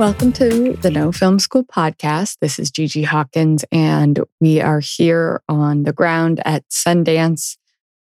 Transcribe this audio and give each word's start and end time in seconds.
Welcome 0.00 0.32
to 0.32 0.72
the 0.80 0.90
No 0.90 1.12
Film 1.12 1.38
School 1.38 1.62
podcast. 1.62 2.38
This 2.40 2.58
is 2.58 2.70
GG 2.70 3.04
Hawkins, 3.04 3.66
and 3.70 4.18
we 4.40 4.58
are 4.58 4.80
here 4.80 5.42
on 5.46 5.82
the 5.82 5.92
ground 5.92 6.40
at 6.46 6.66
Sundance 6.70 7.58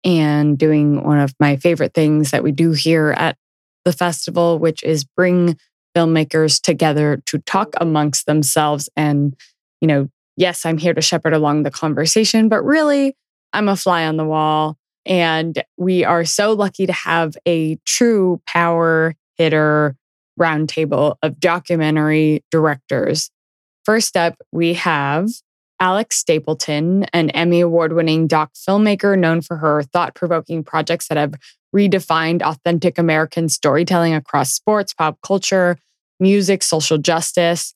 and 0.03 0.55
doing 0.55 1.03
one 1.03 1.17
of 1.17 1.33
my 1.39 1.55
favorite 1.55 1.95
things 1.95 2.29
that 2.29 2.43
we 2.43 2.51
do 2.51 2.73
here 2.73 3.15
at 3.17 3.37
the 3.85 3.91
festival, 3.91 4.59
which 4.59 4.83
is 4.83 5.03
bring 5.03 5.57
filmmakers 5.95 6.61
together 6.61 7.23
to 7.25 7.39
talk 7.39 7.73
amongst 7.81 8.27
themselves. 8.27 8.87
And, 8.95 9.35
you 9.81 9.87
know, 9.87 10.09
yes, 10.37 10.67
I'm 10.67 10.77
here 10.77 10.93
to 10.93 11.01
shepherd 11.01 11.33
along 11.33 11.63
the 11.63 11.71
conversation, 11.71 12.49
but 12.49 12.61
really, 12.61 13.15
I'm 13.51 13.67
a 13.67 13.75
fly 13.75 14.05
on 14.05 14.17
the 14.17 14.25
wall. 14.25 14.77
And 15.07 15.63
we 15.75 16.03
are 16.05 16.23
so 16.23 16.53
lucky 16.53 16.85
to 16.85 16.93
have 16.93 17.35
a 17.47 17.77
true 17.87 18.43
power 18.45 19.15
hitter 19.37 19.95
roundtable 20.39 21.15
of 21.21 21.39
documentary 21.39 22.43
directors. 22.51 23.29
First 23.85 24.17
up, 24.17 24.35
we 24.51 24.73
have 24.75 25.29
Alex 25.79 26.17
Stapleton, 26.17 27.05
an 27.13 27.29
Emmy 27.31 27.61
Award 27.61 27.93
winning 27.93 28.27
doc 28.27 28.51
filmmaker 28.53 29.17
known 29.17 29.41
for 29.41 29.57
her 29.57 29.83
thought 29.83 30.13
provoking 30.13 30.63
projects 30.63 31.07
that 31.07 31.17
have 31.17 31.35
redefined 31.75 32.41
authentic 32.41 32.97
American 32.97 33.47
storytelling 33.47 34.13
across 34.13 34.53
sports, 34.53 34.93
pop 34.93 35.17
culture, 35.21 35.77
music, 36.19 36.63
social 36.63 36.97
justice. 36.97 37.73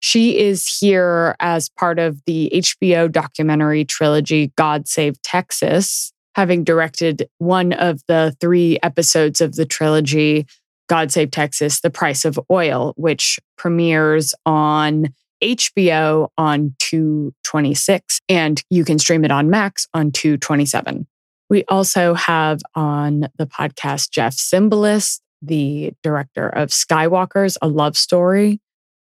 She 0.00 0.38
is 0.38 0.66
here 0.66 1.36
as 1.40 1.68
part 1.68 1.98
of 1.98 2.22
the 2.26 2.50
HBO 2.54 3.10
documentary 3.10 3.84
trilogy 3.84 4.52
God 4.56 4.88
Save 4.88 5.20
Texas, 5.22 6.12
having 6.34 6.64
directed 6.64 7.28
one 7.38 7.72
of 7.72 8.02
the 8.08 8.36
three 8.40 8.78
episodes 8.82 9.40
of 9.40 9.56
the 9.56 9.66
trilogy, 9.66 10.46
God 10.88 11.10
Save 11.12 11.30
Texas, 11.30 11.80
The 11.80 11.90
Price 11.90 12.24
of 12.24 12.38
Oil, 12.50 12.94
which 12.96 13.38
premieres 13.56 14.34
on 14.44 15.12
HBO 15.42 16.28
on 16.38 16.74
226 16.78 18.20
and 18.28 18.62
you 18.70 18.84
can 18.84 18.98
stream 18.98 19.24
it 19.24 19.30
on 19.30 19.50
Max 19.50 19.86
on 19.92 20.10
227. 20.10 21.06
We 21.48 21.64
also 21.68 22.14
have 22.14 22.60
on 22.74 23.28
the 23.36 23.46
podcast 23.46 24.10
Jeff 24.10 24.34
Zimbalist, 24.34 25.20
the 25.42 25.92
director 26.02 26.48
of 26.48 26.70
Skywalkers, 26.70 27.56
a 27.60 27.68
love 27.68 27.96
story, 27.96 28.60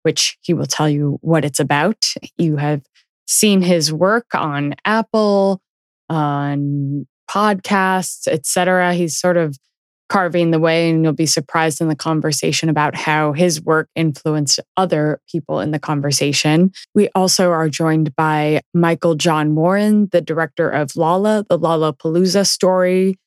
which 0.04 0.38
he 0.42 0.54
will 0.54 0.66
tell 0.66 0.90
you 0.90 1.18
what 1.22 1.46
it's 1.46 1.60
about. 1.60 2.14
You 2.38 2.58
have 2.58 2.82
seen 3.28 3.62
his 3.62 3.94
work 3.94 4.28
on 4.34 4.76
Apple, 4.84 5.62
on 6.10 7.08
podcasts, 7.30 8.28
etc. 8.28 8.94
He's 8.94 9.18
sort 9.18 9.38
of 9.38 9.58
carving 10.10 10.52
the 10.52 10.60
way, 10.60 10.90
and 10.90 11.04
you'll 11.04 11.14
be 11.14 11.26
surprised 11.26 11.82
in 11.82 11.88
the 11.88 11.96
conversation 11.96 12.70
about 12.70 12.96
how 12.96 13.34
his 13.34 13.62
work 13.62 13.90
influenced 13.96 14.60
other 14.78 15.20
people 15.30 15.60
in 15.60 15.72
the 15.72 15.80
conversation. 15.80 16.72
We 16.94 17.10
also 17.16 17.52
are 17.52 17.70
joined 17.70 18.16
by 18.16 18.62
Michael 18.74 19.16
John 19.16 19.56
Warren, 19.56 20.08
the 20.12 20.22
director 20.22 20.70
of 20.70 20.96
Lolla, 20.96 21.46
the 21.50 21.58
Lollapalooza 21.58 22.46
story, 22.46 23.18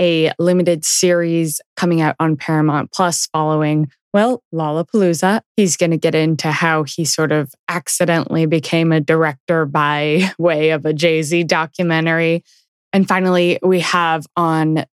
a 0.00 0.32
limited 0.38 0.84
series 0.84 1.60
coming 1.76 2.00
out 2.00 2.16
on 2.20 2.36
Paramount 2.36 2.92
Plus 2.92 3.26
following, 3.26 3.90
well, 4.12 4.42
Lollapalooza. 4.54 5.40
He's 5.56 5.76
going 5.76 5.90
to 5.90 5.96
get 5.96 6.14
into 6.14 6.50
how 6.50 6.84
he 6.84 7.04
sort 7.04 7.32
of 7.32 7.52
accidentally 7.68 8.46
became 8.46 8.92
a 8.92 9.00
director 9.00 9.66
by 9.66 10.32
way 10.38 10.70
of 10.70 10.84
a 10.84 10.92
Jay 10.92 11.22
Z 11.22 11.44
documentary. 11.44 12.44
And 12.92 13.08
finally, 13.08 13.58
we 13.60 13.80
have 13.80 14.24
on 14.36 14.84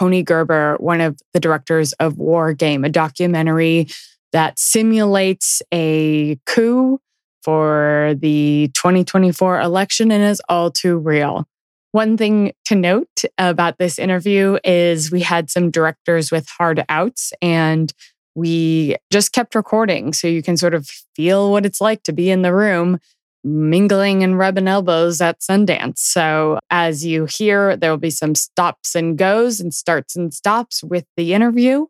Tony 0.00 0.22
Gerber, 0.22 0.76
one 0.80 1.02
of 1.02 1.20
the 1.34 1.40
directors 1.40 1.92
of 1.94 2.16
War 2.16 2.54
Game, 2.54 2.84
a 2.84 2.88
documentary 2.88 3.86
that 4.32 4.58
simulates 4.58 5.60
a 5.74 6.38
coup 6.46 6.98
for 7.42 8.14
the 8.16 8.70
2024 8.72 9.60
election 9.60 10.10
and 10.10 10.24
is 10.24 10.40
all 10.48 10.70
too 10.70 10.96
real. 10.96 11.46
One 11.92 12.16
thing 12.16 12.52
to 12.64 12.76
note 12.76 13.24
about 13.36 13.76
this 13.76 13.98
interview 13.98 14.58
is 14.64 15.12
we 15.12 15.20
had 15.20 15.50
some 15.50 15.70
directors 15.70 16.30
with 16.30 16.48
hard 16.48 16.82
outs 16.88 17.34
and 17.42 17.92
we 18.34 18.96
just 19.12 19.32
kept 19.32 19.54
recording 19.54 20.14
so 20.14 20.28
you 20.28 20.42
can 20.42 20.56
sort 20.56 20.72
of 20.72 20.88
feel 21.14 21.52
what 21.52 21.66
it's 21.66 21.80
like 21.80 22.04
to 22.04 22.12
be 22.12 22.30
in 22.30 22.40
the 22.40 22.54
room 22.54 23.00
mingling 23.44 24.22
and 24.22 24.38
rubbing 24.38 24.68
elbows 24.68 25.20
at 25.20 25.40
Sundance. 25.40 25.98
So, 25.98 26.58
as 26.70 27.04
you 27.04 27.26
hear, 27.26 27.76
there 27.76 27.90
will 27.90 27.98
be 27.98 28.10
some 28.10 28.34
stops 28.34 28.94
and 28.94 29.16
goes 29.16 29.60
and 29.60 29.72
starts 29.72 30.16
and 30.16 30.32
stops 30.32 30.82
with 30.82 31.04
the 31.16 31.34
interview. 31.34 31.86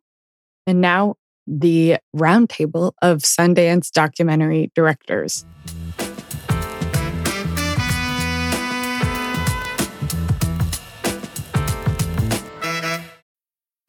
And 0.67 0.81
now, 0.81 1.17
the 1.47 1.99
roundtable 2.15 2.93
of 3.03 3.19
Sundance 3.19 3.91
documentary 3.91 4.71
directors. 4.75 5.45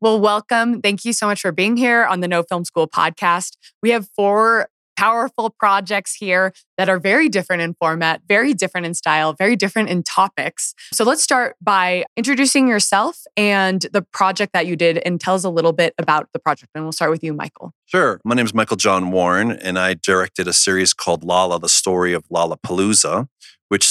Well, 0.00 0.20
welcome. 0.20 0.82
Thank 0.82 1.04
you 1.04 1.12
so 1.12 1.26
much 1.26 1.40
for 1.40 1.50
being 1.50 1.76
here 1.76 2.04
on 2.04 2.20
the 2.20 2.28
No 2.28 2.42
Film 2.42 2.64
School 2.64 2.86
podcast. 2.86 3.56
We 3.82 3.90
have 3.90 4.08
four 4.14 4.68
powerful 4.98 5.48
projects 5.48 6.14
here 6.14 6.52
that 6.76 6.88
are 6.88 6.98
very 6.98 7.28
different 7.28 7.62
in 7.62 7.72
format, 7.74 8.20
very 8.28 8.52
different 8.52 8.84
in 8.84 8.94
style, 8.94 9.32
very 9.32 9.54
different 9.54 9.88
in 9.88 10.02
topics. 10.02 10.74
So 10.92 11.04
let's 11.04 11.22
start 11.22 11.56
by 11.62 12.04
introducing 12.16 12.68
yourself 12.68 13.22
and 13.36 13.86
the 13.92 14.02
project 14.02 14.52
that 14.52 14.66
you 14.66 14.74
did 14.74 14.98
and 14.98 15.20
tell 15.20 15.36
us 15.36 15.44
a 15.44 15.50
little 15.50 15.72
bit 15.72 15.94
about 15.98 16.28
the 16.32 16.40
project. 16.40 16.72
And 16.74 16.84
we'll 16.84 16.92
start 16.92 17.12
with 17.12 17.22
you, 17.22 17.32
Michael. 17.32 17.72
Sure. 17.86 18.20
My 18.24 18.34
name 18.34 18.44
is 18.44 18.52
Michael 18.52 18.76
John 18.76 19.10
Warren, 19.12 19.52
and 19.52 19.78
I 19.78 19.94
directed 19.94 20.48
a 20.48 20.52
series 20.52 20.92
called 20.92 21.22
Lolla, 21.22 21.60
the 21.60 21.68
story 21.68 22.12
of 22.12 22.24
Lollapalooza, 22.28 23.28
which, 23.68 23.88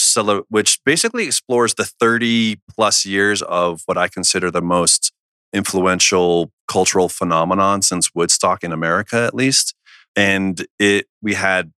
which 0.50 0.80
basically 0.84 1.26
explores 1.26 1.74
the 1.74 1.86
30 1.86 2.58
plus 2.70 3.06
years 3.06 3.42
of 3.42 3.82
what 3.86 3.98
I 3.98 4.10
consider 4.10 4.52
the 4.52 4.62
most 4.62 5.14
influential 5.54 6.52
cultural 6.68 7.10
phenomenon 7.10 7.82
since 7.82 8.14
Woodstock 8.14 8.64
in 8.64 8.72
America, 8.72 9.18
at 9.18 9.34
least. 9.34 9.74
And 10.16 10.66
it 10.80 11.08
we 11.22 11.34
had 11.34 11.72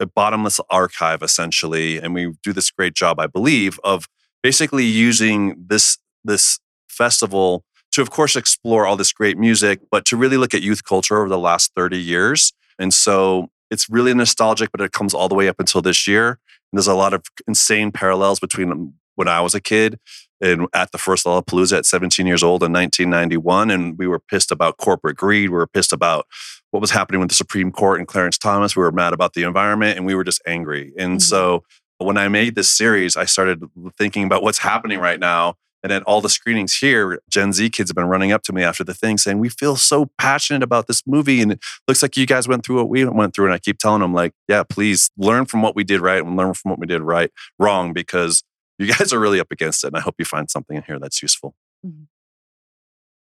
a 0.00 0.06
bottomless 0.06 0.60
archive 0.68 1.22
essentially 1.22 1.98
and 1.98 2.12
we 2.12 2.32
do 2.42 2.52
this 2.52 2.72
great 2.72 2.92
job 2.92 3.20
i 3.20 3.26
believe 3.28 3.78
of 3.84 4.08
basically 4.42 4.84
using 4.84 5.54
this 5.56 5.96
this 6.24 6.58
festival 6.88 7.64
to 7.92 8.02
of 8.02 8.10
course 8.10 8.36
explore 8.36 8.86
all 8.86 8.96
this 8.96 9.12
great 9.12 9.38
music 9.38 9.80
but 9.90 10.04
to 10.06 10.16
really 10.16 10.36
look 10.36 10.54
at 10.54 10.62
youth 10.62 10.84
culture 10.84 11.18
over 11.18 11.28
the 11.28 11.38
last 11.38 11.72
30 11.76 11.98
years. 11.98 12.52
And 12.78 12.92
so 12.92 13.50
it's 13.70 13.88
really 13.88 14.12
nostalgic 14.12 14.70
but 14.72 14.80
it 14.80 14.92
comes 14.92 15.14
all 15.14 15.28
the 15.28 15.34
way 15.34 15.48
up 15.48 15.60
until 15.60 15.82
this 15.82 16.06
year. 16.06 16.28
And 16.28 16.78
there's 16.78 16.86
a 16.86 16.94
lot 16.94 17.14
of 17.14 17.22
insane 17.46 17.92
parallels 17.92 18.40
between 18.40 18.94
when 19.14 19.28
i 19.28 19.40
was 19.40 19.54
a 19.54 19.60
kid 19.60 19.98
and 20.42 20.66
at 20.74 20.92
the 20.92 20.98
first 20.98 21.24
Lollapalooza 21.24 21.78
at 21.78 21.86
17 21.86 22.26
years 22.26 22.42
old 22.42 22.62
in 22.62 22.72
1991 22.72 23.70
and 23.70 23.96
we 23.96 24.06
were 24.06 24.18
pissed 24.18 24.50
about 24.50 24.76
corporate 24.76 25.16
greed 25.16 25.50
we 25.50 25.56
were 25.56 25.66
pissed 25.66 25.92
about 25.92 26.26
what 26.72 26.80
was 26.80 26.90
happening 26.90 27.20
with 27.20 27.28
the 27.28 27.34
Supreme 27.34 27.70
Court 27.70 27.98
and 27.98 28.08
Clarence 28.08 28.38
Thomas. 28.38 28.74
We 28.74 28.82
were 28.82 28.92
mad 28.92 29.12
about 29.12 29.34
the 29.34 29.44
environment 29.44 29.96
and 29.96 30.06
we 30.06 30.14
were 30.14 30.24
just 30.24 30.42
angry. 30.46 30.92
And 30.98 31.12
mm-hmm. 31.12 31.18
so 31.18 31.64
when 31.98 32.16
I 32.16 32.28
made 32.28 32.54
this 32.54 32.70
series, 32.70 33.16
I 33.16 33.26
started 33.26 33.62
thinking 33.96 34.24
about 34.24 34.42
what's 34.42 34.58
happening 34.58 34.98
right 34.98 35.20
now 35.20 35.54
And 35.82 35.92
at 35.92 36.02
all 36.04 36.20
the 36.20 36.28
screenings 36.28 36.76
here, 36.76 37.20
Gen 37.28 37.52
Z 37.52 37.70
kids 37.70 37.90
have 37.90 37.96
been 37.96 38.06
running 38.06 38.32
up 38.32 38.42
to 38.44 38.52
me 38.52 38.62
after 38.62 38.84
the 38.84 38.94
thing 38.94 39.18
saying, 39.18 39.38
We 39.38 39.48
feel 39.48 39.76
so 39.76 40.10
passionate 40.16 40.62
about 40.62 40.86
this 40.86 41.02
movie. 41.06 41.42
And 41.42 41.52
it 41.52 41.60
looks 41.88 42.02
like 42.02 42.16
you 42.16 42.26
guys 42.26 42.46
went 42.46 42.64
through 42.64 42.76
what 42.76 42.88
we 42.88 43.04
went 43.04 43.34
through. 43.34 43.46
And 43.46 43.54
I 43.54 43.58
keep 43.58 43.78
telling 43.78 44.00
them, 44.00 44.14
like, 44.14 44.32
yeah, 44.48 44.62
please 44.62 45.10
learn 45.16 45.44
from 45.46 45.60
what 45.62 45.74
we 45.74 45.84
did 45.84 46.00
right 46.00 46.24
and 46.24 46.36
learn 46.36 46.54
from 46.54 46.70
what 46.70 46.78
we 46.78 46.86
did 46.86 47.02
right 47.02 47.30
wrong 47.58 47.92
because 47.92 48.44
you 48.82 48.92
guys 48.94 49.12
are 49.12 49.20
really 49.20 49.40
up 49.40 49.50
against 49.50 49.84
it. 49.84 49.88
And 49.88 49.96
I 49.96 50.00
hope 50.00 50.16
you 50.18 50.24
find 50.24 50.50
something 50.50 50.76
in 50.76 50.82
here 50.82 50.98
that's 50.98 51.22
useful. 51.22 51.54
Mm-hmm. 51.86 52.04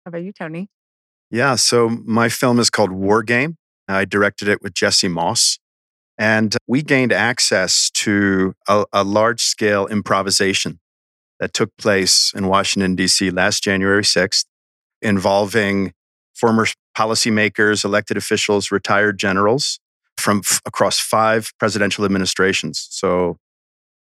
How 0.05 0.09
about 0.09 0.23
you, 0.23 0.31
Tony? 0.31 0.69
Yeah. 1.31 1.55
So 1.55 1.89
my 1.89 2.29
film 2.29 2.59
is 2.59 2.69
called 2.69 2.91
War 2.91 3.23
Game. 3.23 3.57
I 3.87 4.05
directed 4.05 4.47
it 4.47 4.61
with 4.61 4.73
Jesse 4.73 5.07
Moss. 5.07 5.59
And 6.17 6.55
we 6.67 6.81
gained 6.81 7.11
access 7.11 7.89
to 7.91 8.53
a, 8.67 8.85
a 8.93 9.03
large 9.03 9.41
scale 9.41 9.87
improvisation 9.87 10.79
that 11.39 11.53
took 11.53 11.75
place 11.77 12.31
in 12.35 12.47
Washington, 12.47 12.95
D.C. 12.95 13.29
last 13.31 13.63
January 13.63 14.03
6th, 14.03 14.45
involving 15.01 15.91
former 16.33 16.67
policymakers, 16.97 17.83
elected 17.83 18.15
officials, 18.15 18.71
retired 18.71 19.17
generals 19.17 19.79
from 20.17 20.41
f- 20.45 20.61
across 20.65 20.99
five 20.99 21.51
presidential 21.59 22.05
administrations. 22.05 22.87
So, 22.89 23.37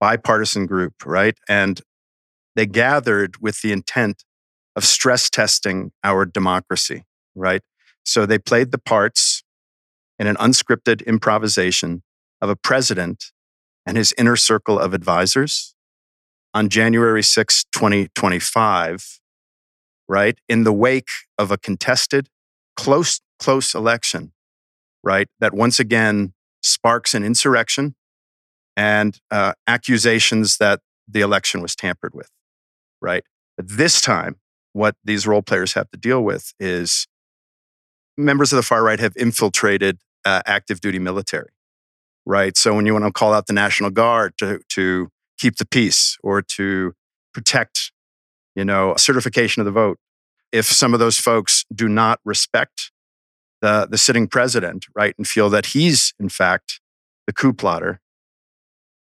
bipartisan 0.04 0.66
group, 0.66 1.06
right? 1.06 1.38
And 1.48 1.80
they 2.58 2.66
gathered 2.66 3.38
with 3.40 3.62
the 3.62 3.72
intent 3.72 4.26
of 4.76 4.84
stress 4.84 5.30
testing 5.30 5.94
our 6.04 6.26
democracy, 6.26 7.06
right? 7.36 7.62
So, 8.04 8.26
they 8.26 8.38
played 8.38 8.72
the 8.72 8.78
parts 8.78 9.44
in 10.20 10.28
an 10.28 10.36
unscripted 10.36 11.06
improvisation 11.08 12.04
of 12.42 12.50
a 12.50 12.56
president 12.58 13.32
and 13.86 13.96
his 13.96 14.14
inner 14.18 14.36
circle 14.36 14.78
of 14.78 14.94
advisors 14.94 15.74
on 16.54 16.68
January 16.68 17.24
6, 17.24 17.64
2025, 17.72 19.22
right? 20.10 20.38
In 20.50 20.66
the 20.66 20.74
wake 20.74 21.14
of 21.38 21.50
a 21.50 21.58
contested, 21.58 22.28
close, 22.76 23.22
close 23.40 23.74
election, 23.74 24.34
right? 25.02 25.30
That 25.40 25.54
once 25.54 25.80
again 25.80 26.34
sparks 26.62 27.14
an 27.14 27.24
insurrection 27.24 27.96
and 28.76 29.20
uh, 29.32 29.54
accusations 29.68 30.58
that 30.58 30.82
the 31.08 31.22
election 31.22 31.62
was 31.62 31.76
tampered 31.76 32.14
with, 32.14 32.30
right? 33.02 33.24
But 33.58 33.70
this 33.70 34.02
time, 34.02 34.38
what 34.74 34.96
these 35.04 35.28
role 35.28 35.42
players 35.42 35.74
have 35.74 35.90
to 35.92 35.98
deal 35.98 36.24
with 36.24 36.54
is 36.60 37.08
members 38.18 38.52
of 38.52 38.58
the 38.58 38.64
far 38.64 38.84
right 38.84 39.00
have 39.00 39.14
infiltrated 39.16 40.00
uh, 40.26 40.42
active 40.46 40.82
duty 40.82 41.00
military, 41.00 41.50
right? 42.26 42.58
So 42.58 42.74
when 42.74 42.86
you 42.86 42.94
want 42.94 43.06
to 43.06 43.12
call 43.12 43.34
out 43.34 43.48
the 43.48 43.54
National 43.54 43.90
Guard 43.90 44.34
to, 44.38 44.60
to 44.70 45.10
keep 45.38 45.58
the 45.58 45.66
peace 45.66 46.18
or 46.24 46.42
to 46.42 46.94
protect, 47.34 47.92
you 48.56 48.66
know, 48.66 48.96
certification 48.98 49.62
of 49.62 49.66
the 49.66 49.72
vote, 49.72 50.00
if 50.52 50.66
some 50.66 50.94
of 50.94 51.00
those 51.00 51.20
folks 51.20 51.66
do 51.74 51.88
not 51.88 52.20
respect 52.24 52.92
the, 53.62 53.88
the 53.90 53.98
sitting 53.98 54.28
president, 54.28 54.86
right, 54.96 55.16
and 55.18 55.28
feel 55.28 55.50
that 55.50 55.68
he's 55.68 56.14
in 56.20 56.30
fact 56.30 56.80
the 57.28 57.34
coup 57.34 57.54
plotter, 57.54 58.00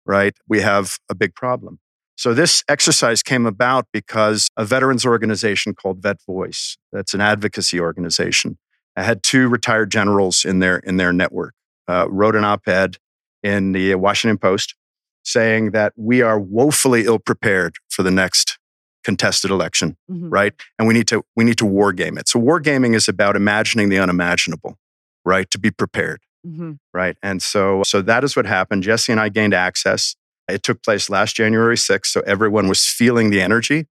right, 0.05 0.35
we 0.47 0.61
have 0.61 0.97
a 1.09 1.15
big 1.15 1.35
problem. 1.35 1.79
So 2.15 2.33
this 2.33 2.63
exercise 2.69 3.23
came 3.23 3.45
about 3.45 3.87
because 3.91 4.47
a 4.55 4.65
veterans 4.65 5.05
organization 5.05 5.73
called 5.73 6.01
Vet 6.01 6.17
Voice, 6.25 6.77
that's 6.91 7.13
an 7.13 7.21
advocacy 7.21 7.79
organization, 7.79 8.57
had 8.95 9.23
two 9.23 9.47
retired 9.47 9.91
generals 9.91 10.45
in 10.45 10.59
their 10.59 10.77
in 10.77 10.97
their 10.97 11.11
network, 11.11 11.55
uh, 11.87 12.07
wrote 12.09 12.35
an 12.35 12.43
op-ed 12.43 12.97
in 13.41 13.71
the 13.71 13.95
Washington 13.95 14.37
Post 14.37 14.75
saying 15.23 15.71
that 15.71 15.93
we 15.95 16.21
are 16.21 16.39
woefully 16.39 17.05
ill 17.05 17.19
prepared 17.19 17.75
for 17.89 18.03
the 18.03 18.11
next 18.11 18.59
contested 19.03 19.51
election, 19.51 19.97
mm-hmm. 20.09 20.29
right? 20.29 20.53
And 20.77 20.87
we 20.87 20.93
need 20.93 21.07
to 21.07 21.23
we 21.35 21.43
need 21.43 21.57
to 21.57 21.65
war 21.65 21.91
game 21.93 22.17
it. 22.17 22.27
So 22.27 22.39
war 22.39 22.59
gaming 22.59 22.93
is 22.93 23.07
about 23.07 23.35
imagining 23.35 23.89
the 23.89 23.99
unimaginable, 23.99 24.77
right? 25.25 25.49
To 25.51 25.59
be 25.59 25.71
prepared, 25.71 26.21
mm-hmm. 26.45 26.73
right? 26.93 27.17
And 27.21 27.41
so 27.41 27.83
so 27.85 28.01
that 28.01 28.23
is 28.23 28.35
what 28.35 28.45
happened. 28.45 28.83
Jesse 28.83 29.11
and 29.11 29.21
I 29.21 29.29
gained 29.29 29.53
access. 29.53 30.15
It 30.47 30.63
took 30.63 30.83
place 30.83 31.09
last 31.09 31.35
January 31.35 31.77
6th, 31.77 32.07
so 32.07 32.21
everyone 32.21 32.67
was 32.67 32.85
feeling 32.85 33.29
the 33.29 33.41
energy 33.41 33.87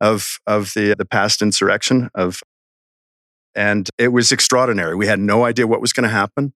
of 0.00 0.38
of 0.46 0.72
the 0.74 0.94
the 0.94 1.04
past 1.04 1.42
insurrection 1.42 2.10
of 2.14 2.40
and 3.54 3.90
it 3.98 4.08
was 4.08 4.30
extraordinary. 4.30 4.94
We 4.94 5.06
had 5.06 5.18
no 5.18 5.44
idea 5.44 5.66
what 5.66 5.80
was 5.80 5.92
going 5.92 6.04
to 6.04 6.14
happen. 6.14 6.52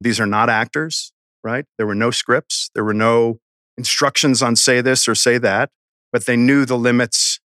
These 0.00 0.20
are 0.20 0.26
not 0.26 0.48
actors, 0.48 1.12
right? 1.42 1.64
There 1.76 1.86
were 1.86 1.94
no 1.94 2.10
scripts, 2.10 2.70
there 2.74 2.84
were 2.84 2.94
no 2.94 3.40
instructions 3.78 4.42
on 4.42 4.56
say 4.56 4.80
this 4.80 5.08
or 5.08 5.14
say 5.14 5.38
that, 5.38 5.70
but 6.12 6.26
they 6.26 6.36
knew 6.36 6.64
the 6.64 6.78
limits 6.78 7.40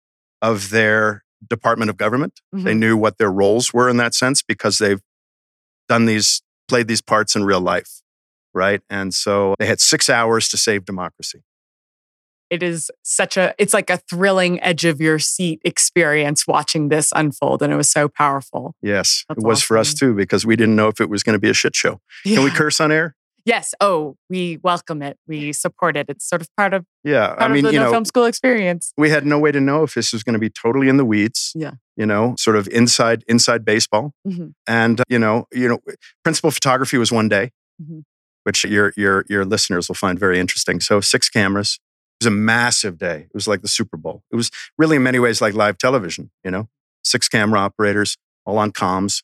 of 0.42 0.70
their 0.70 1.22
department 1.48 1.90
of 1.90 1.96
government. 1.96 2.40
Mm-hmm. 2.54 2.64
They 2.64 2.74
knew 2.74 2.96
what 2.96 3.18
their 3.18 3.30
roles 3.30 3.72
were 3.72 3.88
in 3.88 3.96
that 3.98 4.14
sense 4.14 4.42
because 4.42 4.78
they've 4.78 5.00
done 5.88 6.06
these, 6.06 6.42
played 6.68 6.88
these 6.88 7.00
parts 7.00 7.34
in 7.34 7.44
real 7.44 7.60
life, 7.60 8.02
right? 8.54 8.80
And 8.88 9.12
so 9.12 9.54
they 9.58 9.66
had 9.66 9.80
six 9.80 10.08
hours 10.08 10.48
to 10.50 10.56
save 10.56 10.84
democracy 10.84 11.42
it 12.50 12.62
is 12.62 12.90
such 13.02 13.36
a 13.36 13.54
it's 13.58 13.74
like 13.74 13.90
a 13.90 13.98
thrilling 13.98 14.62
edge 14.62 14.84
of 14.84 15.00
your 15.00 15.18
seat 15.18 15.60
experience 15.64 16.46
watching 16.46 16.88
this 16.88 17.12
unfold 17.14 17.62
and 17.62 17.72
it 17.72 17.76
was 17.76 17.90
so 17.90 18.08
powerful 18.08 18.74
yes 18.82 19.24
That's 19.28 19.42
it 19.42 19.46
was 19.46 19.58
awesome. 19.58 19.66
for 19.66 19.78
us 19.78 19.94
too 19.94 20.14
because 20.14 20.46
we 20.46 20.56
didn't 20.56 20.76
know 20.76 20.88
if 20.88 21.00
it 21.00 21.08
was 21.08 21.22
going 21.22 21.34
to 21.34 21.40
be 21.40 21.50
a 21.50 21.54
shit 21.54 21.76
show 21.76 22.00
yeah. 22.24 22.36
can 22.36 22.44
we 22.44 22.50
curse 22.50 22.80
on 22.80 22.92
air 22.92 23.14
yes 23.48 23.74
oh 23.80 24.16
we 24.28 24.58
welcome 24.62 25.02
it 25.02 25.18
we 25.26 25.52
support 25.52 25.96
it 25.96 26.06
it's 26.08 26.28
sort 26.28 26.42
of 26.42 26.48
part 26.56 26.74
of 26.74 26.84
yeah 27.02 27.28
part 27.28 27.42
i 27.42 27.48
mean 27.48 27.64
you 27.66 27.78
know 27.78 27.90
film 27.90 28.04
school 28.04 28.24
experience 28.24 28.92
we 28.96 29.10
had 29.10 29.24
no 29.24 29.38
way 29.38 29.50
to 29.50 29.60
know 29.60 29.82
if 29.82 29.94
this 29.94 30.12
was 30.12 30.22
going 30.22 30.34
to 30.34 30.38
be 30.38 30.50
totally 30.50 30.88
in 30.88 30.98
the 30.98 31.04
weeds 31.04 31.52
yeah 31.54 31.72
you 31.96 32.06
know 32.06 32.34
sort 32.38 32.56
of 32.56 32.68
inside 32.68 33.24
inside 33.26 33.64
baseball 33.64 34.12
mm-hmm. 34.26 34.48
and 34.66 35.02
you 35.08 35.18
know 35.18 35.46
you 35.52 35.68
know 35.68 35.78
principal 36.22 36.50
photography 36.50 36.98
was 36.98 37.10
one 37.10 37.28
day 37.28 37.50
mm-hmm. 37.82 38.00
which 38.44 38.64
your 38.64 38.92
your 38.96 39.24
your 39.28 39.44
listeners 39.44 39.88
will 39.88 39.94
find 39.94 40.18
very 40.18 40.38
interesting 40.38 40.80
so 40.80 41.00
six 41.00 41.28
cameras 41.28 41.78
it 42.20 42.24
was 42.24 42.32
a 42.32 42.36
massive 42.36 42.98
day. 42.98 43.26
It 43.26 43.34
was 43.34 43.46
like 43.46 43.62
the 43.62 43.68
Super 43.68 43.96
Bowl. 43.96 44.24
It 44.32 44.34
was 44.34 44.50
really, 44.76 44.96
in 44.96 45.04
many 45.04 45.20
ways, 45.20 45.40
like 45.40 45.54
live 45.54 45.78
television, 45.78 46.32
you 46.42 46.50
know, 46.50 46.68
six 47.04 47.28
camera 47.28 47.60
operators, 47.60 48.16
all 48.44 48.58
on 48.58 48.72
comms. 48.72 49.22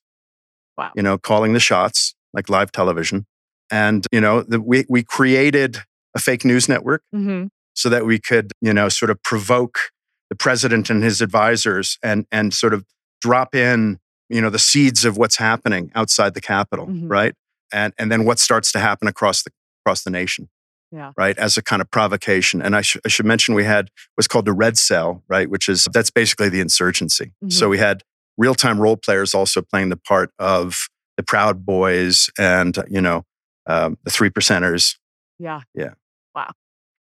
Wow. 0.79 0.93
You 0.95 1.03
know, 1.03 1.19
calling 1.19 1.55
the 1.55 1.61
shots 1.61 2.15
like 2.33 2.49
live 2.49 2.71
television. 2.71 3.27
And, 3.75 4.07
you 4.13 4.21
know, 4.21 4.43
the, 4.43 4.61
we, 4.61 4.85
we 4.89 5.03
created 5.03 5.79
a 6.15 6.21
fake 6.21 6.45
news 6.45 6.69
network 6.69 7.03
mm-hmm. 7.13 7.49
so 7.75 7.89
that 7.89 8.07
we 8.07 8.21
could, 8.21 8.53
you 8.61 8.73
know, 8.73 8.89
sort 8.89 9.11
of 9.11 9.21
provoke 9.25 9.91
the 10.31 10.37
president 10.37 10.91
and 10.91 11.03
his 11.03 11.21
advisors 11.21 11.99
and, 12.01 12.25
and 12.31 12.55
sort 12.55 12.73
of 12.73 12.85
drop 13.21 13.53
in, 13.53 13.99
you 14.29 14.41
know, 14.41 14.49
the 14.49 14.61
seeds 14.61 15.05
of 15.05 15.17
what's 15.17 15.39
happening 15.39 15.91
outside 15.97 16.35
the 16.35 16.41
Capitol, 16.41 16.87
mm-hmm. 16.87 17.09
right? 17.09 17.35
And, 17.73 17.93
and 17.99 18.13
then 18.13 18.25
what 18.25 18.39
starts 18.39 18.71
to 18.73 18.79
happen 18.79 19.09
across 19.09 19.43
the, 19.43 19.51
across 19.85 20.05
the 20.05 20.11
nation 20.11 20.49
yeah. 20.93 21.11
right? 21.17 21.37
As 21.37 21.57
a 21.57 21.63
kind 21.63 21.83
of 21.83 21.91
provocation. 21.91 22.63
And 22.63 22.77
I, 22.77 22.83
sh- 22.83 22.99
I, 23.05 23.09
should 23.09 23.27
mention 23.27 23.57
we 23.57 23.65
had 23.65 23.89
what's 24.15 24.29
called 24.29 24.45
the 24.45 24.53
Red 24.53 24.79
Cell, 24.79 25.25
right? 25.27 25.51
Which 25.51 25.69
is 25.69 25.89
that's 25.93 26.13
basically 26.13 26.49
the 26.49 26.61
insurgency. 26.61 27.33
Mm-hmm. 27.43 27.49
So 27.49 27.69
we 27.69 27.79
had 27.79 28.05
real 28.39 28.55
time 28.55 28.81
role 28.81 28.97
players 28.97 29.35
also 29.35 29.61
playing 29.61 29.89
the 29.89 29.97
part 29.97 30.31
of 30.39 30.87
the 31.17 31.25
Proud 31.25 31.67
Boys 31.67 32.31
and 32.39 32.79
you 32.89 33.01
know 33.01 33.25
um, 33.67 33.99
the 34.05 34.11
Three 34.11 34.31
Percenters. 34.31 34.97
Yeah. 35.39 35.63
Yeah. 35.75 35.95
Wow. 36.35 36.53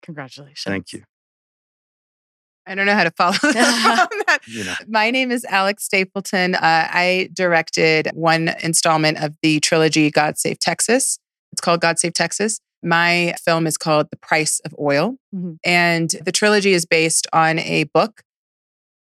Congratulations. 0.03 0.65
Thank 0.65 0.93
you. 0.93 1.05
I 2.67 2.75
don't 2.75 2.87
know 2.87 2.95
how 2.95 3.05
to 3.05 3.11
follow 3.11 3.33
that. 3.43 4.39
You 4.47 4.65
know. 4.65 4.75
My 4.87 5.11
name 5.11 5.31
is 5.31 5.45
Alex 5.45 5.85
Stapleton. 5.85 6.55
Uh, 6.55 6.61
I 6.63 7.29
directed 7.33 8.09
one 8.15 8.55
installment 8.63 9.19
of 9.19 9.37
the 9.43 9.61
trilogy 9.61 10.11
God 10.11 10.39
Save 10.39 10.61
Texas. 10.61 11.19
It's 11.53 11.61
called 11.61 11.81
God 11.81 11.99
Save 11.99 12.15
Texas. 12.15 12.61
My 12.83 13.35
film 13.45 13.67
is 13.67 13.77
called 13.77 14.09
The 14.11 14.17
Price 14.17 14.61
of 14.65 14.75
Oil. 14.79 15.17
Mm-hmm. 15.35 15.55
And 15.65 16.11
the 16.25 16.33
trilogy 16.33 16.73
is 16.73 16.87
based 16.87 17.27
on 17.33 17.59
a 17.61 17.85
book 17.85 18.23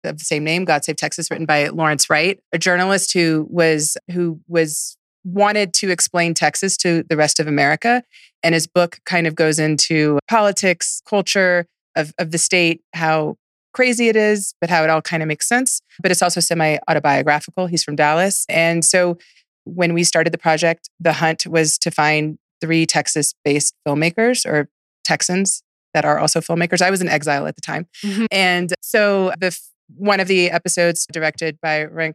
of 0.04 0.18
the 0.18 0.24
same 0.24 0.44
name, 0.44 0.64
God 0.64 0.84
Save 0.84 0.96
Texas, 0.96 1.30
written 1.30 1.46
by 1.46 1.68
Lawrence 1.68 2.08
Wright, 2.08 2.38
a 2.52 2.58
journalist 2.58 3.12
who 3.12 3.46
was 3.50 3.96
who 4.12 4.40
was 4.48 4.96
wanted 5.26 5.74
to 5.74 5.90
explain 5.90 6.34
Texas 6.34 6.76
to 6.78 7.02
the 7.08 7.16
rest 7.16 7.40
of 7.40 7.48
America. 7.48 8.02
And 8.42 8.54
his 8.54 8.66
book 8.66 9.00
kind 9.04 9.26
of 9.26 9.34
goes 9.34 9.58
into 9.58 10.20
politics, 10.28 11.02
culture 11.08 11.66
of, 11.96 12.14
of 12.18 12.30
the 12.30 12.38
state, 12.38 12.80
how 12.94 13.36
crazy 13.74 14.08
it 14.08 14.16
is, 14.16 14.54
but 14.60 14.70
how 14.70 14.84
it 14.84 14.90
all 14.90 15.02
kind 15.02 15.22
of 15.22 15.26
makes 15.26 15.48
sense. 15.48 15.82
But 16.00 16.12
it's 16.12 16.22
also 16.22 16.40
semi 16.40 16.78
autobiographical. 16.88 17.66
He's 17.66 17.82
from 17.82 17.96
Dallas. 17.96 18.46
And 18.48 18.84
so 18.84 19.18
when 19.64 19.94
we 19.94 20.04
started 20.04 20.32
the 20.32 20.38
project, 20.38 20.88
the 21.00 21.14
hunt 21.14 21.46
was 21.46 21.76
to 21.78 21.90
find 21.90 22.38
three 22.60 22.86
Texas 22.86 23.34
based 23.44 23.74
filmmakers 23.86 24.46
or 24.46 24.68
Texans 25.04 25.62
that 25.92 26.04
are 26.04 26.18
also 26.18 26.40
filmmakers. 26.40 26.80
I 26.80 26.90
was 26.90 27.00
in 27.00 27.08
exile 27.08 27.46
at 27.46 27.56
the 27.56 27.62
time. 27.62 27.88
Mm-hmm. 28.04 28.26
And 28.30 28.72
so 28.80 29.32
the 29.40 29.58
one 29.96 30.20
of 30.20 30.28
the 30.28 30.50
episodes 30.50 31.06
directed 31.12 31.58
by 31.60 31.80
Rick 31.80 32.14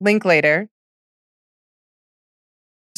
Linklater 0.00 0.68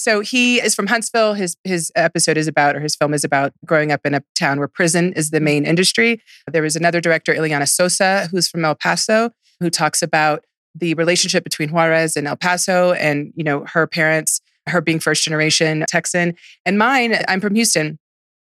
So 0.03 0.21
he 0.21 0.61
is 0.61 0.75
from 0.75 0.89
Huntsville. 0.89 1.35
His 1.35 1.57
his 1.63 1.93
episode 1.95 2.37
is 2.37 2.49
about, 2.49 2.75
or 2.75 2.81
his 2.81 2.97
film 2.97 3.15
is 3.15 3.23
about, 3.23 3.53
growing 3.65 3.93
up 3.93 4.01
in 4.05 4.15
a 4.15 4.23
town 4.37 4.59
where 4.59 4.69
prison 4.69 5.13
is 5.13 5.31
the 5.31 5.41
main 5.41 5.65
industry. 5.65 6.21
There 6.51 6.63
was 6.63 6.75
another 6.75 7.01
director, 7.01 7.33
Iliana 7.33 7.69
Sosa, 7.69 8.29
who's 8.31 8.49
from 8.49 8.65
El 8.65 8.75
Paso, 8.75 9.31
who 9.61 9.71
talks 9.71 10.03
about 10.03 10.45
the 10.75 10.95
relationship 10.95 11.45
between 11.45 11.71
Juarez 11.71 12.17
and 12.17 12.27
El 12.27 12.37
Paso, 12.37 12.93
and 12.95 13.33
you 13.37 13.45
know 13.45 13.65
her 13.73 13.87
parents, 13.87 14.41
her 14.67 14.81
being 14.81 14.99
first 14.99 15.23
generation 15.23 15.85
Texan, 15.89 16.35
and 16.67 16.79
mine. 16.79 17.15
I'm 17.29 17.41
from 17.41 17.55
Houston, 17.55 17.99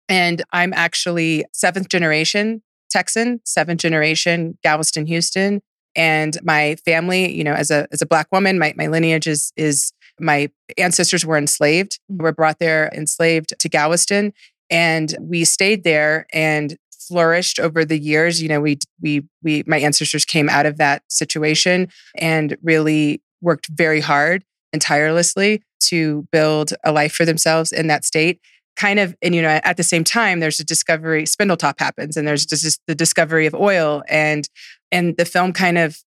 and 0.07 0.43
I'm 0.53 0.71
actually 0.73 1.43
seventh 1.51 1.89
generation 1.89 2.61
Texan, 2.89 3.41
seventh 3.43 3.81
generation 3.81 4.57
Galveston, 4.63 5.07
Houston. 5.07 5.61
And 5.95 6.37
my 6.41 6.75
family, 6.85 7.31
you 7.35 7.43
know, 7.43 7.53
as 7.53 7.69
a 7.69 7.87
as 7.91 8.01
a 8.01 8.05
black 8.05 8.27
woman, 8.31 8.57
my, 8.57 8.73
my 8.77 8.87
lineage 8.87 9.27
is 9.27 9.51
is 9.57 9.91
my 10.19 10.49
ancestors 10.77 11.25
were 11.25 11.37
enslaved, 11.37 11.99
mm-hmm. 12.11 12.23
were 12.23 12.33
brought 12.33 12.59
there 12.59 12.89
enslaved 12.93 13.53
to 13.59 13.69
Galveston. 13.69 14.33
And 14.69 15.15
we 15.19 15.43
stayed 15.43 15.83
there 15.83 16.25
and 16.33 16.77
flourished 17.07 17.59
over 17.59 17.83
the 17.85 17.99
years. 17.99 18.41
You 18.41 18.49
know, 18.49 18.61
we 18.61 18.79
we 19.01 19.23
we 19.43 19.63
my 19.67 19.79
ancestors 19.79 20.25
came 20.25 20.49
out 20.49 20.65
of 20.65 20.77
that 20.77 21.03
situation 21.09 21.89
and 22.17 22.57
really 22.63 23.21
worked 23.41 23.67
very 23.67 23.99
hard 23.99 24.43
and 24.71 24.81
tirelessly 24.81 25.61
to 25.81 26.27
build 26.31 26.73
a 26.83 26.91
life 26.91 27.13
for 27.13 27.25
themselves 27.25 27.71
in 27.71 27.87
that 27.87 28.05
state 28.05 28.39
kind 28.75 28.99
of 28.99 29.15
and 29.21 29.35
you 29.35 29.41
know 29.41 29.59
at 29.63 29.77
the 29.77 29.83
same 29.83 30.03
time 30.03 30.39
there's 30.39 30.59
a 30.59 30.63
discovery 30.63 31.23
spindletop 31.23 31.79
happens 31.79 32.17
and 32.17 32.27
there's 32.27 32.45
just 32.45 32.81
the 32.87 32.95
discovery 32.95 33.45
of 33.45 33.53
oil 33.53 34.03
and 34.07 34.49
and 34.91 35.15
the 35.17 35.25
film 35.25 35.53
kind 35.53 35.77
of 35.77 35.99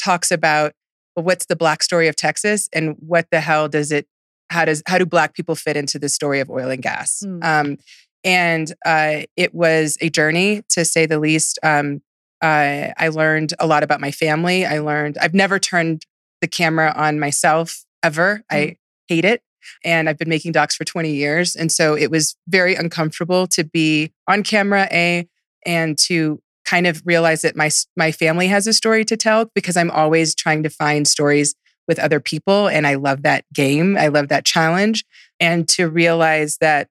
talks 0.00 0.30
about 0.30 0.72
what's 1.22 1.46
the 1.46 1.56
black 1.56 1.82
story 1.82 2.08
of 2.08 2.16
texas 2.16 2.68
and 2.72 2.96
what 2.98 3.26
the 3.30 3.40
hell 3.40 3.68
does 3.68 3.92
it 3.92 4.06
how 4.50 4.64
does 4.64 4.82
how 4.86 4.98
do 4.98 5.06
black 5.06 5.34
people 5.34 5.54
fit 5.54 5.76
into 5.76 5.98
the 5.98 6.08
story 6.08 6.40
of 6.40 6.50
oil 6.50 6.70
and 6.70 6.82
gas 6.82 7.22
mm. 7.26 7.42
um, 7.44 7.76
and 8.24 8.74
uh, 8.84 9.22
it 9.36 9.54
was 9.54 9.96
a 10.00 10.10
journey 10.10 10.62
to 10.68 10.84
say 10.84 11.06
the 11.06 11.18
least 11.18 11.58
um, 11.62 12.00
uh, 12.42 12.88
i 12.96 13.08
learned 13.08 13.54
a 13.58 13.66
lot 13.66 13.82
about 13.82 14.00
my 14.00 14.10
family 14.10 14.64
i 14.64 14.78
learned 14.78 15.18
i've 15.18 15.34
never 15.34 15.58
turned 15.58 16.04
the 16.40 16.48
camera 16.48 16.92
on 16.96 17.18
myself 17.18 17.84
ever 18.02 18.42
mm. 18.50 18.56
i 18.56 18.76
hate 19.08 19.24
it 19.24 19.42
and 19.84 20.08
I've 20.08 20.18
been 20.18 20.28
making 20.28 20.52
docs 20.52 20.76
for 20.76 20.84
20 20.84 21.10
years. 21.10 21.56
And 21.56 21.70
so 21.70 21.94
it 21.94 22.10
was 22.10 22.36
very 22.48 22.74
uncomfortable 22.74 23.46
to 23.48 23.64
be 23.64 24.12
on 24.26 24.42
camera, 24.42 24.88
A, 24.90 25.28
and 25.66 25.98
to 25.98 26.40
kind 26.68 26.86
of 26.86 27.02
realize 27.04 27.42
that 27.42 27.56
my 27.56 27.70
my 27.96 28.12
family 28.12 28.48
has 28.48 28.66
a 28.66 28.72
story 28.72 29.04
to 29.04 29.16
tell 29.16 29.50
because 29.54 29.76
I'm 29.76 29.90
always 29.90 30.34
trying 30.34 30.62
to 30.64 30.70
find 30.70 31.06
stories 31.08 31.54
with 31.86 31.98
other 31.98 32.20
people 32.20 32.68
and 32.68 32.86
I 32.86 32.94
love 32.94 33.22
that 33.22 33.44
game. 33.54 33.96
I 33.96 34.08
love 34.08 34.28
that 34.28 34.44
challenge 34.44 35.04
and 35.40 35.68
to 35.70 35.88
realize 35.88 36.58
that 36.60 36.88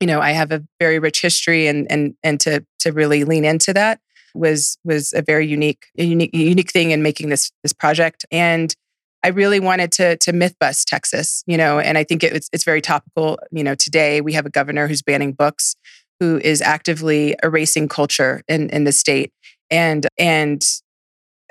you 0.00 0.06
know, 0.06 0.20
I 0.20 0.30
have 0.30 0.50
a 0.50 0.64
very 0.78 0.98
rich 0.98 1.20
history 1.20 1.66
and 1.66 1.86
and 1.90 2.14
and 2.22 2.40
to 2.40 2.64
to 2.80 2.92
really 2.92 3.24
lean 3.24 3.44
into 3.44 3.72
that 3.74 4.00
was 4.34 4.78
was 4.84 5.12
a 5.12 5.22
very 5.22 5.46
unique 5.46 5.86
unique 5.94 6.34
unique 6.34 6.70
thing 6.70 6.90
in 6.90 7.02
making 7.02 7.28
this 7.30 7.50
this 7.62 7.72
project 7.72 8.24
and 8.30 8.74
I 9.22 9.28
really 9.28 9.60
wanted 9.60 9.92
to 9.92 10.16
to 10.16 10.32
myth 10.32 10.56
bust 10.58 10.88
Texas, 10.88 11.42
you 11.46 11.56
know, 11.56 11.78
and 11.78 11.98
I 11.98 12.04
think 12.04 12.24
it's 12.24 12.48
it's 12.52 12.64
very 12.64 12.80
topical. 12.80 13.38
You 13.50 13.62
know, 13.62 13.74
today 13.74 14.20
we 14.20 14.32
have 14.32 14.46
a 14.46 14.50
governor 14.50 14.88
who's 14.88 15.02
banning 15.02 15.32
books, 15.32 15.76
who 16.20 16.38
is 16.38 16.62
actively 16.62 17.34
erasing 17.42 17.88
culture 17.88 18.42
in 18.46 18.70
in 18.70 18.84
the 18.84 18.92
state, 18.92 19.32
and 19.70 20.06
and 20.18 20.62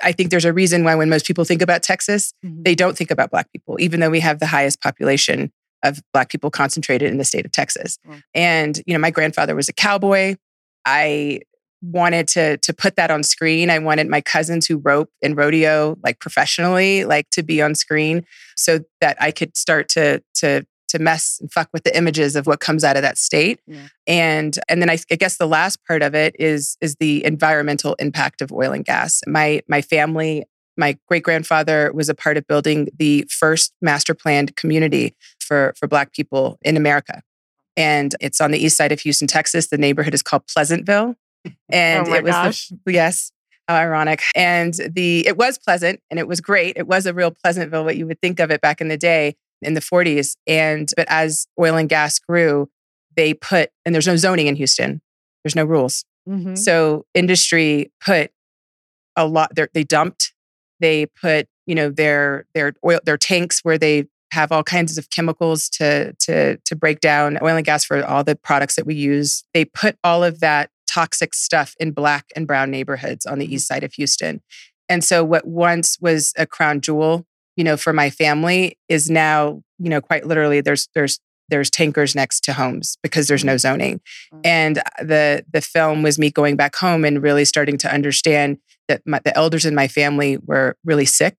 I 0.02 0.12
think 0.12 0.30
there's 0.30 0.44
a 0.44 0.52
reason 0.52 0.84
why 0.84 0.94
when 0.94 1.10
most 1.10 1.26
people 1.26 1.44
think 1.44 1.62
about 1.62 1.82
Texas, 1.82 2.32
mm-hmm. 2.44 2.62
they 2.62 2.74
don't 2.74 2.96
think 2.96 3.10
about 3.10 3.30
Black 3.30 3.50
people, 3.52 3.76
even 3.80 4.00
though 4.00 4.10
we 4.10 4.20
have 4.20 4.38
the 4.38 4.46
highest 4.46 4.80
population 4.80 5.52
of 5.82 6.00
Black 6.12 6.30
people 6.30 6.50
concentrated 6.50 7.10
in 7.10 7.18
the 7.18 7.24
state 7.24 7.44
of 7.44 7.52
Texas. 7.52 7.98
Mm-hmm. 8.06 8.18
And 8.34 8.82
you 8.86 8.94
know, 8.94 9.00
my 9.00 9.10
grandfather 9.10 9.54
was 9.54 9.68
a 9.68 9.72
cowboy. 9.72 10.36
I 10.84 11.40
wanted 11.82 12.28
to 12.28 12.58
to 12.58 12.72
put 12.74 12.96
that 12.96 13.10
on 13.10 13.22
screen. 13.22 13.70
I 13.70 13.78
wanted 13.78 14.08
my 14.08 14.20
cousins 14.20 14.66
who 14.66 14.78
rope 14.78 15.10
and 15.22 15.36
rodeo 15.36 15.98
like 16.02 16.20
professionally, 16.20 17.04
like 17.04 17.30
to 17.30 17.42
be 17.42 17.62
on 17.62 17.74
screen 17.74 18.24
so 18.56 18.80
that 19.00 19.16
I 19.20 19.30
could 19.30 19.56
start 19.56 19.88
to 19.90 20.22
to 20.34 20.66
to 20.90 20.98
mess 20.98 21.38
and 21.40 21.52
fuck 21.52 21.68
with 21.72 21.84
the 21.84 21.96
images 21.96 22.36
of 22.36 22.46
what 22.46 22.60
comes 22.60 22.84
out 22.84 22.96
of 22.96 23.02
that 23.02 23.18
state. 23.18 23.60
Yeah. 23.66 23.88
And 24.06 24.58
and 24.68 24.80
then 24.80 24.90
I, 24.90 24.98
I 25.10 25.16
guess 25.16 25.38
the 25.38 25.46
last 25.46 25.84
part 25.86 26.02
of 26.02 26.14
it 26.14 26.36
is 26.38 26.76
is 26.80 26.96
the 26.96 27.24
environmental 27.24 27.94
impact 27.94 28.40
of 28.42 28.52
oil 28.52 28.72
and 28.72 28.84
gas. 28.84 29.20
My 29.26 29.62
my 29.68 29.82
family 29.82 30.44
my 30.80 30.96
great 31.06 31.22
grandfather 31.22 31.92
was 31.94 32.08
a 32.08 32.14
part 32.14 32.36
of 32.36 32.46
building 32.46 32.88
the 32.98 33.26
first 33.28 33.72
master 33.82 34.14
planned 34.14 34.56
community 34.56 35.14
for, 35.38 35.74
for 35.76 35.86
Black 35.86 36.12
people 36.12 36.58
in 36.62 36.76
America. 36.76 37.22
And 37.76 38.14
it's 38.20 38.40
on 38.40 38.50
the 38.50 38.58
east 38.58 38.76
side 38.76 38.90
of 38.90 39.00
Houston, 39.00 39.28
Texas. 39.28 39.68
The 39.68 39.78
neighborhood 39.78 40.14
is 40.14 40.22
called 40.22 40.46
Pleasantville. 40.48 41.14
Oh 41.46 41.50
and 41.70 42.06
oh 42.06 42.12
it 42.12 42.22
was 42.22 42.32
gosh. 42.32 42.72
the 42.84 42.92
yes, 42.92 43.32
how 43.66 43.74
ironic. 43.74 44.22
And 44.36 44.74
the 44.74 45.26
it 45.26 45.38
was 45.38 45.56
pleasant 45.56 46.02
and 46.10 46.18
it 46.18 46.28
was 46.28 46.42
great. 46.42 46.76
It 46.76 46.86
was 46.86 47.06
a 47.06 47.14
real 47.14 47.30
Pleasantville, 47.30 47.82
what 47.82 47.96
you 47.96 48.06
would 48.06 48.20
think 48.20 48.40
of 48.40 48.50
it 48.50 48.60
back 48.60 48.82
in 48.82 48.88
the 48.88 48.98
day 48.98 49.36
in 49.62 49.74
the 49.74 49.80
40s. 49.80 50.36
And 50.46 50.90
but 50.96 51.06
as 51.08 51.46
oil 51.58 51.76
and 51.76 51.88
gas 51.88 52.18
grew, 52.18 52.68
they 53.16 53.34
put 53.34 53.70
and 53.84 53.94
there's 53.94 54.06
no 54.06 54.16
zoning 54.16 54.46
in 54.46 54.56
Houston. 54.56 55.00
There's 55.44 55.56
no 55.56 55.64
rules. 55.64 56.04
Mm-hmm. 56.28 56.54
So 56.54 57.06
industry 57.14 57.90
put 58.04 58.30
a 59.16 59.26
lot 59.26 59.52
they 59.74 59.84
dumped. 59.84 60.32
They 60.80 61.06
put, 61.06 61.48
you 61.66 61.74
know, 61.74 61.90
their 61.90 62.46
their 62.54 62.74
oil 62.84 63.00
their 63.04 63.18
tanks 63.18 63.60
where 63.62 63.78
they 63.78 64.06
have 64.32 64.52
all 64.52 64.62
kinds 64.62 64.96
of 64.96 65.10
chemicals 65.10 65.68
to 65.68 66.12
to 66.20 66.56
to 66.58 66.76
break 66.76 67.00
down 67.00 67.38
oil 67.42 67.56
and 67.56 67.64
gas 67.64 67.84
for 67.84 68.04
all 68.04 68.24
the 68.24 68.36
products 68.36 68.76
that 68.76 68.86
we 68.86 68.94
use. 68.94 69.44
They 69.54 69.64
put 69.64 69.96
all 70.04 70.22
of 70.22 70.40
that 70.40 70.70
toxic 70.88 71.34
stuff 71.34 71.74
in 71.78 71.92
black 71.92 72.26
and 72.34 72.46
brown 72.46 72.70
neighborhoods 72.70 73.26
on 73.26 73.38
the 73.38 73.46
mm-hmm. 73.46 73.54
east 73.54 73.68
side 73.68 73.84
of 73.84 73.92
Houston. 73.94 74.40
And 74.88 75.04
so 75.04 75.22
what 75.22 75.46
once 75.46 75.98
was 76.00 76.32
a 76.36 76.46
crown 76.46 76.80
jewel, 76.80 77.24
you 77.60 77.64
know, 77.64 77.76
for 77.76 77.92
my 77.92 78.08
family 78.08 78.78
is 78.88 79.10
now, 79.10 79.62
you 79.78 79.90
know, 79.90 80.00
quite 80.00 80.26
literally 80.26 80.62
there's 80.62 80.88
there's 80.94 81.20
there's 81.50 81.68
tankers 81.68 82.14
next 82.14 82.40
to 82.44 82.54
homes 82.54 82.96
because 83.02 83.28
there's 83.28 83.44
no 83.44 83.56
mm-hmm. 83.56 83.58
zoning. 83.58 84.00
And 84.42 84.78
uh, 84.78 84.82
the 85.00 85.44
the 85.52 85.60
film 85.60 86.02
was 86.02 86.18
me 86.18 86.30
going 86.30 86.56
back 86.56 86.74
home 86.74 87.04
and 87.04 87.22
really 87.22 87.44
starting 87.44 87.76
to 87.76 87.92
understand 87.92 88.56
that 88.88 89.02
my, 89.04 89.20
the 89.22 89.36
elders 89.36 89.66
in 89.66 89.74
my 89.74 89.88
family 89.88 90.38
were 90.38 90.74
really 90.86 91.04
sick. 91.04 91.36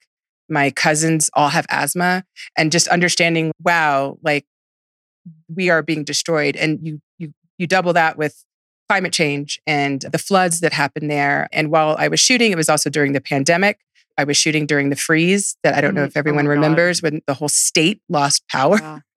My 0.47 0.69
cousins 0.69 1.31
all 1.33 1.49
have 1.49 1.65
asthma 1.71 2.23
and 2.55 2.71
just 2.71 2.87
understanding, 2.89 3.51
wow, 3.63 4.19
like 4.21 4.45
we 5.49 5.71
are 5.71 5.81
being 5.81 6.03
destroyed. 6.03 6.55
And 6.55 6.77
you 6.83 7.01
you 7.17 7.33
you 7.57 7.65
double 7.65 7.93
that 7.93 8.15
with 8.15 8.45
climate 8.87 9.13
change 9.13 9.59
and 9.65 10.01
the 10.01 10.19
floods 10.19 10.59
that 10.59 10.73
happened 10.73 11.09
there. 11.09 11.47
And 11.51 11.71
while 11.71 11.95
I 11.97 12.09
was 12.09 12.19
shooting, 12.19 12.51
it 12.51 12.57
was 12.57 12.69
also 12.69 12.91
during 12.91 13.13
the 13.13 13.21
pandemic. 13.21 13.79
I 14.21 14.23
was 14.23 14.37
shooting 14.37 14.65
during 14.65 14.89
the 14.89 14.95
freeze 14.95 15.57
that 15.63 15.73
I 15.75 15.81
don't 15.81 15.95
know 15.95 16.03
mm, 16.03 16.07
if 16.07 16.15
everyone 16.15 16.45
oh 16.45 16.51
remembers 16.51 17.01
God. 17.01 17.11
when 17.11 17.21
the 17.25 17.33
whole 17.33 17.49
state 17.49 18.01
lost 18.07 18.47
power. 18.47 18.79
Yeah. 18.79 18.99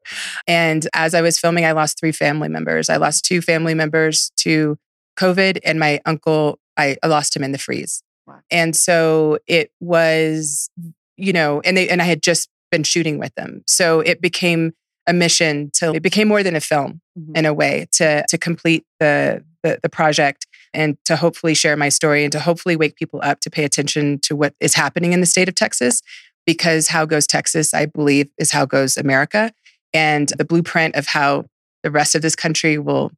And 0.46 0.86
as 0.92 1.14
I 1.14 1.22
was 1.22 1.38
filming, 1.38 1.64
I 1.64 1.72
lost 1.72 1.98
three 1.98 2.12
family 2.12 2.50
members. 2.50 2.90
I 2.90 2.98
lost 2.98 3.24
two 3.24 3.40
family 3.40 3.72
members 3.72 4.32
to 4.36 4.76
COVID, 5.18 5.60
and 5.64 5.80
my 5.80 5.98
uncle, 6.04 6.58
I, 6.76 6.98
I 7.02 7.06
lost 7.06 7.34
him 7.34 7.42
in 7.42 7.52
the 7.52 7.58
freeze. 7.58 8.02
Wow. 8.26 8.40
And 8.50 8.76
so 8.76 9.38
it 9.46 9.70
was, 9.80 10.68
you 11.16 11.32
know, 11.32 11.62
and 11.64 11.74
they 11.74 11.88
and 11.88 12.02
I 12.02 12.04
had 12.04 12.22
just 12.22 12.50
been 12.70 12.82
shooting 12.82 13.18
with 13.18 13.34
them. 13.34 13.62
So 13.66 14.00
it 14.00 14.20
became 14.20 14.74
a 15.06 15.14
mission 15.14 15.70
to 15.74 15.94
it 15.94 16.02
became 16.02 16.28
more 16.28 16.42
than 16.42 16.54
a 16.54 16.60
film 16.60 17.00
mm-hmm. 17.18 17.36
in 17.36 17.46
a 17.46 17.54
way 17.54 17.86
to 17.92 18.24
to 18.28 18.36
complete 18.36 18.84
the, 19.00 19.42
the 19.64 19.80
the 19.82 19.88
project 19.88 20.46
and 20.72 20.96
to 21.04 21.16
hopefully 21.16 21.54
share 21.54 21.76
my 21.76 21.88
story 21.88 22.22
and 22.22 22.32
to 22.32 22.38
hopefully 22.38 22.76
wake 22.76 22.96
people 22.96 23.20
up 23.24 23.40
to 23.40 23.50
pay 23.50 23.64
attention 23.64 24.18
to 24.20 24.36
what 24.36 24.54
is 24.60 24.74
happening 24.74 25.12
in 25.12 25.20
the 25.20 25.26
state 25.26 25.48
of 25.48 25.54
Texas 25.56 26.02
because 26.46 26.88
how 26.88 27.04
goes 27.04 27.26
Texas 27.26 27.74
I 27.74 27.86
believe 27.86 28.28
is 28.38 28.52
how 28.52 28.66
goes 28.66 28.96
America 28.96 29.52
and 29.92 30.28
the 30.38 30.44
blueprint 30.44 30.94
of 30.94 31.08
how 31.08 31.46
the 31.82 31.90
rest 31.90 32.14
of 32.14 32.22
this 32.22 32.36
country 32.36 32.78
will 32.78 33.10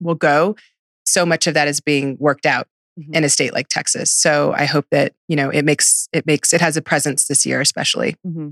will 0.00 0.14
go 0.14 0.56
so 1.04 1.26
much 1.26 1.46
of 1.46 1.54
that 1.54 1.68
is 1.68 1.80
being 1.80 2.16
worked 2.18 2.46
out 2.46 2.66
mm-hmm. 2.98 3.14
in 3.14 3.24
a 3.24 3.28
state 3.28 3.52
like 3.52 3.68
Texas 3.68 4.10
so 4.10 4.54
I 4.56 4.64
hope 4.64 4.86
that 4.90 5.12
you 5.28 5.36
know 5.36 5.50
it 5.50 5.64
makes 5.64 6.08
it 6.12 6.24
makes 6.24 6.52
it 6.52 6.60
has 6.60 6.76
a 6.76 6.82
presence 6.82 7.26
this 7.26 7.44
year 7.44 7.60
especially 7.60 8.16
mm-hmm. 8.26 8.50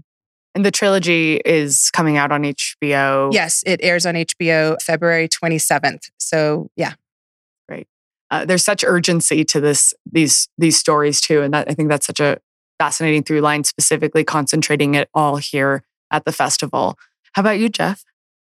And 0.55 0.67
the 0.67 0.71
trilogy 0.71 1.41
is 1.45 1.91
coming 1.93 2.19
out 2.19 2.31
on 2.31 2.43
HBO. 2.43 3.33
Yes, 3.33 3.62
it 3.64 3.81
airs 3.83 4.05
on 4.05 4.14
HBO 4.14 4.81
February 4.83 5.29
27th. 5.29 6.11
So, 6.19 6.71
yeah. 6.76 6.93
Great. 8.33 8.43
Uh, 8.43 8.45
there's 8.45 8.65
such 8.65 8.85
urgency 8.85 9.45
to 9.45 9.61
this 9.61 9.95
these 10.11 10.49
these 10.59 10.79
stories 10.79 11.21
too 11.21 11.43
and 11.43 11.53
that 11.55 11.71
I 11.71 11.75
think 11.75 11.89
that's 11.89 12.07
such 12.07 12.21
a 12.21 12.41
fascinating 12.79 13.23
through 13.23 13.41
line 13.41 13.65
specifically 13.65 14.25
concentrating 14.25 14.95
it 14.95 15.09
all 15.15 15.37
here 15.37 15.85
at 16.11 16.25
the 16.25 16.33
festival. 16.33 16.99
How 17.33 17.41
about 17.41 17.59
you, 17.59 17.69
Jeff? 17.69 18.05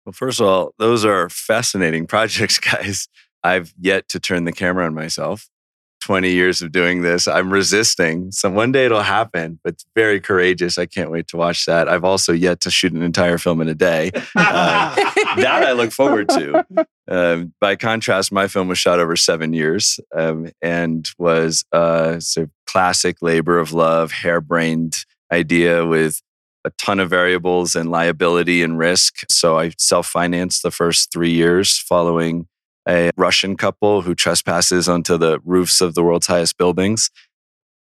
Well, 0.06 0.13
first 0.13 0.39
of 0.39 0.48
all, 0.48 0.74
those 0.80 1.06
are 1.06 1.30
fascinating 1.30 2.08
projects, 2.08 2.60
guys. 2.60 3.08
I've 3.44 3.74
yet 3.80 4.08
to 4.10 4.20
turn 4.20 4.46
the 4.46 4.53
camera 4.53 4.86
on 4.86 4.94
myself. 4.94 5.50
20 6.01 6.32
years 6.32 6.62
of 6.62 6.74
doing 6.74 7.01
this. 7.01 7.30
I'm 7.30 7.51
resisting. 7.51 8.30
So 8.34 8.50
one 8.50 8.74
day 8.74 8.86
it'll 8.86 9.03
happen, 9.03 9.60
but 9.63 9.75
it's 9.75 9.86
very 9.96 10.20
courageous. 10.20 10.77
I 10.77 10.86
can't 10.86 11.10
wait 11.10 11.30
to 11.30 11.38
watch 11.38 11.65
that. 11.65 11.88
I've 11.88 12.03
also 12.03 12.34
yet 12.34 12.60
to 12.62 12.72
shoot 12.72 12.92
an 12.92 13.01
entire 13.01 13.38
film 13.38 13.62
in 13.62 13.70
a 13.70 13.75
day. 13.75 14.12
Uh, 14.36 14.96
that 15.41 15.63
I 15.63 15.73
look 15.73 15.91
forward 15.91 16.29
to. 16.29 16.65
Um, 17.07 17.53
by 17.59 17.75
contrast, 17.75 18.31
my 18.31 18.47
film 18.47 18.67
was 18.67 18.79
shot 18.79 18.99
over 18.99 19.15
seven 19.15 19.53
years 19.53 19.99
um, 20.15 20.49
and 20.61 21.09
was 21.17 21.65
a 21.71 22.17
sort 22.19 22.45
of 22.47 22.51
classic 22.65 23.17
labor 23.21 23.59
of 23.59 23.73
love, 23.73 24.11
harebrained 24.11 25.05
idea 25.31 25.85
with 25.85 26.21
a 26.65 26.69
ton 26.71 26.99
of 26.99 27.09
variables 27.09 27.75
and 27.75 27.91
liability 27.91 28.63
and 28.63 28.77
risk. 28.77 29.29
So 29.29 29.59
I 29.59 29.71
self 29.77 30.07
financed 30.07 30.63
the 30.63 30.71
first 30.71 31.11
three 31.11 31.31
years 31.31 31.77
following 31.77 32.47
a 32.87 33.11
Russian 33.17 33.55
couple 33.57 34.01
who 34.01 34.15
trespasses 34.15 34.89
onto 34.89 35.17
the 35.17 35.39
roofs 35.43 35.81
of 35.81 35.95
the 35.95 36.03
world's 36.03 36.27
highest 36.27 36.57
buildings. 36.57 37.09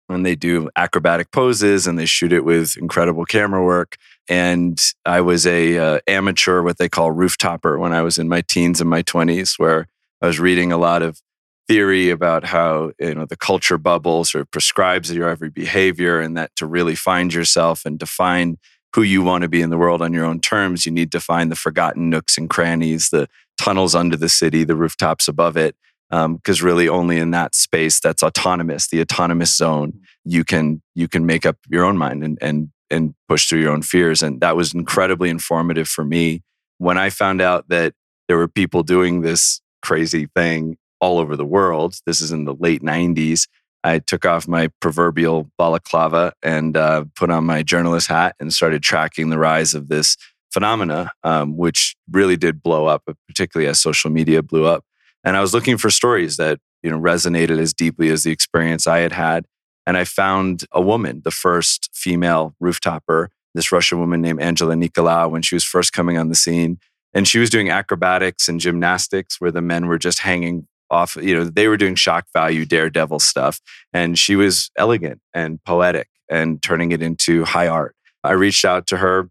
And 0.08 0.26
they 0.26 0.34
do 0.34 0.68
acrobatic 0.74 1.30
poses 1.30 1.86
and 1.86 1.98
they 1.98 2.06
shoot 2.06 2.32
it 2.32 2.44
with 2.44 2.76
incredible 2.76 3.24
camera 3.24 3.64
work. 3.64 3.96
And 4.30 4.80
I 5.04 5.20
was 5.22 5.44
a 5.44 5.76
uh, 5.76 6.00
amateur, 6.06 6.62
what 6.62 6.78
they 6.78 6.88
call 6.88 7.12
rooftopper, 7.12 7.80
when 7.80 7.92
I 7.92 8.02
was 8.02 8.16
in 8.16 8.28
my 8.28 8.42
teens 8.42 8.80
and 8.80 8.88
my 8.88 9.02
twenties, 9.02 9.56
where 9.58 9.88
I 10.22 10.28
was 10.28 10.38
reading 10.38 10.70
a 10.70 10.78
lot 10.78 11.02
of 11.02 11.20
theory 11.66 12.10
about 12.10 12.44
how 12.44 12.92
you 13.00 13.14
know 13.14 13.26
the 13.26 13.36
culture 13.36 13.76
bubble 13.76 14.24
sort 14.24 14.42
of 14.42 14.50
prescribes 14.52 15.12
your 15.12 15.28
every 15.28 15.50
behavior, 15.50 16.20
and 16.20 16.36
that 16.36 16.54
to 16.56 16.66
really 16.66 16.94
find 16.94 17.34
yourself 17.34 17.84
and 17.84 17.98
define 17.98 18.56
who 18.94 19.02
you 19.02 19.22
want 19.22 19.42
to 19.42 19.48
be 19.48 19.62
in 19.62 19.70
the 19.70 19.78
world 19.78 20.00
on 20.00 20.12
your 20.12 20.24
own 20.24 20.40
terms, 20.40 20.86
you 20.86 20.92
need 20.92 21.10
to 21.12 21.20
find 21.20 21.50
the 21.50 21.56
forgotten 21.56 22.08
nooks 22.08 22.38
and 22.38 22.48
crannies, 22.48 23.10
the 23.10 23.28
tunnels 23.58 23.96
under 23.96 24.16
the 24.16 24.28
city, 24.28 24.62
the 24.62 24.76
rooftops 24.76 25.26
above 25.28 25.56
it. 25.56 25.74
Because 26.08 26.60
um, 26.60 26.66
really, 26.66 26.88
only 26.88 27.18
in 27.18 27.32
that 27.32 27.54
space 27.54 28.00
that's 28.00 28.22
autonomous, 28.22 28.88
the 28.88 29.00
autonomous 29.00 29.56
zone, 29.56 30.00
you 30.24 30.44
can 30.44 30.82
you 30.94 31.08
can 31.08 31.26
make 31.26 31.44
up 31.44 31.56
your 31.68 31.84
own 31.84 31.98
mind 31.98 32.22
and 32.22 32.38
and 32.40 32.70
and 32.90 33.14
push 33.28 33.48
through 33.48 33.60
your 33.60 33.72
own 33.72 33.82
fears. 33.82 34.22
And 34.22 34.40
that 34.40 34.56
was 34.56 34.74
incredibly 34.74 35.30
informative 35.30 35.88
for 35.88 36.04
me 36.04 36.42
when 36.78 36.98
I 36.98 37.10
found 37.10 37.40
out 37.40 37.68
that 37.68 37.94
there 38.28 38.36
were 38.36 38.48
people 38.48 38.82
doing 38.82 39.20
this 39.20 39.60
crazy 39.82 40.26
thing 40.34 40.76
all 41.00 41.18
over 41.18 41.36
the 41.36 41.46
world. 41.46 41.94
This 42.06 42.20
is 42.20 42.32
in 42.32 42.44
the 42.44 42.54
late 42.54 42.82
'90s. 42.82 43.46
I 43.82 43.98
took 43.98 44.26
off 44.26 44.46
my 44.46 44.68
proverbial 44.80 45.50
balaclava 45.56 46.34
and 46.42 46.76
uh, 46.76 47.04
put 47.16 47.30
on 47.30 47.44
my 47.44 47.62
journalist 47.62 48.08
hat 48.08 48.36
and 48.38 48.52
started 48.52 48.82
tracking 48.82 49.30
the 49.30 49.38
rise 49.38 49.72
of 49.74 49.88
this 49.88 50.16
phenomena, 50.52 51.12
um, 51.24 51.56
which 51.56 51.96
really 52.10 52.36
did 52.36 52.62
blow 52.62 52.86
up, 52.86 53.02
particularly 53.26 53.68
as 53.68 53.80
social 53.80 54.10
media 54.10 54.42
blew 54.42 54.66
up. 54.66 54.84
And 55.24 55.36
I 55.36 55.40
was 55.40 55.54
looking 55.54 55.78
for 55.78 55.90
stories 55.90 56.36
that 56.36 56.58
you 56.82 56.90
know 56.90 56.98
resonated 56.98 57.58
as 57.58 57.72
deeply 57.72 58.10
as 58.10 58.24
the 58.24 58.30
experience 58.30 58.86
I 58.86 59.00
had 59.00 59.12
had. 59.12 59.46
And 59.90 59.96
I 59.96 60.04
found 60.04 60.66
a 60.70 60.80
woman, 60.80 61.22
the 61.24 61.32
first 61.32 61.90
female 61.92 62.54
rooftopper, 62.62 63.26
this 63.56 63.72
Russian 63.72 63.98
woman 63.98 64.22
named 64.22 64.40
Angela 64.40 64.76
Nikolau, 64.76 65.28
when 65.28 65.42
she 65.42 65.56
was 65.56 65.64
first 65.64 65.92
coming 65.92 66.16
on 66.16 66.28
the 66.28 66.36
scene. 66.36 66.78
And 67.12 67.26
she 67.26 67.40
was 67.40 67.50
doing 67.50 67.70
acrobatics 67.70 68.48
and 68.48 68.60
gymnastics 68.60 69.40
where 69.40 69.50
the 69.50 69.60
men 69.60 69.88
were 69.88 69.98
just 69.98 70.20
hanging 70.20 70.68
off, 70.92 71.16
you 71.16 71.34
know, 71.34 71.42
they 71.42 71.66
were 71.66 71.76
doing 71.76 71.96
shock 71.96 72.26
value, 72.32 72.64
daredevil 72.64 73.18
stuff. 73.18 73.60
And 73.92 74.16
she 74.16 74.36
was 74.36 74.70
elegant 74.78 75.20
and 75.34 75.58
poetic 75.64 76.08
and 76.28 76.62
turning 76.62 76.92
it 76.92 77.02
into 77.02 77.44
high 77.44 77.66
art. 77.66 77.96
I 78.22 78.30
reached 78.30 78.64
out 78.64 78.86
to 78.86 78.98
her 78.98 79.28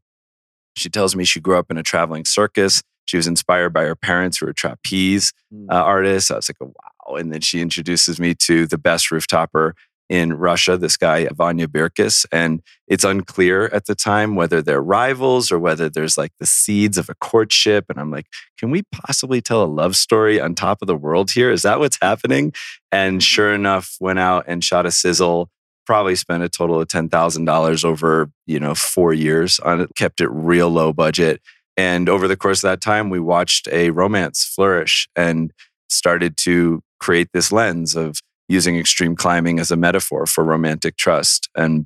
she 0.75 0.89
tells 0.89 1.15
me 1.15 1.23
she 1.23 1.39
grew 1.39 1.57
up 1.57 1.71
in 1.71 1.77
a 1.77 1.83
traveling 1.83 2.25
circus. 2.25 2.83
She 3.05 3.17
was 3.17 3.27
inspired 3.27 3.71
by 3.71 3.83
her 3.83 3.95
parents 3.95 4.37
who 4.37 4.45
were 4.45 4.53
trapeze 4.53 5.33
mm. 5.53 5.67
uh, 5.69 5.75
artists. 5.75 6.31
I 6.31 6.35
was 6.35 6.49
like, 6.49 6.59
wow. 6.61 7.15
And 7.15 7.33
then 7.33 7.41
she 7.41 7.59
introduces 7.59 8.19
me 8.19 8.35
to 8.35 8.67
the 8.67 8.77
best 8.77 9.09
rooftopper 9.09 9.73
in 10.09 10.33
Russia, 10.33 10.75
this 10.75 10.97
guy, 10.97 11.27
Vanya 11.27 11.67
Beerkus. 11.67 12.25
And 12.31 12.61
it's 12.87 13.03
unclear 13.03 13.65
at 13.71 13.85
the 13.85 13.95
time 13.95 14.35
whether 14.35 14.61
they're 14.61 14.81
rivals 14.81 15.51
or 15.51 15.59
whether 15.59 15.89
there's 15.89 16.17
like 16.17 16.31
the 16.39 16.45
seeds 16.45 16.97
of 16.97 17.09
a 17.09 17.15
courtship. 17.15 17.85
And 17.89 17.99
I'm 17.99 18.11
like, 18.11 18.25
can 18.57 18.71
we 18.71 18.81
possibly 18.91 19.39
tell 19.39 19.63
a 19.63 19.65
love 19.65 19.95
story 19.95 20.41
on 20.41 20.55
top 20.55 20.81
of 20.81 20.87
the 20.87 20.95
world 20.95 21.31
here? 21.31 21.51
Is 21.51 21.61
that 21.61 21.79
what's 21.79 21.99
happening? 22.01 22.53
And 22.91 23.21
sure 23.21 23.53
enough, 23.53 23.95
went 24.01 24.19
out 24.19 24.45
and 24.47 24.63
shot 24.63 24.85
a 24.85 24.91
sizzle 24.91 25.49
probably 25.89 26.13
spent 26.13 26.43
a 26.43 26.49
total 26.49 26.79
of 26.79 26.87
$10,000 26.87 27.83
over, 27.83 28.29
you 28.45 28.59
know, 28.59 28.75
4 28.75 29.11
years 29.11 29.57
on 29.57 29.81
it, 29.81 29.89
kept 29.95 30.22
it 30.22 30.29
real 30.29 30.69
low 30.69 30.93
budget. 30.93 31.41
And 31.75 32.07
over 32.07 32.27
the 32.27 32.37
course 32.37 32.59
of 32.59 32.69
that 32.69 32.79
time, 32.79 33.09
we 33.09 33.19
watched 33.19 33.67
a 33.69 33.89
romance 33.89 34.45
flourish 34.45 35.09
and 35.15 35.51
started 35.89 36.37
to 36.41 36.83
create 37.00 37.29
this 37.33 37.51
lens 37.51 37.95
of 37.95 38.19
using 38.50 38.77
extreme 38.77 39.16
climbing 39.16 39.59
as 39.59 39.72
a 39.72 39.77
metaphor 39.77 40.25
for 40.25 40.44
romantic 40.44 40.98
trust. 40.98 41.50
And 41.55 41.85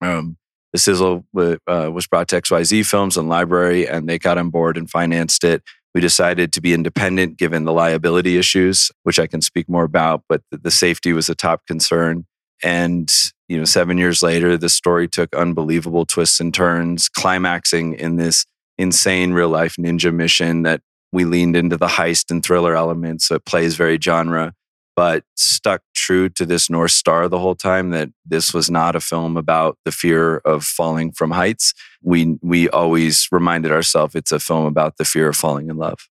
um, 0.00 0.36
the 0.72 0.78
sizzle 0.78 1.24
uh, 1.36 1.90
was 1.92 2.06
brought 2.06 2.28
to 2.28 2.40
XYZ 2.40 2.86
Films 2.86 3.16
and 3.16 3.28
Library, 3.28 3.88
and 3.88 4.08
they 4.08 4.18
got 4.18 4.38
on 4.38 4.50
board 4.50 4.76
and 4.76 4.88
financed 4.88 5.42
it. 5.42 5.62
We 5.94 6.02
decided 6.02 6.52
to 6.52 6.60
be 6.60 6.74
independent 6.74 7.38
given 7.38 7.64
the 7.64 7.72
liability 7.72 8.36
issues, 8.36 8.92
which 9.02 9.18
I 9.18 9.26
can 9.26 9.40
speak 9.40 9.68
more 9.68 9.84
about, 9.84 10.22
but 10.28 10.42
the 10.50 10.70
safety 10.70 11.12
was 11.12 11.30
a 11.30 11.34
top 11.34 11.66
concern. 11.66 12.26
And, 12.62 13.10
you 13.48 13.56
know, 13.56 13.64
seven 13.64 13.96
years 13.96 14.22
later, 14.22 14.58
the 14.58 14.68
story 14.68 15.08
took 15.08 15.34
unbelievable 15.34 16.04
twists 16.04 16.38
and 16.38 16.52
turns, 16.52 17.08
climaxing 17.08 17.94
in 17.94 18.16
this 18.16 18.44
insane 18.76 19.32
real 19.32 19.48
life 19.48 19.76
ninja 19.76 20.14
mission 20.14 20.62
that 20.62 20.82
we 21.12 21.24
leaned 21.24 21.56
into 21.56 21.76
the 21.76 21.86
heist 21.86 22.30
and 22.30 22.44
thriller 22.44 22.76
elements. 22.76 23.26
So 23.26 23.36
it 23.36 23.46
plays 23.46 23.74
very 23.74 23.98
genre, 24.00 24.52
but 24.98 25.22
stuck 25.36 25.80
true 25.94 26.28
to 26.28 26.44
this 26.44 26.68
North 26.68 26.90
Star 26.90 27.28
the 27.28 27.38
whole 27.38 27.54
time 27.54 27.90
that 27.90 28.08
this 28.26 28.52
was 28.52 28.68
not 28.68 28.96
a 28.96 29.00
film 29.00 29.36
about 29.36 29.78
the 29.84 29.92
fear 29.92 30.38
of 30.38 30.64
falling 30.64 31.12
from 31.12 31.30
heights. 31.30 31.72
We, 32.02 32.36
we 32.42 32.68
always 32.70 33.28
reminded 33.30 33.70
ourselves 33.70 34.16
it's 34.16 34.32
a 34.32 34.40
film 34.40 34.66
about 34.66 34.96
the 34.96 35.04
fear 35.04 35.28
of 35.28 35.36
falling 35.36 35.70
in 35.70 35.76
love. 35.76 36.08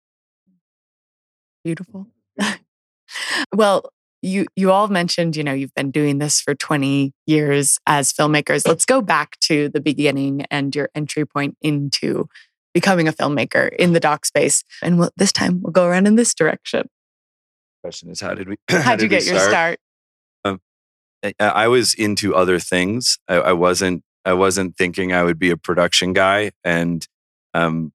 Beautiful. 1.64 2.08
well, 3.54 3.88
you 4.20 4.44
you 4.54 4.70
all 4.70 4.88
mentioned, 4.88 5.34
you 5.34 5.44
know, 5.44 5.54
you've 5.54 5.74
been 5.74 5.90
doing 5.90 6.18
this 6.18 6.42
for 6.42 6.54
20 6.54 7.14
years 7.26 7.78
as 7.86 8.12
filmmakers. 8.12 8.68
Let's 8.68 8.84
go 8.84 9.00
back 9.00 9.40
to 9.44 9.70
the 9.70 9.80
beginning 9.80 10.44
and 10.50 10.76
your 10.76 10.90
entry 10.94 11.24
point 11.24 11.56
into 11.62 12.28
becoming 12.74 13.08
a 13.08 13.14
filmmaker 13.14 13.74
in 13.76 13.94
the 13.94 14.00
doc 14.00 14.26
space. 14.26 14.62
And 14.82 14.98
we'll, 14.98 15.10
this 15.16 15.32
time 15.32 15.62
we'll 15.62 15.72
go 15.72 15.86
around 15.86 16.06
in 16.06 16.16
this 16.16 16.34
direction. 16.34 16.90
Question 17.84 18.08
is, 18.08 18.22
how 18.22 18.32
did 18.32 18.48
we? 18.48 18.56
How, 18.70 18.80
how 18.80 18.96
did 18.96 19.02
you 19.02 19.08
get 19.10 19.26
your 19.26 19.38
start? 19.38 19.78
Um, 20.42 20.58
I, 21.22 21.34
I, 21.38 21.68
was 21.68 21.92
into 21.92 22.34
other 22.34 22.58
things. 22.58 23.18
I, 23.28 23.34
I, 23.34 23.52
wasn't. 23.52 24.02
I 24.24 24.32
wasn't 24.32 24.78
thinking 24.78 25.12
I 25.12 25.22
would 25.22 25.38
be 25.38 25.50
a 25.50 25.56
production 25.58 26.14
guy, 26.14 26.52
and 26.64 27.06
um, 27.52 27.92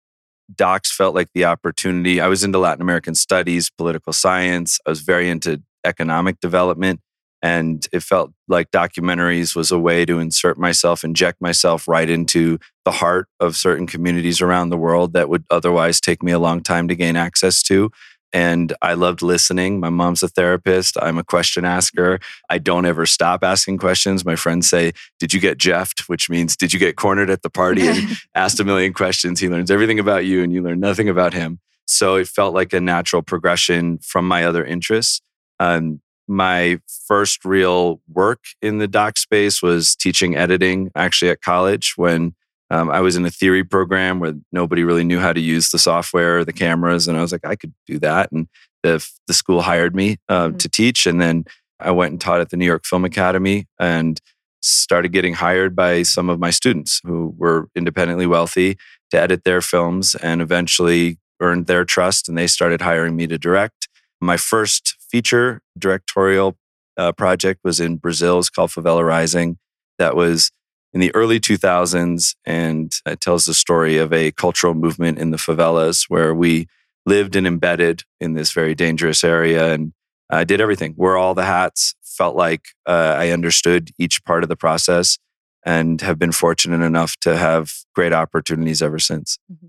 docs 0.54 0.96
felt 0.96 1.16
like 1.16 1.30
the 1.34 1.46
opportunity. 1.46 2.22
I 2.22 2.28
was 2.28 2.44
into 2.44 2.60
Latin 2.60 2.84
American 2.84 3.16
studies, 3.16 3.72
political 3.72 4.14
science. 4.14 4.80
I 4.86 4.92
was 4.92 5.02
very 5.02 5.28
into 5.28 5.64
economic 5.84 6.40
development. 6.40 7.00
And 7.42 7.88
it 7.92 8.04
felt 8.04 8.32
like 8.48 8.70
documentaries 8.70 9.56
was 9.56 9.72
a 9.72 9.80
way 9.80 10.06
to 10.06 10.20
insert 10.20 10.60
myself, 10.60 11.04
inject 11.04 11.42
myself 11.42 11.88
right 11.88 12.10
into 12.10 12.60
the 12.84 12.92
heart 12.92 13.28
of 13.40 13.56
certain 13.56 13.88
communities 13.88 14.42
around 14.42 14.70
the 14.70 14.78
world 14.78 15.14
that 15.14 15.30
would 15.30 15.46
otherwise 15.50 16.02
take 16.02 16.22
me 16.22 16.34
a 16.34 16.40
long 16.40 16.62
time 16.62 16.90
to 16.90 16.96
gain 16.96 17.16
access 17.16 17.64
to. 17.64 17.90
And 18.32 18.74
I 18.82 18.94
loved 18.94 19.22
listening. 19.22 19.80
My 19.80 19.90
mom's 19.90 20.22
a 20.22 20.28
therapist. 20.28 20.98
I'm 21.02 21.18
a 21.18 21.24
question 21.24 21.66
asker. 21.66 22.20
I 22.50 22.60
don't 22.60 22.86
ever 22.86 23.06
stop 23.06 23.44
asking 23.44 23.80
questions. 23.80 24.24
My 24.24 24.36
friends 24.36 24.70
say, 24.70 24.94
Did 25.20 25.34
you 25.34 25.40
get 25.40 25.58
Jeffed? 25.58 26.08
Which 26.08 26.30
means, 26.30 26.56
Did 26.56 26.74
you 26.74 26.80
get 26.80 26.96
cornered 26.96 27.30
at 27.30 27.42
the 27.42 27.50
party 27.50 27.88
and 27.88 28.18
asked 28.36 28.60
a 28.60 28.64
million 28.64 28.94
questions? 28.94 29.40
He 29.40 29.50
learns 29.50 29.72
everything 29.72 30.00
about 30.00 30.26
you 30.26 30.44
and 30.44 30.54
you 30.54 30.62
learn 30.62 30.80
nothing 30.80 31.10
about 31.10 31.34
him. 31.34 31.60
So 31.86 32.16
it 32.16 32.28
felt 32.28 32.54
like 32.54 32.72
a 32.72 32.80
natural 32.80 33.24
progression 33.24 33.98
from 33.98 34.28
my 34.28 34.46
other 34.46 34.64
interests. 34.64 35.22
Um, 35.60 36.02
my 36.28 36.80
first 37.08 37.44
real 37.44 38.00
work 38.08 38.44
in 38.62 38.78
the 38.78 38.88
doc 38.88 39.18
space 39.18 39.64
was 39.64 39.96
teaching 39.96 40.36
editing 40.36 40.92
actually 40.96 41.32
at 41.32 41.42
college 41.42 41.94
when 41.98 42.36
um, 42.70 42.90
I 42.90 43.02
was 43.02 43.16
in 43.16 43.26
a 43.26 43.32
theory 43.32 43.64
program 43.64 44.20
where 44.20 44.34
nobody 44.52 44.84
really 44.84 45.04
knew 45.04 45.20
how 45.20 45.34
to 45.34 45.40
use 45.40 45.70
the 45.70 45.80
software, 45.80 46.46
the 46.46 46.54
cameras, 46.54 47.08
and 47.08 47.18
I 47.18 47.22
was 47.22 47.32
like, 47.32 47.46
I 47.46 47.56
could 47.56 47.74
do 47.88 48.00
that. 48.00 48.32
And 48.32 48.48
the 48.84 49.06
the 49.28 49.34
school 49.34 49.62
hired 49.62 49.96
me 49.96 50.18
uh, 50.30 50.48
mm-hmm. 50.48 50.58
to 50.58 50.70
teach, 50.70 51.06
and 51.06 51.20
then 51.20 51.46
I 51.80 51.92
went 51.92 52.12
and 52.12 52.22
taught 52.22 52.42
at 52.42 52.50
the 52.50 52.58
New 52.58 52.66
York 52.66 52.86
Film 52.86 53.06
Academy 53.06 53.68
and 53.80 54.20
started 54.62 55.14
getting 55.14 55.34
hired 55.34 55.76
by 55.76 56.04
some 56.04 56.30
of 56.30 56.40
my 56.40 56.50
students 56.50 57.00
who 57.04 57.34
were 57.38 57.70
independently 57.76 58.28
wealthy 58.28 58.78
to 59.12 59.20
edit 59.20 59.44
their 59.44 59.62
films, 59.62 60.16
and 60.16 60.42
eventually 60.42 61.18
earned 61.42 61.68
their 61.68 61.86
trust, 61.86 62.30
and 62.30 62.38
they 62.38 62.48
started 62.48 62.82
hiring 62.82 63.16
me 63.16 63.26
to 63.28 63.38
direct. 63.38 63.88
My 64.22 64.38
first 64.38 64.96
feature 65.10 65.62
directorial 65.78 66.58
uh, 66.98 67.14
project 67.14 67.62
was 67.64 67.80
in 67.80 67.96
Brazil. 67.96 68.40
It's 68.40 68.50
called 68.50 68.72
Favela 68.72 69.06
Rising. 69.06 69.58
That 69.98 70.16
was 70.16 70.52
in 70.94 71.00
the 71.00 71.14
early 71.16 71.40
2000s, 71.40 72.36
and 72.46 72.94
it 73.06 73.22
tells 73.22 73.46
the 73.46 73.54
story 73.54 73.98
of 73.98 74.12
a 74.12 74.32
cultural 74.32 74.74
movement 74.74 75.20
in 75.20 75.32
the 75.32 75.38
favelas 75.38 76.06
where 76.10 76.34
we 76.34 76.68
lived 77.06 77.36
and 77.36 77.48
embedded 77.48 78.04
in 78.20 78.34
this 78.34 78.52
very 78.52 78.76
dangerous 78.76 79.24
area. 79.24 79.74
And 79.74 79.94
I 80.30 80.44
did 80.44 80.62
everything, 80.62 80.94
wore 80.98 81.18
all 81.18 81.34
the 81.34 81.46
hats 81.46 81.96
felt 82.04 82.36
like 82.36 82.68
uh, 82.86 83.16
I 83.18 83.30
understood 83.30 83.92
each 83.98 84.24
part 84.26 84.44
of 84.44 84.50
the 84.50 84.58
process 84.58 85.18
and 85.66 86.02
have 86.02 86.20
been 86.20 86.34
fortunate 86.34 86.86
enough 86.86 87.16
to 87.22 87.38
have 87.38 87.74
great 87.96 88.14
opportunities 88.14 88.82
ever 88.82 89.00
since. 89.00 89.38
Mm-hmm. 89.52 89.68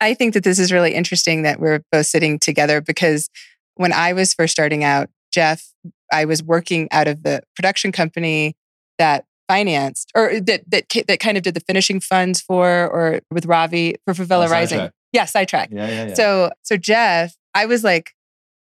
I 0.00 0.14
think 0.14 0.34
that 0.34 0.42
this 0.42 0.58
is 0.58 0.72
really 0.72 0.94
interesting 0.94 1.42
that 1.42 1.60
we're 1.60 1.84
both 1.92 2.06
sitting 2.06 2.40
together 2.40 2.80
because 2.80 3.30
when 3.76 3.92
I 3.92 4.12
was 4.14 4.34
first 4.34 4.52
starting 4.52 4.82
out, 4.82 5.10
Jeff, 5.32 5.72
I 6.12 6.24
was 6.24 6.42
working 6.42 6.88
out 6.90 7.06
of 7.06 7.22
the 7.22 7.42
production 7.54 7.92
company 7.92 8.56
that 8.98 9.24
financed 9.48 10.10
or 10.14 10.40
that 10.40 10.62
that 10.70 10.84
that 11.08 11.20
kind 11.20 11.36
of 11.36 11.42
did 11.42 11.54
the 11.54 11.60
finishing 11.60 12.00
funds 12.00 12.40
for 12.40 12.88
or 12.88 13.20
with 13.30 13.46
Ravi 13.46 13.96
for 14.04 14.14
Favela 14.14 14.46
oh, 14.46 14.50
Rising. 14.50 14.78
Sidetrack. 14.78 14.94
Yeah, 15.12 15.24
sidetrack. 15.26 15.68
Yeah, 15.70 15.88
yeah, 15.88 16.06
yeah. 16.08 16.14
So 16.14 16.50
so 16.62 16.76
Jeff, 16.76 17.34
I 17.54 17.66
was 17.66 17.84
like, 17.84 18.12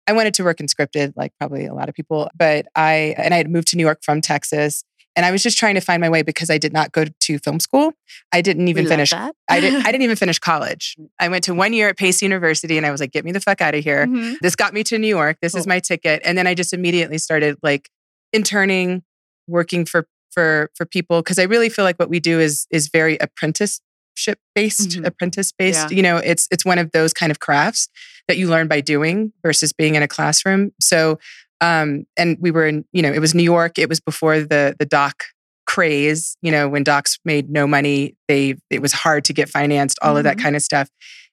I 0.08 0.14
wanted 0.14 0.34
to 0.36 0.44
work 0.44 0.60
in 0.60 0.68
scripted, 0.68 1.14
like 1.16 1.34
probably 1.40 1.66
a 1.66 1.74
lot 1.74 1.90
of 1.90 1.96
people, 1.96 2.30
but 2.38 2.68
I 2.76 3.16
and 3.18 3.34
I 3.34 3.38
had 3.38 3.50
moved 3.50 3.70
to 3.70 3.78
New 3.78 3.84
York 3.84 4.00
from 4.04 4.22
Texas. 4.22 4.84
And 5.14 5.26
I 5.26 5.32
was 5.32 5.44
just 5.44 5.58
trying 5.58 5.76
to 5.76 5.82
find 5.82 6.00
my 6.00 6.08
way 6.08 6.22
because 6.22 6.50
I 6.50 6.58
did 6.58 6.72
not 6.72 6.94
go 6.94 7.04
to 7.04 7.40
film 7.40 7.60
school. 7.60 7.92
I 8.32 8.42
didn't 8.42 8.70
even 8.70 8.88
finish. 8.88 9.12
I 9.12 9.32
didn't. 9.50 9.86
I 9.86 9.92
didn't 9.92 10.04
even 10.04 10.16
finish 10.16 10.40
college. 10.40 10.96
I 11.20 11.28
went 11.28 11.44
to 11.46 11.54
one 11.54 11.74
year 11.74 11.90
at 11.90 11.98
Pace 11.98 12.22
University, 12.22 12.78
and 12.78 12.86
I 12.86 12.92
was 12.92 13.02
like, 13.02 13.12
"Get 13.12 13.26
me 13.26 13.34
the 13.34 13.42
fuck 13.42 13.60
out 13.60 13.76
of 13.76 13.84
here." 13.84 14.08
Mm-hmm. 14.08 14.36
This 14.42 14.56
got 14.56 14.74
me 14.74 14.86
to 14.86 14.98
New 14.98 15.10
York. 15.10 15.38
This 15.42 15.52
cool. 15.52 15.60
is 15.60 15.68
my 15.68 15.82
ticket. 15.82 16.22
And 16.24 16.38
then 16.38 16.48
I 16.48 16.54
just 16.54 16.72
immediately 16.72 17.18
started 17.18 17.58
like 17.62 17.90
interning, 18.32 19.04
working 19.48 19.84
for 19.84 20.08
for 20.32 20.72
for 20.76 20.86
people 20.86 21.22
because 21.22 21.40
I 21.40 21.44
really 21.44 21.70
feel 21.70 21.86
like 21.86 21.98
what 21.98 22.10
we 22.10 22.20
do 22.20 22.40
is 22.40 22.68
is 22.72 22.90
very 22.90 23.18
apprenticeship 23.20 24.40
based, 24.56 24.90
mm-hmm. 24.90 25.06
apprentice 25.06 25.52
based. 25.52 25.92
Yeah. 25.92 25.96
You 25.96 26.04
know, 26.04 26.18
it's 26.18 26.48
it's 26.52 26.66
one 26.66 26.78
of 26.78 26.92
those 26.92 27.14
kind 27.14 27.32
of 27.32 27.40
crafts 27.40 27.90
that 28.28 28.38
you 28.38 28.50
learn 28.50 28.68
by 28.68 28.82
doing 28.82 29.34
versus 29.44 29.74
being 29.74 29.96
in 29.96 30.04
a 30.04 30.08
classroom. 30.08 30.72
So, 30.80 31.20
um, 31.60 32.06
and 32.18 32.38
we 32.40 32.52
were 32.52 32.68
in, 32.68 32.86
you 32.92 33.02
know, 33.02 33.12
it 33.12 33.20
was 33.20 33.36
New 33.36 33.44
York. 33.44 33.78
It 33.78 33.90
was 33.90 34.00
before 34.00 34.40
the 34.40 34.76
the 34.78 34.86
doc 34.86 35.24
craze. 35.68 36.38
You 36.42 36.52
know, 36.52 36.68
when 36.68 36.84
docs 36.84 37.20
made 37.26 37.50
no 37.50 37.68
money, 37.68 38.16
they 38.28 38.56
it 38.70 38.82
was 38.82 38.94
hard 38.94 39.26
to 39.26 39.34
get 39.34 39.50
financed. 39.50 40.00
All 40.02 40.10
mm-hmm. 40.10 40.18
of 40.18 40.24
that 40.26 40.38
mm-hmm. 40.38 40.44
kind 40.44 40.56
of 40.56 40.62
stuff. 40.62 40.90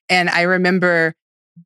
And 0.09 0.29
I 0.29 0.41
remember 0.41 1.13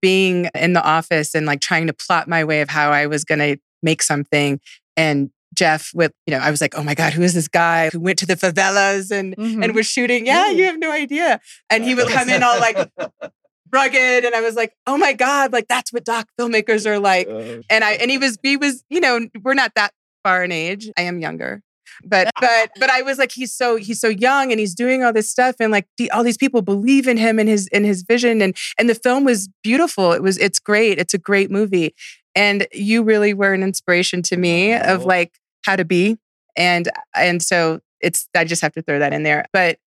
being 0.02 0.50
in 0.56 0.74
the 0.74 0.84
office 0.84 1.36
and 1.36 1.46
like 1.46 1.62
trying 1.62 1.88
to 1.88 1.93
plot 1.93 2.28
my 2.28 2.43
way 2.43 2.62
of 2.62 2.69
how 2.69 2.91
I 2.91 3.06
was 3.06 3.24
going 3.24 3.39
to 3.39 3.58
make 3.84 4.02
something 4.02 4.60
and 4.96 5.30
Jeff 5.54 5.92
with, 5.94 6.12
you 6.26 6.34
know, 6.34 6.39
I 6.39 6.52
was 6.52 6.62
like, 6.62 6.76
oh 6.78 6.84
my 6.84 6.96
God, 6.96 7.13
who 7.13 7.22
is 7.22 7.34
this 7.34 7.48
guy 7.48 7.89
who 7.89 8.00
went 8.00 8.20
to 8.20 8.26
the 8.26 8.36
favelas 8.36 9.12
and 9.12 9.36
mm-hmm. 9.36 9.63
and 9.63 9.76
was 9.76 9.88
shooting? 9.88 10.26
Yeah, 10.26 10.50
you 10.52 10.66
have 10.66 10.80
no 10.80 10.92
idea. 10.92 11.39
And 11.70 11.84
he 11.84 11.96
would 11.96 12.08
come 12.10 12.30
in 12.30 12.44
all 12.44 12.60
like 12.60 12.78
rugged. 13.72 14.26
And 14.26 14.36
I 14.36 14.42
was 14.42 14.56
like, 14.56 14.74
oh 14.88 14.98
my 14.98 15.13
God, 15.13 15.52
like 15.52 15.68
that's 15.68 15.92
what 15.92 16.06
doc 16.06 16.28
filmmakers 16.39 16.86
are 16.86 17.00
like. 17.00 17.28
Oh, 17.28 17.62
and 17.70 17.84
I 17.84 17.94
and 17.94 18.10
he 18.10 18.18
was 18.18 18.38
he 18.44 18.58
was, 18.58 18.84
you 18.89 19.00
know, 19.00 19.28
we're 19.44 19.54
not 19.54 19.74
that 19.76 19.94
far 20.24 20.44
in 20.44 20.52
age. 20.52 20.89
I 20.98 21.04
am 21.04 21.20
younger. 21.20 21.62
But 22.04 22.32
but 22.39 22.72
but 22.80 22.89
I 22.89 23.02
was 23.02 23.18
like, 23.18 23.32
he's 23.32 23.54
so 23.54 23.76
he's 23.76 24.00
so 24.00 24.08
young 24.08 24.52
and 24.52 24.60
he's 24.60 24.74
doing 24.74 25.04
all 25.04 25.13
this 25.13 25.30
stuff 25.30 25.56
and 25.60 25.72
like 25.72 25.88
the, 25.98 26.10
all 26.12 26.24
these 26.24 26.38
people 26.38 26.62
believe 26.62 27.08
in 27.08 27.18
him 27.18 27.39
and 27.39 27.48
his 27.48 27.68
in 27.68 27.84
his 27.84 28.04
vision 28.04 28.42
and 28.42 28.56
and 28.80 28.89
the 28.89 28.96
film 28.96 29.26
was 29.26 29.50
beautiful. 29.63 30.12
It 30.12 30.22
was 30.22 30.38
it's 30.38 30.60
great. 30.60 30.98
It's 30.98 31.13
a 31.13 31.20
great 31.20 31.52
movie. 31.52 31.94
And 32.36 32.68
you 32.74 33.04
really 33.04 33.34
were 33.34 33.54
an 33.54 33.62
inspiration 33.62 34.24
to 34.24 34.38
me 34.38 34.74
of 34.74 35.06
like 35.06 35.34
how 35.65 35.76
to 35.76 35.86
be. 35.86 36.17
And 36.56 36.89
and 37.15 37.41
so 37.41 37.80
it's 37.99 38.28
I 38.36 38.45
just 38.45 38.62
have 38.62 38.73
to 38.73 38.82
throw 38.82 38.99
that 38.99 39.13
in 39.13 39.23
there. 39.23 39.45
But 39.54 39.80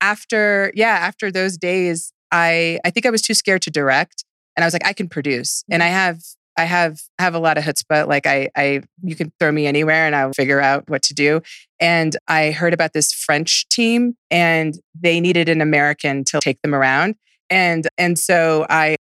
after 0.00 0.72
yeah, 0.74 0.98
after 1.00 1.30
those 1.30 1.56
days, 1.56 2.12
I 2.30 2.78
I 2.84 2.90
think 2.90 3.06
I 3.06 3.10
was 3.10 3.22
too 3.22 3.34
scared 3.34 3.62
to 3.62 3.70
direct. 3.70 4.24
And 4.56 4.64
I 4.64 4.66
was 4.66 4.74
like, 4.74 4.86
I 4.86 4.92
can 4.92 5.08
produce. 5.08 5.64
And 5.70 5.82
I 5.82 5.86
mm-hmm. 5.86 5.94
have 5.94 6.22
I 6.56 6.64
have 6.64 7.00
have 7.18 7.34
a 7.34 7.38
lot 7.38 7.56
of 7.56 7.64
chutzpah. 7.64 8.06
Like 8.06 8.26
I 8.26 8.50
I 8.56 8.82
you 9.02 9.16
can 9.16 9.32
throw 9.40 9.52
me 9.52 9.66
anywhere 9.66 10.06
and 10.06 10.14
I'll 10.14 10.32
figure 10.32 10.60
out 10.60 10.88
what 10.88 11.02
to 11.04 11.14
do. 11.14 11.40
And 11.80 12.16
I 12.28 12.50
heard 12.50 12.74
about 12.74 12.92
this 12.92 13.12
French 13.12 13.68
team 13.68 14.16
and 14.30 14.78
they 14.98 15.20
needed 15.20 15.48
an 15.48 15.60
American 15.60 16.24
to 16.24 16.40
take 16.40 16.60
them 16.62 16.74
around. 16.74 17.14
And 17.48 17.88
and 17.96 18.18
so 18.18 18.66
I 18.68 18.96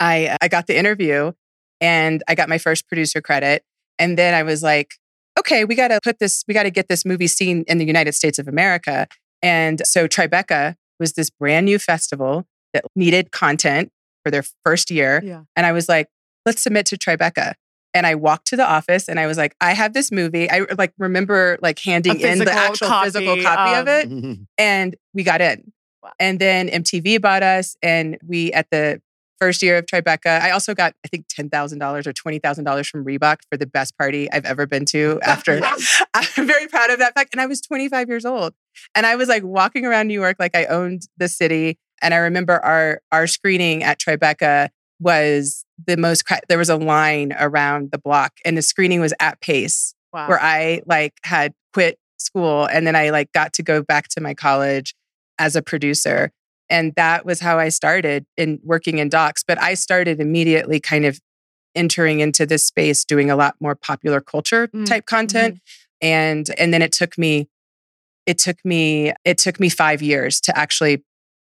I 0.00 0.36
I 0.40 0.48
got 0.48 0.66
the 0.66 0.78
interview 0.78 1.32
and 1.80 2.22
I 2.28 2.34
got 2.34 2.48
my 2.48 2.58
first 2.58 2.88
producer 2.88 3.20
credit. 3.20 3.64
And 3.98 4.16
then 4.16 4.34
I 4.34 4.42
was 4.42 4.62
like, 4.62 4.94
okay, 5.38 5.64
we 5.64 5.74
got 5.74 5.88
to 5.88 6.00
put 6.02 6.18
this, 6.18 6.44
we 6.46 6.54
got 6.54 6.64
to 6.64 6.70
get 6.70 6.88
this 6.88 7.04
movie 7.04 7.26
seen 7.26 7.64
in 7.66 7.78
the 7.78 7.84
United 7.84 8.12
States 8.12 8.38
of 8.38 8.48
America. 8.48 9.06
And 9.42 9.84
so 9.86 10.06
Tribeca 10.06 10.76
was 11.00 11.14
this 11.14 11.30
brand 11.30 11.66
new 11.66 11.78
festival 11.78 12.46
that 12.72 12.84
needed 12.94 13.32
content 13.32 13.90
for 14.24 14.30
their 14.30 14.44
first 14.64 14.90
year. 14.90 15.20
Yeah. 15.24 15.42
And 15.56 15.66
I 15.66 15.72
was 15.72 15.88
like, 15.88 16.08
let's 16.46 16.62
submit 16.62 16.86
to 16.86 16.96
Tribeca. 16.96 17.54
And 17.94 18.06
I 18.06 18.14
walked 18.14 18.46
to 18.48 18.56
the 18.56 18.66
office 18.66 19.08
and 19.08 19.20
I 19.20 19.26
was 19.26 19.36
like, 19.36 19.54
I 19.60 19.74
have 19.74 19.92
this 19.92 20.10
movie. 20.10 20.50
I 20.50 20.66
like 20.78 20.94
remember 20.98 21.58
like 21.60 21.78
handing 21.78 22.20
in 22.20 22.38
the 22.38 22.50
actual 22.50 22.86
copy, 22.86 23.06
physical 23.06 23.42
copy 23.42 23.74
um, 23.74 23.80
of 23.80 23.88
it. 23.88 24.38
and 24.58 24.96
we 25.12 25.24
got 25.24 25.40
in. 25.42 25.72
Wow. 26.02 26.12
And 26.18 26.38
then 26.38 26.68
MTV 26.68 27.20
bought 27.20 27.42
us 27.42 27.76
and 27.82 28.16
we 28.26 28.52
at 28.52 28.66
the 28.70 29.02
first 29.42 29.60
year 29.60 29.76
of 29.76 29.86
Tribeca. 29.86 30.40
I 30.40 30.52
also 30.52 30.72
got, 30.72 30.94
I 31.04 31.08
think, 31.08 31.26
$10,000 31.26 32.06
or 32.06 32.12
$20,000 32.12 32.86
from 32.86 33.04
Reebok 33.04 33.38
for 33.50 33.56
the 33.56 33.66
best 33.66 33.98
party 33.98 34.30
I've 34.30 34.44
ever 34.44 34.66
been 34.68 34.84
to 34.86 35.18
after. 35.24 35.60
I'm 36.14 36.46
very 36.46 36.68
proud 36.68 36.90
of 36.90 37.00
that 37.00 37.14
fact. 37.14 37.34
And 37.34 37.40
I 37.40 37.46
was 37.46 37.60
25 37.60 38.08
years 38.08 38.24
old. 38.24 38.54
And 38.94 39.04
I 39.04 39.16
was 39.16 39.28
like 39.28 39.42
walking 39.42 39.84
around 39.84 40.06
New 40.06 40.14
York 40.14 40.36
like 40.38 40.54
I 40.54 40.66
owned 40.66 41.08
the 41.16 41.26
city. 41.26 41.76
And 42.00 42.14
I 42.14 42.18
remember 42.18 42.64
our, 42.64 43.00
our 43.10 43.26
screening 43.26 43.82
at 43.82 43.98
Tribeca 43.98 44.68
was 45.00 45.64
the 45.88 45.96
most, 45.96 46.22
there 46.48 46.58
was 46.58 46.70
a 46.70 46.76
line 46.76 47.34
around 47.36 47.90
the 47.90 47.98
block 47.98 48.34
and 48.44 48.56
the 48.56 48.62
screening 48.62 49.00
was 49.00 49.12
at 49.18 49.40
Pace 49.40 49.92
wow. 50.12 50.28
where 50.28 50.40
I 50.40 50.82
like 50.86 51.14
had 51.24 51.52
quit 51.74 51.98
school 52.18 52.66
and 52.66 52.86
then 52.86 52.94
I 52.94 53.10
like 53.10 53.32
got 53.32 53.54
to 53.54 53.64
go 53.64 53.82
back 53.82 54.06
to 54.10 54.20
my 54.20 54.34
college 54.34 54.94
as 55.40 55.56
a 55.56 55.62
producer. 55.62 56.30
And 56.72 56.94
that 56.96 57.26
was 57.26 57.40
how 57.40 57.58
I 57.58 57.68
started 57.68 58.24
in 58.36 58.58
working 58.64 58.98
in 58.98 59.10
docs. 59.10 59.44
But 59.46 59.60
I 59.60 59.74
started 59.74 60.20
immediately 60.20 60.80
kind 60.80 61.04
of 61.04 61.20
entering 61.74 62.20
into 62.20 62.46
this 62.46 62.64
space 62.64 63.04
doing 63.04 63.30
a 63.30 63.36
lot 63.36 63.54
more 63.60 63.74
popular 63.74 64.20
culture 64.20 64.68
mm, 64.68 64.86
type 64.86 65.06
content. 65.06 65.56
Mm-hmm. 65.56 66.06
And 66.06 66.50
and 66.58 66.74
then 66.74 66.82
it 66.82 66.92
took 66.92 67.16
me 67.18 67.48
it 68.26 68.38
took 68.38 68.56
me 68.64 69.12
it 69.24 69.38
took 69.38 69.60
me 69.60 69.68
5 69.68 70.02
years 70.02 70.40
to 70.42 70.58
actually 70.58 71.04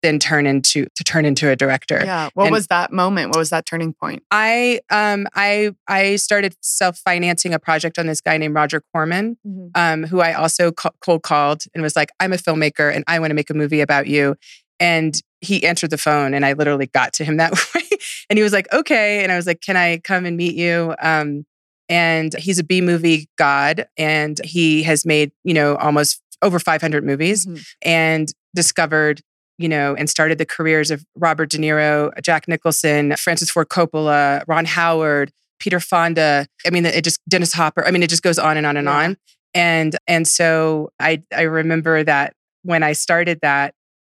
then 0.02 0.18
turn 0.18 0.46
into 0.46 0.86
to 0.96 1.04
turn 1.04 1.24
into 1.24 1.50
a 1.50 1.56
director. 1.56 2.00
Yeah. 2.02 2.30
What 2.34 2.44
and 2.44 2.52
was 2.52 2.68
that 2.68 2.90
moment? 2.90 3.28
What 3.28 3.38
was 3.38 3.50
that 3.50 3.66
turning 3.66 3.92
point? 3.92 4.22
I 4.30 4.80
um 4.90 5.26
I 5.34 5.72
I 5.86 6.16
started 6.16 6.54
self-financing 6.62 7.52
a 7.52 7.58
project 7.58 7.98
on 7.98 8.06
this 8.06 8.20
guy 8.20 8.38
named 8.38 8.54
Roger 8.54 8.82
Corman, 8.92 9.36
mm-hmm. 9.46 9.68
um, 9.74 10.04
who 10.04 10.20
I 10.20 10.32
also 10.32 10.72
cold 10.72 11.22
called 11.22 11.64
and 11.74 11.82
was 11.82 11.96
like, 11.96 12.10
I'm 12.18 12.32
a 12.32 12.36
filmmaker 12.36 12.94
and 12.94 13.04
I 13.06 13.18
want 13.18 13.30
to 13.30 13.34
make 13.34 13.50
a 13.50 13.54
movie 13.54 13.82
about 13.82 14.06
you. 14.06 14.36
And 14.80 15.14
he 15.40 15.64
answered 15.64 15.90
the 15.90 15.98
phone 15.98 16.34
and 16.34 16.44
I 16.44 16.54
literally 16.54 16.86
got 16.86 17.12
to 17.14 17.24
him 17.24 17.36
that 17.36 17.52
way. 17.74 17.82
and 18.28 18.38
he 18.38 18.42
was 18.42 18.52
like, 18.52 18.72
okay. 18.72 19.22
And 19.22 19.30
I 19.30 19.36
was 19.36 19.46
like, 19.46 19.60
can 19.60 19.76
I 19.76 19.98
come 19.98 20.26
and 20.26 20.36
meet 20.36 20.54
you? 20.54 20.94
Um, 21.00 21.44
and 21.88 22.34
he's 22.34 22.58
a 22.58 22.64
B 22.64 22.80
movie 22.80 23.28
god 23.36 23.86
and 23.96 24.40
he 24.44 24.82
has 24.84 25.04
made, 25.04 25.32
you 25.44 25.52
know, 25.52 25.76
almost 25.76 26.22
over 26.42 26.58
500 26.58 27.04
movies 27.04 27.46
mm-hmm. 27.46 27.62
and 27.82 28.32
discovered, 28.54 29.20
you 29.58 29.68
know, 29.68 29.94
and 29.94 30.08
started 30.08 30.38
the 30.38 30.46
careers 30.46 30.90
of 30.90 31.04
Robert 31.16 31.50
De 31.50 31.58
Niro, 31.58 32.10
Jack 32.22 32.48
Nicholson, 32.48 33.14
Francis 33.16 33.50
Ford 33.50 33.68
Coppola, 33.68 34.42
Ron 34.46 34.64
Howard, 34.64 35.32
Peter 35.58 35.80
Fonda. 35.80 36.46
I 36.66 36.70
mean, 36.70 36.86
it 36.86 37.04
just 37.04 37.20
Dennis 37.28 37.52
Hopper. 37.52 37.84
I 37.86 37.90
mean, 37.90 38.02
it 38.02 38.10
just 38.10 38.22
goes 38.22 38.38
on 38.38 38.56
and 38.56 38.66
on 38.66 38.76
and 38.76 38.86
yeah. 38.86 38.96
on. 38.96 39.16
And 39.52 39.96
and 40.06 40.26
so 40.26 40.90
I 41.00 41.22
I 41.36 41.42
remember 41.42 42.04
that 42.04 42.34
when 42.62 42.82
I 42.82 42.92
started 42.92 43.40
that, 43.42 43.74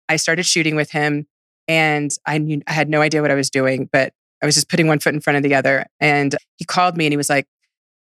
I 0.09 0.17
started 0.17 0.45
shooting 0.45 0.77
with 0.77 0.91
him 0.91 1.27
and 1.69 2.11
I 2.27 2.39
knew 2.39 2.63
I 2.67 2.73
had 2.73 2.89
no 2.89 3.01
idea 3.01 3.23
what 3.23 3.31
I 3.31 3.35
was 3.35 3.51
doing, 3.51 3.89
but 3.93 4.13
I 4.43 4.47
was 4.47 4.55
just 4.55 4.69
putting 4.69 4.87
one 4.87 4.99
foot 4.99 5.15
in 5.15 5.21
front 5.21 5.37
of 5.39 5.43
the 5.43 5.55
other. 5.55 5.87
And 6.01 6.35
he 6.57 6.65
called 6.65 6.97
me 6.97 7.07
and 7.07 7.13
he 7.13 7.17
was 7.17 7.31
like, 7.31 7.47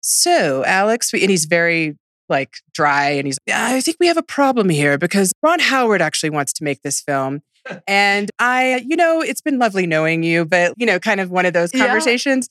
So, 0.02 0.64
Alex, 0.66 1.14
and 1.14 1.30
he's 1.30 1.46
very 1.46 1.98
like 2.28 2.54
dry 2.74 3.10
and 3.10 3.26
he's, 3.26 3.40
like, 3.48 3.56
I 3.56 3.82
think 3.82 3.98
we 4.00 4.08
have 4.08 4.18
a 4.18 4.24
problem 4.24 4.70
here 4.70 4.98
because 4.98 5.34
Ron 5.42 5.60
Howard 5.60 6.02
actually 6.02 6.30
wants 6.30 6.54
to 6.54 6.64
make 6.64 6.84
this 6.84 7.02
film. 7.02 7.42
and 7.88 8.30
I, 8.38 8.86
you 8.88 8.96
know, 8.96 9.22
it's 9.22 9.42
been 9.42 9.58
lovely 9.58 9.88
knowing 9.88 10.24
you, 10.24 10.46
but, 10.46 10.74
you 10.78 10.86
know, 10.86 11.00
kind 11.00 11.20
of 11.20 11.32
one 11.32 11.46
of 11.46 11.54
those 11.54 11.72
conversations. 11.72 12.50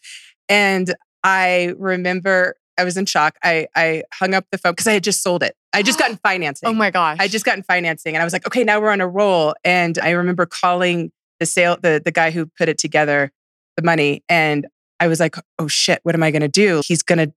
Yeah. 0.51 0.57
And 0.57 0.94
I 1.22 1.74
remember 1.79 2.57
I 2.78 2.84
was 2.84 2.96
in 2.96 3.06
shock. 3.06 3.36
I 3.42 3.66
I 3.74 4.04
hung 4.12 4.34
up 4.34 4.46
the 4.50 4.58
phone 4.58 4.72
because 4.72 4.86
I 4.86 4.94
had 4.94 5.04
just 5.04 5.22
sold 5.22 5.42
it. 5.42 5.54
I 5.72 5.82
just 5.82 5.98
gotten 5.98 6.16
financing. 6.22 6.68
Oh 6.68 6.72
my 6.72 6.90
gosh. 6.90 7.18
I 7.20 7.28
just 7.28 7.44
gotten 7.44 7.62
financing. 7.62 8.14
And 8.14 8.22
I 8.22 8.24
was 8.24 8.32
like, 8.32 8.46
okay, 8.46 8.64
now 8.64 8.80
we're 8.80 8.90
on 8.90 9.00
a 9.00 9.08
roll. 9.08 9.54
And 9.64 9.98
I 9.98 10.10
remember 10.10 10.46
calling 10.46 11.10
the 11.40 11.46
sale, 11.46 11.76
the 11.80 12.00
the 12.02 12.12
guy 12.12 12.30
who 12.30 12.46
put 12.46 12.68
it 12.68 12.78
together, 12.78 13.30
the 13.76 13.82
money. 13.82 14.22
And 14.28 14.66
I 15.00 15.08
was 15.08 15.20
like, 15.20 15.36
oh 15.58 15.68
shit, 15.68 16.00
what 16.02 16.14
am 16.14 16.22
I 16.22 16.30
gonna 16.30 16.48
do? 16.48 16.82
He's 16.86 17.02
gonna 17.02 17.32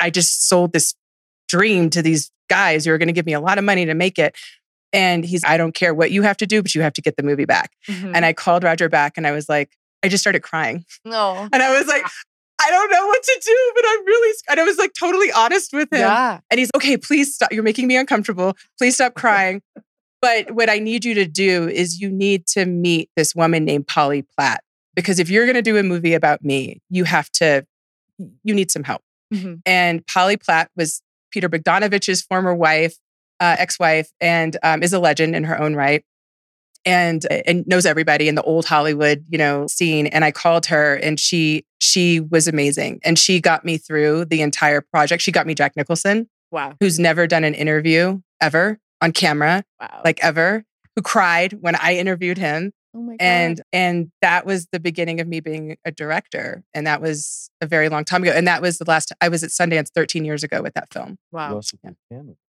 I 0.00 0.10
just 0.10 0.48
sold 0.48 0.72
this 0.72 0.94
dream 1.48 1.90
to 1.90 2.02
these 2.02 2.30
guys 2.48 2.84
who 2.84 2.92
are 2.92 2.98
gonna 2.98 3.12
give 3.12 3.26
me 3.26 3.34
a 3.34 3.40
lot 3.40 3.58
of 3.58 3.64
money 3.64 3.84
to 3.86 3.94
make 3.94 4.18
it. 4.18 4.36
And 4.92 5.24
he's, 5.24 5.44
I 5.44 5.56
don't 5.56 5.74
care 5.74 5.92
what 5.92 6.10
you 6.10 6.22
have 6.22 6.36
to 6.38 6.46
do, 6.46 6.62
but 6.62 6.74
you 6.74 6.80
have 6.80 6.94
to 6.94 7.02
get 7.02 7.16
the 7.16 7.22
movie 7.22 7.44
back. 7.44 7.72
Mm-hmm. 7.88 8.14
And 8.14 8.24
I 8.24 8.32
called 8.32 8.64
Roger 8.64 8.88
back 8.88 9.14
and 9.16 9.26
I 9.26 9.32
was 9.32 9.48
like, 9.48 9.76
I 10.02 10.08
just 10.08 10.22
started 10.22 10.42
crying. 10.42 10.84
No. 11.04 11.48
And 11.52 11.62
I 11.62 11.76
was 11.76 11.86
like, 11.86 12.04
I 12.66 12.70
don't 12.70 12.90
know 12.90 13.06
what 13.06 13.22
to 13.22 13.40
do, 13.44 13.72
but 13.74 13.84
I'm 13.86 14.04
really, 14.06 14.34
and 14.50 14.60
I 14.60 14.64
was 14.64 14.76
like 14.78 14.92
totally 14.98 15.30
honest 15.32 15.72
with 15.72 15.92
him. 15.92 16.00
Yeah. 16.00 16.40
And 16.50 16.58
he's, 16.58 16.70
okay, 16.74 16.96
please 16.96 17.34
stop. 17.34 17.52
You're 17.52 17.62
making 17.62 17.86
me 17.86 17.96
uncomfortable. 17.96 18.56
Please 18.78 18.94
stop 18.96 19.14
crying. 19.22 19.62
but 20.20 20.50
what 20.50 20.68
I 20.68 20.78
need 20.78 21.04
you 21.04 21.14
to 21.14 21.26
do 21.26 21.68
is 21.68 22.00
you 22.00 22.10
need 22.10 22.46
to 22.48 22.66
meet 22.66 23.08
this 23.16 23.34
woman 23.34 23.64
named 23.64 23.86
Polly 23.86 24.24
Platt. 24.36 24.62
Because 24.94 25.18
if 25.18 25.30
you're 25.30 25.44
going 25.44 25.54
to 25.56 25.62
do 25.62 25.76
a 25.76 25.82
movie 25.82 26.14
about 26.14 26.42
me, 26.44 26.80
you 26.90 27.04
have 27.04 27.30
to, 27.32 27.64
you 28.42 28.54
need 28.54 28.70
some 28.70 28.82
help. 28.82 29.02
Mhm. 29.32 29.60
And 29.66 30.06
Polly 30.06 30.36
Platt 30.36 30.70
was 30.76 31.02
Peter 31.30 31.48
Bogdanovich's 31.48 32.22
former 32.22 32.54
wife, 32.54 32.96
uh, 33.40 33.56
ex-wife, 33.58 34.10
and 34.20 34.56
um, 34.62 34.82
is 34.82 34.92
a 34.92 34.98
legend 34.98 35.36
in 35.36 35.44
her 35.44 35.60
own 35.60 35.74
right, 35.74 36.02
and 36.86 37.26
and 37.46 37.66
knows 37.66 37.84
everybody 37.84 38.28
in 38.28 38.36
the 38.36 38.42
old 38.42 38.64
Hollywood, 38.64 39.24
you 39.28 39.36
know, 39.36 39.66
scene. 39.66 40.06
And 40.06 40.24
I 40.24 40.30
called 40.30 40.64
her, 40.66 40.94
and 40.94 41.20
she 41.20 41.66
she 41.78 42.20
was 42.20 42.48
amazing, 42.48 43.00
and 43.04 43.18
she 43.18 43.40
got 43.40 43.64
me 43.64 43.76
through 43.76 44.26
the 44.26 44.40
entire 44.40 44.80
project. 44.80 45.22
She 45.22 45.32
got 45.32 45.46
me 45.46 45.54
Jack 45.54 45.76
Nicholson, 45.76 46.28
Wow. 46.50 46.74
who's 46.80 46.98
never 46.98 47.26
done 47.26 47.44
an 47.44 47.54
interview 47.54 48.20
ever 48.40 48.78
on 49.02 49.12
camera, 49.12 49.62
Wow. 49.80 50.00
like 50.04 50.20
ever, 50.22 50.64
who 50.94 51.02
cried 51.02 51.54
when 51.60 51.74
I 51.76 51.96
interviewed 51.96 52.38
him 52.38 52.72
oh 52.94 53.00
my 53.02 53.12
God. 53.12 53.16
and 53.20 53.62
and 53.72 54.12
that 54.22 54.46
was 54.46 54.68
the 54.72 54.80
beginning 54.80 55.20
of 55.20 55.26
me 55.28 55.40
being 55.40 55.76
a 55.84 55.90
director 55.92 56.62
and 56.72 56.86
that 56.86 57.02
was 57.02 57.50
a 57.60 57.66
very 57.66 57.88
long 57.88 58.04
time 58.04 58.22
ago 58.22 58.32
and 58.32 58.46
that 58.48 58.62
was 58.62 58.78
the 58.78 58.84
last 58.88 59.12
i 59.20 59.28
was 59.28 59.42
at 59.44 59.50
sundance 59.50 59.90
13 59.94 60.24
years 60.24 60.42
ago 60.42 60.62
with 60.62 60.72
that 60.74 60.90
film 60.92 61.18
wow. 61.30 61.60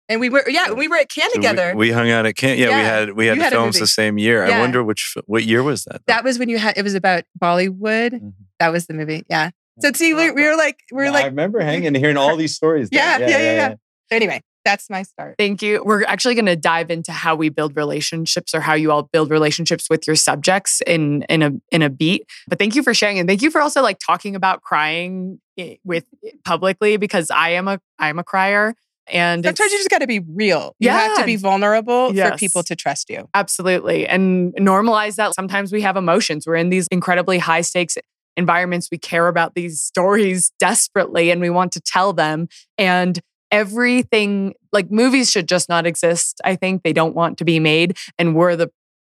And 0.08 0.20
we 0.20 0.28
were 0.28 0.44
yeah 0.48 0.72
we 0.72 0.88
were 0.88 0.96
at 0.96 1.08
cannes 1.08 1.30
So 1.32 1.38
together 1.40 1.74
We, 1.76 1.90
hung 1.90 2.10
out 2.10 2.26
at 2.26 2.36
Cannes. 2.36 2.58
Yeah, 2.58 2.68
we 2.68 2.72
had 2.84 3.12
we 3.12 3.26
had 3.26 3.38
the 3.38 3.42
had 3.44 3.52
films 3.52 3.78
the 3.78 3.86
same 3.86 4.18
year. 4.18 4.46
Yeah. 4.46 4.58
I 4.58 4.60
wonder 4.60 4.82
which 4.84 5.14
what 5.26 5.44
year 5.44 5.62
was 5.62 5.84
that? 5.84 6.02
though? 6.06 6.12
that 6.14 6.24
was 6.24 6.38
when 6.38 6.48
you 6.48 6.58
had 6.58 6.76
it 6.78 6.82
was 6.82 6.94
about 6.94 7.24
bollywood 7.38 8.12
Mhm. 8.12 8.32
that 8.58 8.68
was 8.72 8.86
the 8.86 8.94
movie 8.94 9.24
yeah 9.28 9.50
so 9.80 9.90
see 9.92 10.14
we, 10.14 10.30
we 10.30 10.42
were 10.46 10.56
like 10.56 10.78
we 10.92 10.98
were 10.98 11.06
I 11.06 11.10
like 11.10 11.24
I 11.24 11.28
remember 11.28 11.60
hanging 11.60 11.86
and 11.88 11.96
hearing 11.96 12.16
all 12.16 12.36
these 12.36 12.54
stories. 12.54 12.90
then. 12.90 13.20
Yeah, 13.20 13.28
yeah, 13.28 13.38
yeah, 13.38 13.52
yeah. 13.68 13.74
anyway 14.10 14.42
that's 14.64 14.90
my 14.90 15.04
start 15.04 15.36
Thank 15.38 15.62
you. 15.62 15.80
We're 15.84 16.02
actually 16.02 16.34
going 16.34 16.46
to 16.46 16.56
dive 16.56 16.90
into 16.90 17.12
how 17.12 17.36
we 17.36 17.50
build 17.50 17.76
relationships 17.76 18.52
or 18.52 18.58
how 18.58 18.74
you 18.74 18.90
all 18.90 19.04
build 19.04 19.30
relationships 19.30 19.88
with 19.88 20.08
your 20.08 20.16
subjects 20.16 20.80
in 20.88 21.22
in 21.28 21.40
a 21.44 21.52
in 21.70 21.82
a 21.82 21.88
beat. 21.88 22.24
But 22.48 22.58
thank 22.58 22.74
you 22.74 22.82
for 22.82 22.92
sharing 22.92 23.20
and 23.20 23.28
thank 23.28 23.42
you 23.42 23.50
for 23.52 23.60
also 23.60 23.80
like 23.80 23.98
talking 24.04 24.34
about 24.34 24.62
crying 24.62 25.40
with 25.84 26.04
publicly 26.44 26.96
because 26.96 27.30
I 27.30 27.50
am 27.50 27.68
a 27.68 27.78
I 28.00 28.08
am 28.08 28.18
a 28.18 28.24
crier 28.24 28.74
and 29.08 29.44
sometimes 29.44 29.72
you 29.72 29.78
just 29.78 29.90
got 29.90 29.98
to 29.98 30.06
be 30.06 30.20
real 30.20 30.74
you 30.78 30.90
have 30.90 31.16
to 31.18 31.24
be 31.24 31.36
vulnerable 31.36 32.12
for 32.12 32.36
people 32.36 32.62
to 32.62 32.74
trust 32.74 33.08
you 33.08 33.28
Absolutely. 33.34 34.06
And 34.06 34.54
normalize 34.54 35.16
that. 35.16 35.34
Sometimes 35.34 35.72
we 35.72 35.82
have 35.82 35.96
emotions. 35.96 36.46
We're 36.46 36.56
in 36.56 36.70
these 36.70 36.88
incredibly 36.90 37.38
high 37.38 37.60
stakes 37.60 37.96
environments. 38.36 38.88
We 38.90 38.98
care 38.98 39.28
about 39.28 39.54
these 39.54 39.80
stories 39.80 40.52
desperately 40.58 41.30
and 41.30 41.40
we 41.40 41.50
want 41.50 41.72
to 41.72 41.80
tell 41.80 42.12
them. 42.12 42.48
And 42.78 43.20
everything, 43.50 44.54
like 44.72 44.90
movies 44.90 45.30
should 45.30 45.48
just 45.48 45.68
not 45.68 45.86
exist. 45.86 46.40
I 46.44 46.56
think 46.56 46.82
they 46.82 46.92
don't 46.92 47.14
want 47.14 47.38
to 47.38 47.44
be 47.44 47.60
made. 47.60 47.96
And 48.18 48.34
we're 48.34 48.56
the 48.56 48.70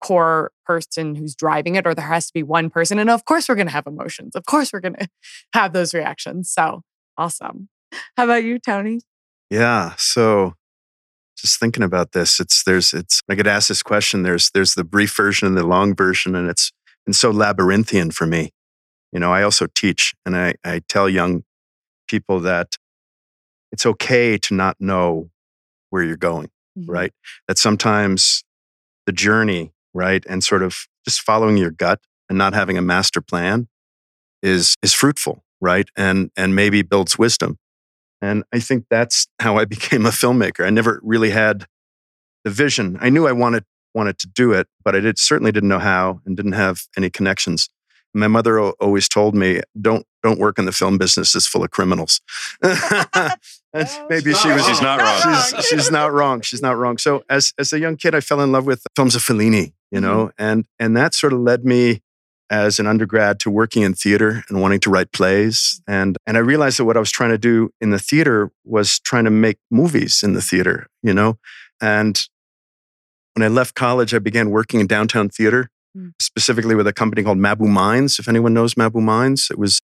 core 0.03 0.51
person 0.65 1.15
who's 1.15 1.35
driving 1.35 1.75
it, 1.75 1.85
or 1.85 1.93
there 1.93 2.05
has 2.05 2.27
to 2.27 2.33
be 2.33 2.43
one 2.43 2.69
person. 2.69 2.99
And 2.99 3.09
of 3.09 3.25
course, 3.25 3.49
we're 3.49 3.55
going 3.55 3.67
to 3.67 3.73
have 3.73 3.87
emotions. 3.87 4.35
Of 4.35 4.45
course, 4.45 4.71
we're 4.71 4.79
going 4.79 4.93
to 4.99 5.09
have 5.53 5.73
those 5.73 5.93
reactions. 5.93 6.51
So 6.51 6.83
awesome. 7.17 7.69
How 8.15 8.25
about 8.25 8.43
you, 8.43 8.59
Tony? 8.59 9.01
Yeah. 9.49 9.93
So 9.97 10.53
just 11.37 11.59
thinking 11.59 11.83
about 11.83 12.11
this, 12.11 12.39
it's 12.39 12.63
there's 12.63 12.93
it's 12.93 13.21
I 13.29 13.35
get 13.35 13.47
asked 13.47 13.69
this 13.69 13.83
question. 13.83 14.23
There's 14.23 14.51
there's 14.51 14.75
the 14.75 14.83
brief 14.83 15.15
version 15.15 15.47
and 15.47 15.57
the 15.57 15.65
long 15.65 15.95
version, 15.95 16.35
and 16.35 16.49
it's 16.49 16.71
and 17.05 17.15
so 17.15 17.31
labyrinthian 17.31 18.11
for 18.11 18.25
me. 18.27 18.51
You 19.11 19.19
know, 19.19 19.31
I 19.33 19.41
also 19.43 19.67
teach 19.73 20.13
and 20.25 20.35
I, 20.35 20.53
I 20.63 20.81
tell 20.87 21.09
young 21.09 21.43
people 22.07 22.39
that 22.41 22.75
it's 23.71 23.85
okay 23.85 24.37
to 24.37 24.53
not 24.53 24.75
know 24.79 25.29
where 25.89 26.03
you're 26.03 26.17
going, 26.17 26.49
Mhm. 26.77 26.85
right? 26.87 27.13
That 27.47 27.57
sometimes 27.57 28.43
the 29.07 29.11
journey, 29.13 29.73
right, 29.93 30.23
and 30.27 30.43
sort 30.43 30.63
of 30.63 30.87
just 31.07 31.21
following 31.21 31.57
your 31.57 31.71
gut 31.71 31.99
and 32.29 32.37
not 32.37 32.53
having 32.53 32.77
a 32.77 32.81
master 32.81 33.21
plan 33.21 33.67
is 34.43 34.75
is 34.83 34.93
fruitful, 34.93 35.43
right? 35.61 35.89
And 35.97 36.31
and 36.37 36.55
maybe 36.55 36.81
builds 36.83 37.17
wisdom. 37.17 37.57
And 38.21 38.43
I 38.53 38.59
think 38.59 38.85
that's 38.89 39.27
how 39.39 39.57
I 39.57 39.65
became 39.75 40.05
a 40.05 40.09
filmmaker. 40.09 40.65
I 40.65 40.69
never 40.69 40.99
really 41.03 41.29
had 41.29 41.65
the 42.43 42.49
vision. 42.49 42.97
I 43.01 43.09
knew 43.09 43.27
I 43.27 43.31
wanted 43.31 43.65
wanted 43.93 44.19
to 44.19 44.27
do 44.27 44.53
it, 44.53 44.67
but 44.83 44.95
I 44.95 44.99
did 44.99 45.17
certainly 45.17 45.51
didn't 45.51 45.69
know 45.69 45.79
how 45.79 46.21
and 46.25 46.37
didn't 46.37 46.53
have 46.53 46.83
any 46.95 47.09
connections. 47.09 47.69
My 48.13 48.27
mother 48.27 48.59
always 48.59 49.07
told 49.07 49.35
me, 49.35 49.61
"Don't 49.79 50.05
don't 50.23 50.39
work 50.39 50.57
in 50.57 50.65
the 50.65 50.71
film 50.71 50.97
business. 50.97 51.35
It's 51.35 51.47
full 51.47 51.63
of 51.63 51.71
criminals." 51.71 52.21
And 53.71 53.87
oh, 53.87 54.07
maybe 54.09 54.33
she 54.33 54.47
was. 54.49 54.65
She's 54.65 54.81
not 54.81 54.99
wrong. 54.99 55.43
She's, 55.43 55.65
she's 55.67 55.91
not 55.91 56.11
wrong. 56.11 56.41
She's 56.41 56.61
not 56.61 56.77
wrong. 56.77 56.97
So 56.97 57.23
as 57.29 57.53
as 57.59 57.71
a 57.73 57.79
young 57.79 57.97
kid, 57.97 58.15
I 58.15 58.19
fell 58.19 58.41
in 58.41 58.51
love 58.51 58.65
with 58.65 58.83
films 58.95 59.15
of 59.15 59.21
Fellini. 59.21 59.73
You 59.91 59.99
mm-hmm. 59.99 60.01
know, 60.01 60.31
and 60.37 60.65
and 60.79 60.97
that 60.97 61.13
sort 61.13 61.33
of 61.33 61.39
led 61.39 61.65
me 61.65 62.01
as 62.49 62.79
an 62.79 62.87
undergrad 62.87 63.39
to 63.41 63.49
working 63.49 63.83
in 63.83 63.93
theater 63.93 64.43
and 64.49 64.61
wanting 64.61 64.79
to 64.81 64.89
write 64.89 65.11
plays. 65.11 65.81
And, 65.87 66.17
and 66.25 66.35
I 66.37 66.39
realized 66.39 66.79
that 66.79 66.85
what 66.85 66.97
I 66.97 66.99
was 66.99 67.11
trying 67.11 67.29
to 67.31 67.37
do 67.37 67.69
in 67.79 67.91
the 67.91 67.99
theater 67.99 68.51
was 68.65 68.99
trying 68.99 69.25
to 69.25 69.29
make 69.31 69.57
movies 69.69 70.21
in 70.23 70.33
the 70.33 70.41
theater, 70.41 70.87
you 71.03 71.13
know? 71.13 71.37
And 71.81 72.19
when 73.35 73.43
I 73.43 73.47
left 73.47 73.75
college, 73.75 74.13
I 74.13 74.19
began 74.19 74.49
working 74.49 74.79
in 74.79 74.87
downtown 74.87 75.29
theater, 75.29 75.69
Mm. 75.97 76.13
specifically 76.21 76.75
with 76.75 76.85
a 76.85 76.93
company 76.93 77.23
called 77.23 77.39
Mabou 77.39 77.67
Mines. 77.67 78.19
If 78.19 78.27
anyone 78.29 78.53
knows 78.53 78.75
Mabou 78.75 79.01
Mines, 79.01 79.47
it 79.49 79.57
was 79.57 79.79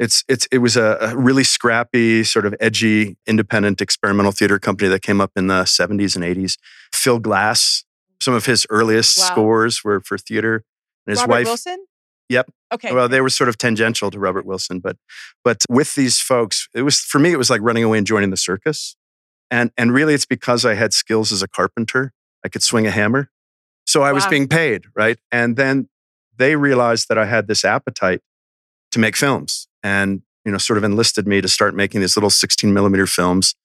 it's 0.00 0.24
it's 0.28 0.46
it 0.50 0.58
was 0.58 0.76
a, 0.76 0.98
a 1.00 1.16
really 1.16 1.44
scrappy, 1.44 2.24
sort 2.24 2.46
of 2.46 2.54
edgy, 2.58 3.16
independent 3.28 3.80
experimental 3.80 4.32
theater 4.32 4.58
company 4.58 4.88
that 4.88 5.02
came 5.02 5.20
up 5.20 5.30
in 5.36 5.46
the 5.46 5.62
70s 5.62 6.16
and 6.16 6.24
80s. 6.24 6.56
Phil 6.92 7.20
Glass, 7.20 7.84
some 8.20 8.34
of 8.34 8.46
his 8.46 8.66
earliest 8.70 9.18
Wow. 9.18 9.24
scores 9.26 9.84
were 9.84 10.00
for 10.00 10.18
theater. 10.18 10.64
And 11.06 11.12
his 11.12 11.20
robert 11.20 11.32
wife 11.32 11.46
wilson 11.46 11.86
Yep. 12.30 12.48
okay 12.72 12.94
well, 12.94 13.08
they 13.08 13.20
were 13.20 13.28
sort 13.28 13.48
of 13.48 13.58
tangential 13.58 14.08
to 14.12 14.18
Robert 14.18 14.46
Wilson, 14.46 14.78
but 14.78 14.96
but 15.42 15.64
with 15.68 15.96
these 15.96 16.20
folks, 16.20 16.68
it 16.72 16.82
was 16.82 17.00
for 17.00 17.18
me, 17.18 17.32
it 17.32 17.38
was 17.38 17.50
like 17.50 17.60
running 17.60 17.82
away 17.82 17.98
and 17.98 18.06
joining 18.06 18.30
the 18.30 18.36
circus. 18.36 18.94
And 19.50 19.72
and 19.76 19.92
really 19.92 20.14
it's 20.14 20.26
because 20.26 20.64
I 20.64 20.74
had 20.74 20.94
skills 20.94 21.32
as 21.32 21.42
a 21.42 21.48
carpenter. 21.48 22.12
I 22.44 22.48
could 22.48 22.62
swing 22.62 22.86
a 22.86 22.92
hammer. 22.92 23.30
So 23.84 24.02
I 24.02 24.12
was 24.12 24.24
being 24.28 24.46
paid, 24.46 24.84
right? 24.94 25.18
And 25.32 25.56
then 25.56 25.88
they 26.36 26.54
realized 26.54 27.08
that 27.08 27.18
I 27.18 27.26
had 27.26 27.48
this 27.48 27.64
appetite 27.64 28.20
to 28.92 29.00
make 29.00 29.16
films 29.16 29.66
and 29.82 30.22
you 30.44 30.52
know, 30.52 30.58
sort 30.58 30.78
of 30.78 30.84
enlisted 30.84 31.26
me 31.26 31.40
to 31.40 31.48
start 31.48 31.74
making 31.74 32.00
these 32.00 32.16
little 32.16 32.30
16 32.30 32.72
millimeter 32.72 33.06
films 33.06 33.56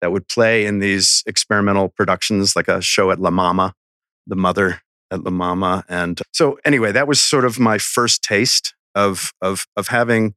that 0.00 0.12
would 0.12 0.28
play 0.28 0.64
in 0.64 0.78
these 0.78 1.24
experimental 1.26 1.88
productions, 1.88 2.54
like 2.54 2.68
a 2.68 2.80
show 2.80 3.10
at 3.10 3.20
La 3.20 3.30
Mama, 3.30 3.74
the 4.26 4.36
mother 4.36 4.80
at 5.12 5.22
La 5.24 5.30
Mama. 5.30 5.84
And 5.88 6.20
so 6.32 6.58
anyway, 6.64 6.90
that 6.92 7.06
was 7.06 7.20
sort 7.20 7.44
of 7.44 7.60
my 7.60 7.78
first 7.78 8.22
taste 8.22 8.74
of 8.94 9.32
of 9.40 9.66
of 9.76 9.88
having 9.88 10.34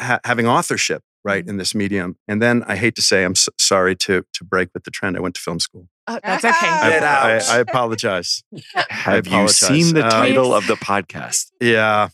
ha- 0.00 0.20
having 0.24 0.46
authorship 0.48 1.02
right 1.24 1.46
in 1.46 1.56
this 1.56 1.74
medium. 1.74 2.16
And 2.28 2.40
then 2.40 2.62
I 2.66 2.76
hate 2.76 2.94
to 2.96 3.02
say, 3.02 3.24
I'm 3.24 3.34
so 3.34 3.50
sorry 3.58 3.94
to 3.96 4.24
to 4.32 4.44
break 4.44 4.70
with 4.74 4.84
the 4.84 4.90
trend. 4.90 5.16
I 5.16 5.20
went 5.20 5.34
to 5.36 5.40
film 5.40 5.60
school. 5.60 5.88
Oh, 6.08 6.18
that's 6.24 6.44
okay. 6.44 6.54
I, 6.68 6.90
Get 6.90 7.02
I, 7.02 7.34
out. 7.36 7.48
I 7.50 7.58
apologize. 7.58 8.42
Have 8.88 9.26
you 9.26 9.32
apologize. 9.32 9.56
seen 9.58 9.94
the 9.94 10.06
Uh, 10.06 10.10
title 10.10 10.54
of 10.54 10.66
the 10.66 10.74
podcast? 10.76 11.50
Yeah. 11.60 12.08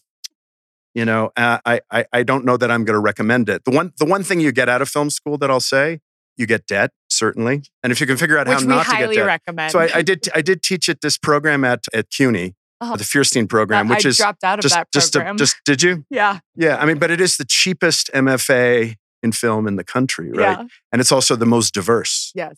You 0.95 1.07
know, 1.07 1.31
uh, 1.37 1.59
I, 1.65 1.81
I 1.91 2.05
I 2.13 2.23
don't 2.23 2.45
know 2.45 2.57
that 2.59 2.71
I'm 2.71 2.85
going 2.85 2.95
to 2.95 3.01
recommend 3.01 3.49
it. 3.49 3.65
The 3.65 3.71
one 3.71 3.93
the 3.99 4.05
one 4.05 4.23
thing 4.23 4.41
you 4.41 4.53
get 4.53 4.69
out 4.69 4.83
of 4.83 4.89
film 4.91 5.09
school 5.11 5.39
that 5.39 5.51
I'll 5.51 5.61
say, 5.77 6.01
you 6.37 6.47
get 6.47 6.67
debt 6.67 6.91
certainly, 7.13 7.63
and 7.83 7.93
if 7.93 8.01
you 8.01 8.07
can 8.07 8.17
figure 8.17 8.39
out 8.39 8.47
Which 8.49 8.61
how 8.61 8.65
not 8.67 8.85
to 8.85 8.91
get 8.91 8.97
highly 9.01 9.21
recommend. 9.21 9.73
So 9.73 9.79
I, 9.81 9.91
I 9.97 10.03
did 10.03 10.29
I 10.35 10.43
did 10.43 10.63
teach 10.63 10.89
at 10.89 11.01
this 11.01 11.17
program 11.19 11.65
at 11.65 11.85
at 11.95 12.11
CUNY, 12.11 12.55
Oh. 12.81 12.97
the 12.97 13.05
Feirstein 13.05 13.49
program, 13.49 13.89
That- 13.89 13.97
which 13.97 14.07
I 14.07 14.09
is 14.11 14.17
dropped 14.17 14.43
out 14.45 14.59
of 14.59 14.63
just 14.63 14.75
that 14.75 14.89
just 14.93 15.15
a, 15.15 15.19
program. 15.21 15.37
just 15.39 15.57
did 15.65 15.83
you? 15.83 16.05
yeah, 16.11 16.41
Yeah, 16.57 16.77
I 16.79 16.85
mean, 16.87 16.99
but 16.99 17.11
it 17.11 17.21
is 17.21 17.37
the 17.37 17.45
cheapest 17.45 18.11
MFA 18.13 18.97
in 19.23 19.31
film 19.33 19.69
in 19.69 19.77
the 19.77 19.85
country, 19.85 20.31
right? 20.33 20.59
yeah, 20.59 20.65
And 20.91 21.01
it's 21.01 21.13
also 21.13 21.37
the 21.37 21.47
most 21.47 21.73
diverse, 21.75 22.33
yes. 22.35 22.57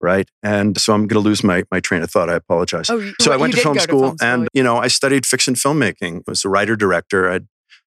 right? 0.00 0.28
And 0.44 0.78
so 0.80 0.92
I'm 0.94 1.08
going 1.08 1.20
to 1.22 1.28
lose 1.28 1.42
my 1.42 1.64
my 1.72 1.80
train 1.80 2.02
of 2.02 2.10
thought. 2.10 2.30
I 2.30 2.34
apologize. 2.34 2.88
Oh, 2.88 3.12
so 3.20 3.32
I 3.32 3.34
you 3.34 3.40
went 3.40 3.52
to 3.54 3.56
did 3.56 3.62
film 3.64 3.78
school, 3.80 4.14
and 4.22 4.46
you 4.54 4.62
know, 4.62 4.76
I 4.76 4.86
studied 4.88 5.26
fiction 5.26 5.54
filmmaking. 5.54 6.18
I 6.18 6.30
was 6.30 6.44
a 6.44 6.48
writer 6.48 6.76
director. 6.76 7.28
I'd 7.30 7.46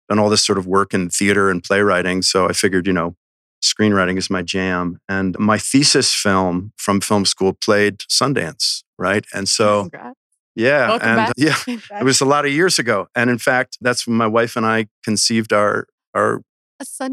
done 0.09 0.19
all 0.19 0.29
this 0.29 0.45
sort 0.45 0.57
of 0.57 0.65
work 0.67 0.93
in 0.93 1.09
theater 1.09 1.49
and 1.49 1.63
playwriting. 1.63 2.21
So 2.21 2.47
I 2.49 2.53
figured, 2.53 2.87
you 2.87 2.93
know, 2.93 3.15
screenwriting 3.63 4.17
is 4.17 4.29
my 4.29 4.41
jam. 4.41 4.99
And 5.09 5.37
my 5.39 5.57
thesis 5.57 6.13
film 6.13 6.73
from 6.77 7.01
film 7.01 7.25
school 7.25 7.53
played 7.53 7.99
Sundance, 7.99 8.83
right? 8.97 9.25
And 9.33 9.47
so 9.49 9.83
Congrats. 9.89 10.19
yeah, 10.55 10.87
Welcome 10.89 11.07
and 11.09 11.17
back. 11.17 11.33
yeah, 11.37 11.55
it 11.99 12.03
was 12.03 12.21
a 12.21 12.25
lot 12.25 12.45
of 12.45 12.51
years 12.51 12.79
ago. 12.79 13.07
And 13.15 13.29
in 13.29 13.37
fact, 13.37 13.77
that's 13.81 14.05
when 14.07 14.15
my 14.17 14.27
wife 14.27 14.55
and 14.55 14.65
I 14.65 14.87
conceived 15.03 15.53
our 15.53 15.87
our 16.13 16.41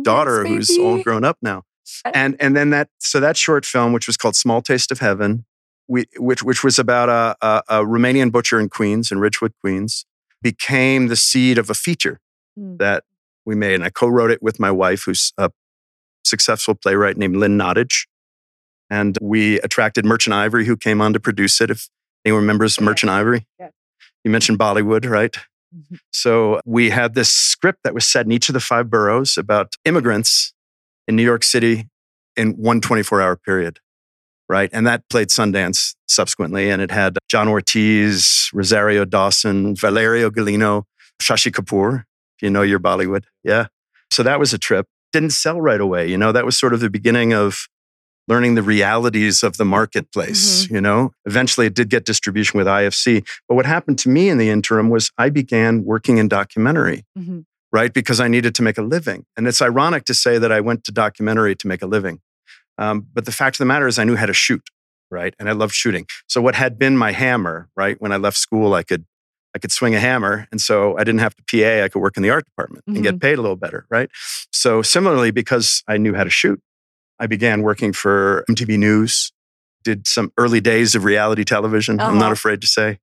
daughter 0.03 0.45
who's 0.45 0.77
all 0.79 1.03
grown 1.03 1.25
up 1.25 1.39
now. 1.43 1.63
Uh, 2.05 2.11
And 2.15 2.37
and 2.41 2.57
then 2.57 2.71
that 2.71 2.89
so 2.99 3.21
that 3.21 3.37
short 3.37 3.65
film, 3.67 3.93
which 3.93 4.07
was 4.07 4.17
called 4.17 4.37
Small 4.37 4.63
Taste 4.63 4.91
of 4.93 4.99
Heaven, 5.01 5.45
we, 5.89 6.05
which 6.19 6.43
which 6.43 6.63
was 6.65 6.79
about 6.79 7.09
a, 7.09 7.37
a, 7.47 7.63
a 7.69 7.85
Romanian 7.85 8.31
butcher 8.33 8.59
in 8.61 8.69
Queens, 8.69 9.11
in 9.13 9.19
Ridgewood, 9.19 9.53
Queens, 9.61 10.05
became 10.43 11.09
the 11.09 11.17
seed 11.17 11.59
of 11.59 11.71
a 11.71 11.75
feature 11.75 12.21
Hmm. 12.57 12.77
that 12.77 13.03
we 13.45 13.55
made, 13.57 13.75
and 13.75 13.83
I 13.85 13.91
co-wrote 13.91 14.31
it 14.31 14.41
with 14.43 14.61
my 14.61 14.71
wife, 14.71 15.03
who's 15.07 15.33
a 15.37 15.51
successful 16.25 16.75
playwright 16.75 17.17
named 17.17 17.37
Lynn 17.37 17.59
Nottage. 17.59 18.07
And 18.91 19.17
we 19.21 19.61
attracted 19.61 20.05
Merchant 20.05 20.35
Ivory, 20.35 20.67
who 20.67 20.77
came 20.77 21.01
on 21.01 21.13
to 21.13 21.21
produce 21.21 21.61
it. 21.61 21.71
If 21.71 21.89
anyone 22.25 22.43
remembers 22.43 22.77
yeah. 22.79 22.85
Merchant 22.85 23.11
Ivory, 23.11 23.47
yeah. 23.59 23.71
you 24.25 24.31
mentioned 24.31 24.59
Bollywood, 24.59 25.09
right? 25.09 25.37
Mm-hmm. 25.75 25.97
So 26.13 26.61
we 26.65 26.91
had 26.91 27.15
this 27.15 27.31
script 27.31 27.81
that 27.85 27.95
was 27.95 28.07
set 28.07 28.27
in 28.27 28.33
each 28.33 28.49
of 28.49 28.53
the 28.53 28.61
five 28.61 28.91
boroughs 28.91 29.37
about 29.37 29.75
immigrants 29.85 30.53
in 31.09 31.17
New 31.17 31.23
York 31.23 31.43
City 31.45 31.89
in 32.37 32.53
one 32.53 32.81
24 32.81 33.21
hour 33.21 33.37
period, 33.37 33.81
right? 34.49 34.71
And 34.73 34.87
that 34.87 35.09
played 35.09 35.29
Sundance 35.29 35.95
subsequently. 36.07 36.71
And 36.71 36.81
it 36.81 36.91
had 36.91 37.19
John 37.29 37.49
Ortiz, 37.49 38.51
Rosario 38.53 39.05
Dawson, 39.05 39.75
Valeria 39.75 40.31
Golino, 40.31 40.85
Shashi 41.21 41.51
Kapoor, 41.51 42.01
if 42.37 42.43
you 42.43 42.51
know 42.51 42.63
your 42.63 42.81
Bollywood. 42.81 43.25
Yeah. 43.43 43.67
So 44.11 44.23
that 44.23 44.39
was 44.39 44.53
a 44.53 44.59
trip. 44.59 44.87
Didn't 45.15 45.31
sell 45.31 45.61
right 45.61 45.81
away. 45.81 46.11
You 46.11 46.19
know, 46.19 46.33
that 46.33 46.45
was 46.45 46.59
sort 46.59 46.75
of 46.75 46.81
the 46.81 46.91
beginning 46.91 47.33
of 47.33 47.69
learning 48.27 48.57
the 48.57 48.63
realities 48.63 49.45
of 49.45 49.59
the 49.59 49.65
marketplace 49.65 50.65
mm-hmm. 50.65 50.77
you 50.77 50.81
know 50.81 51.13
eventually 51.27 51.67
it 51.67 51.75
did 51.75 51.91
get 51.91 52.07
distribution 52.07 52.57
with 52.57 52.67
ifc 52.67 53.23
but 53.47 53.55
what 53.55 53.67
happened 53.67 53.99
to 53.99 54.09
me 54.09 54.31
in 54.31 54.39
the 54.39 54.49
interim 54.49 54.89
was 54.89 55.11
i 55.19 55.29
began 55.29 55.85
working 55.85 56.17
in 56.17 56.27
documentary 56.27 57.05
mm-hmm. 57.19 57.41
right 57.71 57.93
because 57.93 58.21
i 58.21 58.29
needed 58.29 58.55
to 58.55 58.63
make 58.63 58.79
a 58.79 58.83
living 58.83 59.27
and 59.37 59.47
it's 59.47 59.61
ironic 59.61 60.07
to 60.07 60.15
say 60.15 60.39
that 60.39 60.51
i 60.51 60.59
went 60.59 60.85
to 60.85 60.91
documentary 60.91 61.55
to 61.55 61.67
make 61.67 61.83
a 61.83 61.87
living 61.87 62.19
um, 62.79 63.07
but 63.13 63.27
the 63.27 63.33
fact 63.33 63.57
of 63.57 63.59
the 63.59 63.67
matter 63.67 63.87
is 63.87 63.99
i 63.99 64.05
knew 64.05 64.17
how 64.17 64.25
to 64.25 64.33
shoot 64.33 64.63
right 65.11 65.35
and 65.39 65.47
i 65.49 65.53
loved 65.53 65.75
shooting 65.75 66.07
so 66.27 66.41
what 66.41 66.55
had 66.55 66.79
been 66.79 66.97
my 66.97 67.13
hammer 67.13 67.69
right 67.77 68.01
when 68.01 68.11
i 68.11 68.17
left 68.17 68.39
school 68.39 68.73
i 68.73 68.83
could 68.83 69.05
I 69.55 69.59
could 69.59 69.71
swing 69.71 69.95
a 69.95 70.01
hammer. 70.01 70.49
And 70.51 70.61
so 70.61 70.97
I 70.97 71.05
didn't 71.05 71.21
have 71.21 71.35
to 71.37 71.43
PA. 71.43 71.85
I 71.85 71.89
could 71.89 72.01
work 72.01 72.17
in 72.17 72.23
the 72.23 72.31
art 72.31 72.45
department 72.45 72.85
mm-hmm. 72.85 72.97
and 72.97 73.05
get 73.05 73.15
mm-hmm. 73.15 73.19
paid 73.21 73.39
a 73.39 73.43
little 73.43 73.57
better, 73.57 73.87
right? 73.89 74.11
So 74.53 74.83
similarly, 74.83 75.31
because 75.31 75.83
I 75.87 75.97
knew 75.97 76.15
how 76.15 76.25
to 76.25 76.31
shoot, 76.31 76.61
I 77.21 77.27
began 77.27 77.63
working 77.63 77.93
for 77.93 78.45
MTV 78.51 78.79
News, 78.79 79.33
did 79.85 80.07
some 80.07 80.33
early 80.37 80.61
days 80.61 80.95
of 80.95 81.05
reality 81.05 81.45
television. 81.45 82.01
Uh-huh. 82.01 82.11
I'm 82.11 82.19
not 82.19 82.27
uh-huh. 82.27 82.33
afraid 82.33 82.61
to 82.63 82.67
say. 82.67 82.99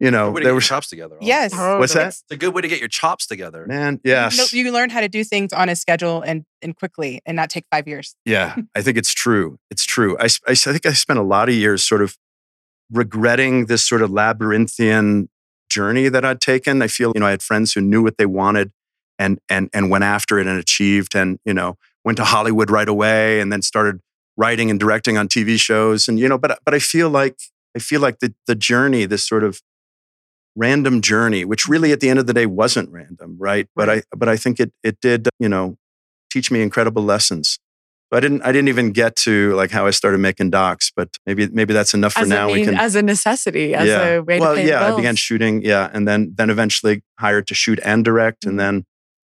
You 0.00 0.10
know, 0.10 0.32
there 0.32 0.54
were 0.54 0.60
chops 0.60 0.88
together. 0.88 1.16
Yes. 1.20 1.52
What's 1.52 1.94
that? 1.94 2.08
It's 2.08 2.24
a 2.30 2.36
good 2.36 2.54
way 2.54 2.62
to 2.62 2.68
get 2.68 2.80
your 2.80 2.88
chops 2.88 3.26
together. 3.26 3.66
Man, 3.66 4.00
yes. 4.02 4.52
You, 4.52 4.64
you 4.64 4.72
learn 4.72 4.90
how 4.90 5.00
to 5.00 5.08
do 5.08 5.22
things 5.22 5.52
on 5.52 5.68
a 5.68 5.76
schedule 5.76 6.22
and, 6.22 6.44
and 6.62 6.74
quickly 6.74 7.20
and 7.26 7.36
not 7.36 7.50
take 7.50 7.66
five 7.70 7.86
years. 7.86 8.16
Yeah, 8.24 8.56
I 8.74 8.82
think 8.82 8.96
it's 8.96 9.12
true. 9.12 9.58
It's 9.70 9.84
true. 9.84 10.16
I, 10.18 10.24
I, 10.48 10.52
I 10.52 10.54
think 10.54 10.86
I 10.86 10.92
spent 10.92 11.18
a 11.18 11.22
lot 11.22 11.48
of 11.48 11.54
years 11.54 11.86
sort 11.86 12.02
of 12.02 12.16
regretting 12.90 13.66
this 13.66 13.86
sort 13.86 14.02
of 14.02 14.10
labyrinthian 14.10 15.28
journey 15.70 16.08
that 16.08 16.24
I'd 16.24 16.40
taken. 16.40 16.82
I 16.82 16.88
feel, 16.88 17.12
you 17.14 17.20
know, 17.20 17.26
I 17.26 17.30
had 17.30 17.42
friends 17.42 17.72
who 17.72 17.80
knew 17.80 18.02
what 18.02 18.18
they 18.18 18.26
wanted 18.26 18.72
and 19.18 19.38
and 19.48 19.70
and 19.72 19.90
went 19.90 20.04
after 20.04 20.38
it 20.38 20.46
and 20.46 20.58
achieved 20.58 21.14
and, 21.14 21.38
you 21.44 21.54
know, 21.54 21.76
went 22.04 22.16
to 22.16 22.24
Hollywood 22.24 22.70
right 22.70 22.88
away 22.88 23.40
and 23.40 23.52
then 23.52 23.62
started 23.62 24.00
writing 24.36 24.70
and 24.70 24.80
directing 24.80 25.18
on 25.18 25.28
TV 25.28 25.58
shows. 25.60 26.08
And, 26.08 26.18
you 26.18 26.28
know, 26.28 26.38
but, 26.38 26.58
but 26.64 26.74
I 26.74 26.78
feel 26.78 27.10
like, 27.10 27.36
I 27.76 27.78
feel 27.78 28.00
like 28.00 28.20
the, 28.20 28.34
the 28.46 28.54
journey, 28.54 29.04
this 29.04 29.26
sort 29.26 29.44
of 29.44 29.60
random 30.56 31.02
journey, 31.02 31.44
which 31.44 31.68
really 31.68 31.92
at 31.92 32.00
the 32.00 32.08
end 32.08 32.18
of 32.18 32.26
the 32.26 32.32
day 32.32 32.46
wasn't 32.46 32.90
random, 32.90 33.36
right? 33.38 33.68
But 33.76 33.90
I, 33.90 34.02
but 34.16 34.28
I 34.28 34.36
think 34.36 34.58
it, 34.58 34.72
it 34.82 34.98
did, 35.00 35.28
you 35.38 35.48
know, 35.48 35.76
teach 36.32 36.50
me 36.50 36.62
incredible 36.62 37.02
lessons. 37.02 37.58
I 38.16 38.20
didn't. 38.20 38.42
I 38.42 38.52
didn't 38.52 38.68
even 38.68 38.90
get 38.90 39.14
to 39.16 39.54
like 39.54 39.70
how 39.70 39.86
I 39.86 39.90
started 39.90 40.18
making 40.18 40.50
docs, 40.50 40.90
but 40.94 41.16
maybe 41.26 41.46
maybe 41.48 41.72
that's 41.72 41.94
enough 41.94 42.14
for 42.14 42.22
as 42.22 42.28
now. 42.28 42.48
Mean, 42.48 42.56
we 42.56 42.64
can 42.64 42.74
as 42.74 42.96
a 42.96 43.02
necessity, 43.02 43.74
as 43.74 43.86
yeah. 43.86 44.02
a 44.02 44.22
way 44.22 44.40
well, 44.40 44.54
to 44.54 44.60
pay 44.60 44.68
yeah. 44.68 44.92
I 44.92 44.96
began 44.96 45.14
shooting, 45.14 45.62
yeah, 45.62 45.88
and 45.92 46.08
then 46.08 46.32
then 46.34 46.50
eventually 46.50 47.02
hired 47.20 47.46
to 47.48 47.54
shoot 47.54 47.78
and 47.84 48.04
direct, 48.04 48.40
mm-hmm. 48.40 48.50
and 48.50 48.60
then 48.60 48.84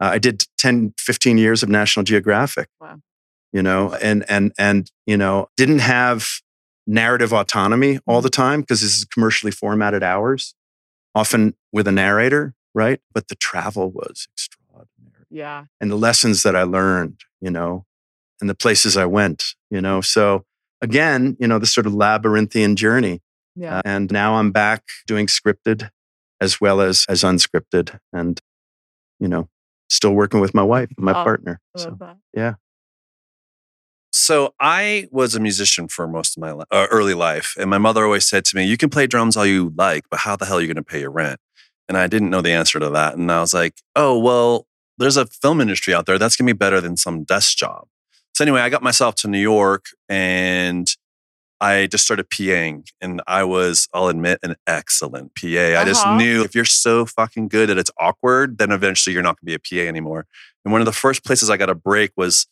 uh, 0.01 0.11
I 0.15 0.19
did 0.19 0.45
10, 0.59 0.95
15 0.99 1.39
years 1.39 1.63
of 1.63 1.69
National 1.69 2.03
Geographic. 2.03 2.69
Wow. 2.81 2.99
You 3.53 3.63
know, 3.63 3.95
and 3.95 4.25
and 4.29 4.53
and 4.59 4.91
you 5.07 5.17
know, 5.17 5.49
didn't 5.57 5.81
have 5.81 6.27
narrative 6.87 7.33
autonomy 7.33 8.01
all 8.07 8.17
mm-hmm. 8.17 8.23
the 8.25 8.31
time 8.31 8.61
because 8.63 8.81
this 8.81 8.97
is 8.97 9.05
commercially 9.05 9.53
formatted 9.53 10.03
hours, 10.03 10.55
often 11.15 11.55
with 11.73 11.87
a 11.87 11.93
narrator, 11.93 12.55
right? 12.75 13.01
But 13.13 13.29
the 13.29 13.35
travel 13.37 13.91
was 13.91 14.27
extraordinary. 14.33 15.27
Yeah. 15.31 15.67
And 15.81 15.91
the 15.91 15.97
lessons 15.97 16.43
that 16.43 16.57
I 16.57 16.63
learned, 16.63 17.21
you 17.41 17.51
know, 17.51 17.85
and 18.43 18.51
the 18.51 18.55
places 18.55 18.99
I 18.99 19.07
went, 19.07 19.55
you 19.71 19.81
know. 19.81 20.03
So 20.03 20.45
again, 20.83 21.37
you 21.41 21.47
know, 21.47 21.59
this 21.59 21.73
sort 21.73 21.87
of 21.87 21.95
labyrinthian 21.95 22.77
journey. 22.77 23.23
Yeah. 23.55 23.79
Uh, 23.79 23.83
and 23.85 24.11
now 24.11 24.35
I'm 24.35 24.51
back 24.51 24.83
doing 25.07 25.27
scripted 25.27 25.89
as 26.41 26.61
well 26.61 26.81
as 26.81 27.07
as 27.09 27.23
unscripted 27.23 27.99
and 28.13 28.41
you 29.21 29.29
know 29.29 29.49
still 29.89 30.13
working 30.13 30.41
with 30.41 30.55
my 30.55 30.63
wife, 30.63 30.91
my 30.99 31.13
oh, 31.13 31.23
partner. 31.23 31.61
So, 31.77 31.97
yeah. 32.35 32.55
So 34.11 34.55
I 34.59 35.09
was 35.11 35.35
a 35.35 35.41
musician 35.41 35.89
for 35.89 36.09
most 36.09 36.37
of 36.37 36.41
my 36.41 36.53
li- 36.53 36.65
uh, 36.71 36.87
early 36.91 37.15
life, 37.15 37.55
and 37.59 37.71
my 37.71 37.79
mother 37.79 38.05
always 38.05 38.27
said 38.27 38.45
to 38.47 38.57
me, 38.57 38.65
"You 38.65 38.77
can 38.77 38.91
play 38.91 39.07
drums 39.07 39.37
all 39.37 39.47
you 39.47 39.73
like, 39.77 40.05
but 40.11 40.21
how 40.21 40.37
the 40.37 40.47
hell 40.47 40.59
are 40.59 40.61
you 40.61 40.67
going 40.67 40.77
to 40.77 40.83
pay 40.83 41.01
your 41.01 41.11
rent?" 41.11 41.39
And 41.89 41.97
I 41.97 42.07
didn't 42.07 42.31
know 42.31 42.43
the 42.43 42.53
answer 42.53 42.81
to 42.81 42.91
that, 42.91 43.17
and 43.17 43.31
I 43.31 43.41
was 43.41 43.55
like, 43.55 43.75
"Oh 43.95 44.19
well, 44.19 44.67
there's 44.99 45.17
a 45.17 45.27
film 45.27 45.61
industry 45.61 45.95
out 45.95 46.07
there 46.07 46.19
that's 46.19 46.37
going 46.37 46.47
to 46.47 46.55
be 46.55 46.59
better 46.59 46.81
than 46.81 46.97
some 46.97 47.25
desk 47.25 47.57
job." 47.57 47.87
So 48.43 48.45
anyway, 48.45 48.63
I 48.63 48.71
got 48.71 48.83
myself 48.83 49.15
to 49.17 49.29
New 49.29 49.39
York, 49.39 49.85
and 50.09 50.93
I 51.61 51.87
just 51.87 52.03
started 52.03 52.29
PAing 52.29 52.89
and 53.01 53.23
I 53.29 53.45
was, 53.45 53.87
I'll 53.95 54.09
admit, 54.09 54.41
an 54.43 54.57
excellent 54.67 55.37
PA. 55.37 55.47
Uh-huh. 55.47 55.81
I 55.81 55.85
just 55.85 56.05
uh-huh. 56.05 56.17
knew 56.17 56.43
if 56.43 56.53
you're 56.53 56.65
so 56.65 57.07
fucking 57.07 57.47
good 57.47 57.69
that 57.69 57.79
it's 57.79 57.93
awkward, 58.01 58.59
then 58.59 58.73
eventually 58.73 59.15
you're 59.15 59.23
not 59.23 59.37
going 59.41 59.55
to 59.55 59.61
be 59.61 59.79
a 59.79 59.85
PA 59.85 59.89
anymore. 59.89 60.27
And 60.65 60.73
one 60.73 60.81
of 60.81 60.87
the 60.87 60.93
first 60.93 61.25
places 61.25 61.51
I 61.51 61.57
got 61.57 61.71
a 61.71 61.77
break 61.77 62.11
was 62.17 62.49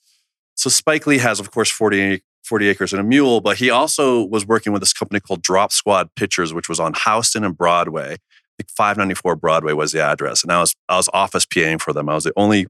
so 0.55 0.71
Spike 0.71 1.09
Lee 1.09 1.19
has, 1.19 1.41
of 1.41 1.51
course, 1.51 1.73
40, 1.73 2.23
40 2.45 2.69
acres 2.69 2.93
and 2.93 3.01
a 3.01 3.05
mule, 3.05 3.41
but 3.41 3.57
he 3.57 3.69
also 3.69 4.23
was 4.23 4.47
working 4.47 4.73
with 4.73 4.83
this 4.83 4.93
company 4.93 5.19
called 5.19 5.43
Drop 5.43 5.73
Squad 5.73 6.15
Pictures, 6.15 6.55
which 6.55 6.69
was 6.69 6.79
on 6.79 6.95
Houston 7.05 7.43
and 7.43 7.59
Broadway. 7.59 8.13
I 8.13 8.63
think 8.63 8.71
594 8.77 9.35
Broadway 9.35 9.73
was 9.73 9.91
the 9.91 10.03
address. 10.03 10.45
And 10.45 10.53
I 10.53 10.61
was, 10.61 10.77
I 10.89 10.99
was 10.99 11.09
office 11.13 11.47
PAing 11.47 11.81
for 11.81 11.93
them. 11.93 12.09
I 12.09 12.15
was 12.15 12.23
the 12.23 12.33
only 12.37 12.69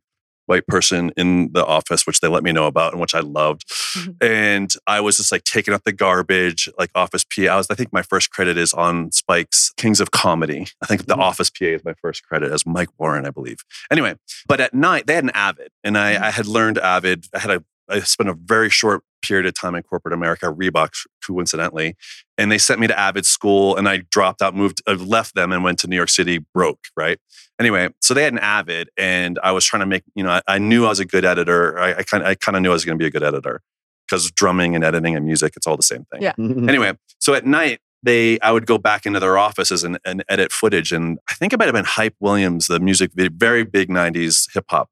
white 0.50 0.66
person 0.66 1.12
in 1.16 1.52
the 1.52 1.64
office, 1.64 2.06
which 2.06 2.20
they 2.20 2.28
let 2.28 2.42
me 2.42 2.52
know 2.52 2.66
about 2.66 2.92
and 2.92 3.00
which 3.00 3.14
I 3.14 3.20
loved. 3.20 3.66
Mm-hmm. 3.68 4.10
And 4.20 4.70
I 4.86 5.00
was 5.00 5.16
just 5.16 5.32
like 5.32 5.44
taking 5.44 5.72
out 5.72 5.84
the 5.84 5.92
garbage, 5.92 6.68
like 6.78 6.90
office 6.94 7.24
PA. 7.24 7.42
I 7.42 7.56
was, 7.56 7.68
I 7.70 7.74
think 7.74 7.92
my 7.92 8.02
first 8.02 8.30
credit 8.30 8.58
is 8.58 8.74
on 8.74 9.12
Spike's 9.12 9.72
Kings 9.76 10.00
of 10.00 10.10
Comedy. 10.10 10.66
I 10.82 10.86
think 10.86 11.02
mm-hmm. 11.02 11.18
the 11.18 11.24
office 11.24 11.48
PA 11.48 11.66
is 11.66 11.84
my 11.84 11.94
first 11.94 12.24
credit 12.24 12.52
as 12.52 12.66
Mike 12.66 12.88
Warren, 12.98 13.24
I 13.24 13.30
believe. 13.30 13.58
Anyway, 13.90 14.16
but 14.46 14.60
at 14.60 14.74
night 14.74 15.06
they 15.06 15.14
had 15.14 15.24
an 15.24 15.30
Avid, 15.30 15.70
and 15.84 15.96
I, 15.96 16.14
mm-hmm. 16.14 16.24
I 16.24 16.30
had 16.30 16.46
learned 16.46 16.78
Avid. 16.78 17.26
I 17.34 17.38
had 17.38 17.50
a 17.50 17.64
I 17.90 18.00
spent 18.00 18.28
a 18.28 18.34
very 18.34 18.70
short 18.70 19.02
period 19.22 19.46
of 19.46 19.54
time 19.54 19.74
in 19.74 19.82
corporate 19.82 20.14
America, 20.14 20.46
Reebok, 20.46 20.90
coincidentally, 21.26 21.96
and 22.38 22.50
they 22.50 22.58
sent 22.58 22.80
me 22.80 22.86
to 22.86 22.98
Avid 22.98 23.26
school, 23.26 23.76
and 23.76 23.88
I 23.88 23.98
dropped 24.10 24.42
out, 24.42 24.54
moved, 24.54 24.82
I 24.86 24.92
left 24.92 25.34
them, 25.34 25.52
and 25.52 25.62
went 25.62 25.78
to 25.80 25.86
New 25.86 25.96
York 25.96 26.08
City 26.08 26.38
broke. 26.54 26.80
Right, 26.96 27.18
anyway, 27.58 27.90
so 28.00 28.14
they 28.14 28.24
had 28.24 28.32
an 28.32 28.38
Avid, 28.38 28.90
and 28.96 29.38
I 29.42 29.52
was 29.52 29.64
trying 29.64 29.80
to 29.80 29.86
make, 29.86 30.04
you 30.14 30.24
know, 30.24 30.30
I, 30.30 30.42
I 30.46 30.58
knew 30.58 30.86
I 30.86 30.88
was 30.88 31.00
a 31.00 31.04
good 31.04 31.24
editor. 31.24 31.78
I, 31.78 31.98
I 31.98 32.02
kind, 32.02 32.24
I 32.24 32.34
kind 32.34 32.56
of 32.56 32.62
knew 32.62 32.70
I 32.70 32.74
was 32.74 32.84
going 32.84 32.98
to 32.98 33.02
be 33.02 33.06
a 33.06 33.10
good 33.10 33.22
editor 33.22 33.60
because 34.08 34.30
drumming 34.32 34.74
and 34.74 34.84
editing 34.84 35.14
and 35.14 35.24
music, 35.24 35.52
it's 35.56 35.66
all 35.66 35.76
the 35.76 35.82
same 35.82 36.04
thing. 36.12 36.22
Yeah. 36.22 36.32
Mm-hmm. 36.38 36.68
anyway, 36.68 36.94
so 37.18 37.34
at 37.34 37.46
night 37.46 37.80
they, 38.02 38.40
I 38.40 38.50
would 38.50 38.66
go 38.66 38.78
back 38.78 39.06
into 39.06 39.20
their 39.20 39.36
offices 39.36 39.84
and, 39.84 39.98
and 40.04 40.24
edit 40.28 40.52
footage, 40.52 40.92
and 40.92 41.18
I 41.28 41.34
think 41.34 41.52
it 41.52 41.58
might 41.58 41.66
have 41.66 41.74
been 41.74 41.84
Hype 41.84 42.16
Williams, 42.20 42.66
the 42.66 42.80
music, 42.80 43.12
very 43.14 43.64
big 43.64 43.88
'90s 43.88 44.48
hip 44.54 44.64
hop 44.68 44.88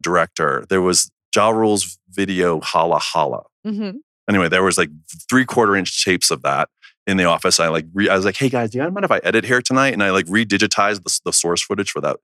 director. 0.00 0.64
There 0.68 0.80
was 0.80 1.10
Ja 1.38 1.50
Rule's 1.50 1.98
video 2.10 2.60
Holla 2.60 2.98
Holla. 2.98 3.44
Mm-hmm. 3.64 3.98
Anyway, 4.28 4.48
there 4.48 4.64
was 4.64 4.76
like 4.76 4.90
three 5.30 5.44
quarter 5.44 5.76
inch 5.76 6.04
tapes 6.04 6.32
of 6.32 6.42
that 6.42 6.68
in 7.06 7.16
the 7.16 7.24
office. 7.24 7.60
I 7.60 7.68
like 7.68 7.86
re- 7.94 8.08
I 8.08 8.16
was 8.16 8.24
like, 8.24 8.36
"Hey 8.36 8.48
guys, 8.48 8.70
do 8.70 8.78
you 8.78 8.90
mind 8.90 9.04
if 9.04 9.12
I 9.12 9.18
edit 9.18 9.44
here 9.44 9.62
tonight?" 9.62 9.92
And 9.92 10.02
I 10.02 10.10
like 10.10 10.26
redigitized 10.26 11.04
the, 11.04 11.20
the 11.26 11.32
source 11.32 11.62
footage 11.62 11.92
for 11.92 12.00
that 12.00 12.16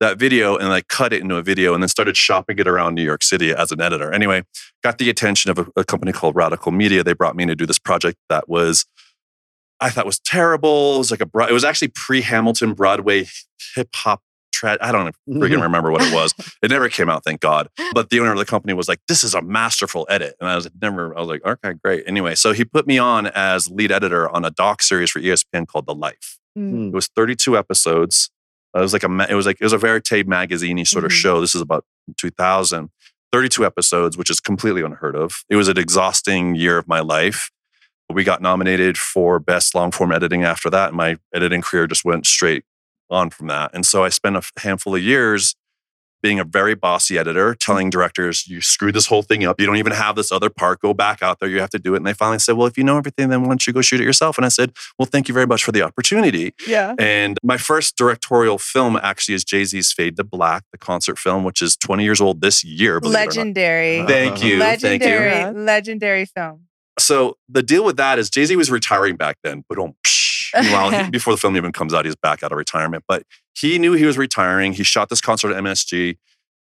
that 0.00 0.18
video 0.18 0.56
and 0.56 0.70
like 0.70 0.88
cut 0.88 1.12
it 1.12 1.20
into 1.20 1.36
a 1.36 1.42
video 1.42 1.74
and 1.74 1.82
then 1.82 1.88
started 1.88 2.16
shopping 2.16 2.58
it 2.58 2.66
around 2.66 2.94
New 2.94 3.04
York 3.04 3.22
City 3.22 3.52
as 3.52 3.72
an 3.72 3.82
editor. 3.82 4.10
Anyway, 4.10 4.42
got 4.82 4.96
the 4.96 5.10
attention 5.10 5.50
of 5.50 5.58
a, 5.58 5.66
a 5.76 5.84
company 5.84 6.12
called 6.12 6.34
Radical 6.34 6.72
Media. 6.72 7.04
They 7.04 7.12
brought 7.12 7.36
me 7.36 7.42
in 7.42 7.50
to 7.50 7.54
do 7.54 7.66
this 7.66 7.78
project 7.78 8.16
that 8.30 8.48
was 8.48 8.86
I 9.80 9.90
thought 9.90 10.06
was 10.06 10.18
terrible. 10.20 10.94
It 10.94 10.98
was 10.98 11.10
like 11.10 11.20
a 11.20 11.28
it 11.50 11.52
was 11.52 11.64
actually 11.64 11.88
pre 11.88 12.22
Hamilton 12.22 12.72
Broadway 12.72 13.26
hip 13.74 13.90
hop 13.94 14.22
tra- 14.62 14.78
I 14.80 14.92
don't 14.92 15.14
freaking 15.28 15.62
remember 15.68 15.90
what 15.90 16.02
it 16.02 16.14
was. 16.14 16.34
It 16.62 16.70
never 16.70 16.88
came 16.88 17.08
out, 17.08 17.24
thank 17.24 17.40
God. 17.40 17.68
But 17.94 18.08
the 18.08 18.20
owner 18.20 18.32
of 18.32 18.38
the 18.38 18.46
company 18.46 18.72
was 18.72 18.88
like, 18.88 19.00
"This 19.06 19.22
is 19.22 19.34
a 19.34 19.42
masterful 19.42 20.06
edit," 20.08 20.34
and 20.40 20.48
I 20.48 20.56
was 20.56 20.66
never. 20.80 21.14
I 21.14 21.20
was 21.20 21.28
like, 21.28 21.44
"Okay, 21.44 21.74
great." 21.84 22.04
Anyway, 22.06 22.34
so 22.34 22.52
he 22.52 22.64
put 22.64 22.86
me 22.86 22.96
on 22.96 23.26
as 23.26 23.68
lead 23.70 23.92
editor 23.92 24.30
on 24.30 24.46
a 24.46 24.50
doc 24.50 24.80
series 24.82 25.10
for 25.10 25.20
ESPN 25.20 25.66
called 25.66 25.86
The 25.86 25.94
Life. 25.94 26.38
Mm. 26.58 26.88
It 26.88 26.94
was 26.94 27.08
32 27.08 27.58
episodes. 27.58 28.30
It 28.74 28.80
was 28.80 28.94
like 28.94 29.02
a 29.02 29.26
it 29.30 29.34
was 29.34 29.44
like 29.44 29.58
it 29.60 29.64
was 29.64 29.74
a 29.74 29.78
Verite 29.78 30.26
magazine 30.26 30.82
sort 30.86 31.04
of 31.04 31.10
mm-hmm. 31.10 31.18
show. 31.18 31.40
This 31.40 31.54
is 31.54 31.60
about 31.60 31.84
2000. 32.16 32.90
32 33.32 33.64
episodes, 33.64 34.18
which 34.18 34.28
is 34.28 34.40
completely 34.40 34.82
unheard 34.82 35.16
of. 35.16 35.42
It 35.48 35.56
was 35.56 35.66
an 35.66 35.78
exhausting 35.78 36.54
year 36.54 36.76
of 36.76 36.86
my 36.86 37.00
life. 37.00 37.50
We 38.10 38.24
got 38.24 38.42
nominated 38.42 38.98
for 38.98 39.38
best 39.38 39.74
long 39.74 39.90
form 39.90 40.12
editing 40.12 40.44
after 40.44 40.68
that. 40.68 40.88
And 40.88 40.98
my 40.98 41.16
editing 41.34 41.62
career 41.62 41.86
just 41.86 42.04
went 42.04 42.26
straight 42.26 42.64
on 43.12 43.30
from 43.30 43.48
that. 43.48 43.70
And 43.74 43.86
so 43.86 44.04
I 44.04 44.08
spent 44.08 44.36
a 44.36 44.42
handful 44.60 44.94
of 44.94 45.02
years 45.02 45.54
being 46.22 46.38
a 46.38 46.44
very 46.44 46.74
bossy 46.74 47.18
editor, 47.18 47.54
telling 47.54 47.90
directors, 47.90 48.46
you 48.46 48.60
screwed 48.60 48.94
this 48.94 49.06
whole 49.06 49.22
thing 49.22 49.44
up. 49.44 49.60
You 49.60 49.66
don't 49.66 49.76
even 49.76 49.92
have 49.92 50.14
this 50.14 50.30
other 50.30 50.48
part. 50.48 50.80
Go 50.80 50.94
back 50.94 51.20
out 51.20 51.40
there. 51.40 51.48
You 51.48 51.60
have 51.60 51.70
to 51.70 51.78
do 51.78 51.94
it. 51.94 51.98
And 51.98 52.06
they 52.06 52.14
finally 52.14 52.38
said, 52.38 52.56
well, 52.56 52.66
if 52.66 52.78
you 52.78 52.84
know 52.84 52.96
everything, 52.96 53.28
then 53.28 53.42
why 53.42 53.48
don't 53.48 53.66
you 53.66 53.72
go 53.72 53.82
shoot 53.82 54.00
it 54.00 54.04
yourself? 54.04 54.38
And 54.38 54.46
I 54.46 54.48
said, 54.48 54.72
well, 54.98 55.06
thank 55.06 55.28
you 55.28 55.34
very 55.34 55.46
much 55.46 55.64
for 55.64 55.72
the 55.72 55.82
opportunity. 55.82 56.54
Yeah. 56.66 56.94
And 56.98 57.38
my 57.42 57.56
first 57.56 57.96
directorial 57.96 58.58
film 58.58 58.96
actually 59.02 59.34
is 59.34 59.44
Jay 59.44 59.64
Z's 59.64 59.92
Fade 59.92 60.16
to 60.16 60.24
Black, 60.24 60.62
the 60.70 60.78
concert 60.78 61.18
film, 61.18 61.44
which 61.44 61.60
is 61.60 61.76
20 61.76 62.04
years 62.04 62.20
old 62.20 62.40
this 62.40 62.62
year. 62.62 63.00
Legendary. 63.00 64.04
Thank 64.06 64.44
you. 64.44 64.58
Legendary. 64.58 65.30
Thank 65.30 65.56
you. 65.56 65.62
Legendary 65.62 66.24
film. 66.24 66.68
So 66.98 67.36
the 67.48 67.62
deal 67.62 67.84
with 67.84 67.96
that 67.96 68.18
is 68.18 68.30
Jay 68.30 68.44
Z 68.44 68.54
was 68.54 68.70
retiring 68.70 69.16
back 69.16 69.38
then, 69.42 69.64
but 69.68 69.78
um, 69.78 69.94
Meanwhile, 70.54 71.10
before 71.10 71.32
the 71.32 71.38
film 71.38 71.56
even 71.56 71.72
comes 71.72 71.94
out, 71.94 72.04
he's 72.04 72.16
back 72.16 72.42
out 72.42 72.52
of 72.52 72.58
retirement. 72.58 73.04
But 73.06 73.24
he 73.54 73.78
knew 73.78 73.92
he 73.92 74.04
was 74.04 74.18
retiring. 74.18 74.72
He 74.72 74.82
shot 74.82 75.08
this 75.08 75.20
concert 75.20 75.52
at 75.52 75.62
MSG 75.62 76.16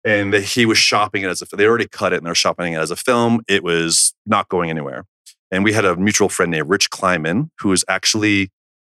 and 0.05 0.35
he 0.35 0.67
was 0.67 0.79
shopping 0.79 1.23
it 1.23 1.29
as 1.29 1.43
a 1.43 1.57
they 1.57 1.67
already 1.67 1.89
cut 1.89 2.13
it 2.13 2.17
and 2.17 2.27
they're 2.27 2.35
shopping 2.35 2.75
it 2.75 2.79
as 2.79 2.91
a 2.91 2.97
film. 2.97 3.41
It 3.49 3.65
was 3.65 4.15
not 4.27 4.49
going 4.49 4.71
anywhere. 4.71 5.05
And 5.51 5.65
we 5.65 5.73
had 5.73 5.85
a 5.85 5.97
mutual 5.97 6.29
friend 6.29 6.51
named 6.51 6.69
Rich 6.69 6.91
Kleiman, 6.91 7.51
who 7.61 7.73
is 7.73 7.85
actually 7.89 8.51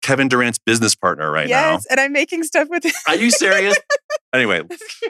Kevin 0.05 0.27
Durant's 0.27 0.59
business 0.59 0.93
partner 0.93 1.31
right 1.31 1.49
yes, 1.49 1.63
now. 1.63 1.71
Yes, 1.71 1.85
and 1.87 1.99
I'm 1.99 2.13
making 2.13 2.43
stuff 2.43 2.67
with 2.69 2.85
him. 2.85 2.91
Are 3.07 3.15
you 3.15 3.31
serious? 3.31 3.75
anyway, 4.33 4.61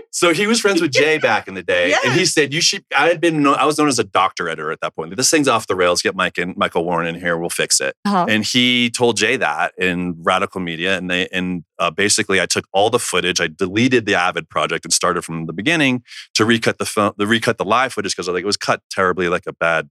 so 0.10 0.34
he 0.34 0.48
was 0.48 0.62
friends 0.62 0.80
with 0.80 0.91
Jay 0.91 1.18
back 1.18 1.50
in 1.50 1.54
the 1.54 1.64
day, 1.64 1.89
yes. 1.89 2.06
and 2.06 2.14
he 2.14 2.26
said 2.26 2.54
you 2.54 2.62
should. 2.62 2.86
I 2.98 3.10
had 3.10 3.20
been, 3.20 3.46
I 3.46 3.66
was 3.66 3.78
known 3.78 3.89
as 3.89 4.00
a 4.00 4.06
doctor 4.06 4.48
editor 4.48 4.72
at 4.72 4.80
that 4.80 4.96
point. 4.96 5.14
This 5.18 5.30
thing's 5.30 5.50
off 5.50 5.68
the 5.68 5.76
rails. 5.76 6.02
Get 6.02 6.16
Mike 6.16 6.38
and 6.38 6.56
Michael 6.56 6.86
Warren 6.86 7.08
in 7.08 7.20
here. 7.20 7.38
We'll 7.38 7.50
fix 7.50 7.82
it. 7.82 7.98
Uh-huh. 8.06 8.26
And 8.30 8.46
he 8.46 8.89
told 8.89 9.18
Jay 9.18 9.36
that 9.36 9.74
in 9.78 10.16
Radical 10.24 10.62
Media, 10.62 10.98
and 10.98 11.12
they 11.12 11.28
and 11.28 11.66
uh, 11.78 11.91
basically 11.91 12.39
I 12.39 12.46
took 12.46 12.66
all 12.72 12.89
the 12.89 12.98
footage. 12.98 13.41
I 13.41 13.48
deleted 13.48 14.06
the 14.06 14.16
Avid 14.16 14.48
project 14.48 14.86
and 14.86 14.93
started 14.93 15.24
from 15.24 15.46
the 15.46 15.54
beginning 15.54 16.04
to 16.36 16.46
recut 16.46 16.78
the 16.78 16.86
film, 16.86 17.12
the 17.18 17.28
recut 17.28 17.58
the 17.58 17.66
live 17.66 17.91
footage 17.91 18.16
because 18.16 18.30
I 18.30 18.32
think 18.32 18.43
it 18.43 18.46
was 18.46 18.56
cut 18.56 18.82
terribly, 18.89 19.28
like 19.28 19.43
a 19.46 19.54
bad 19.54 19.89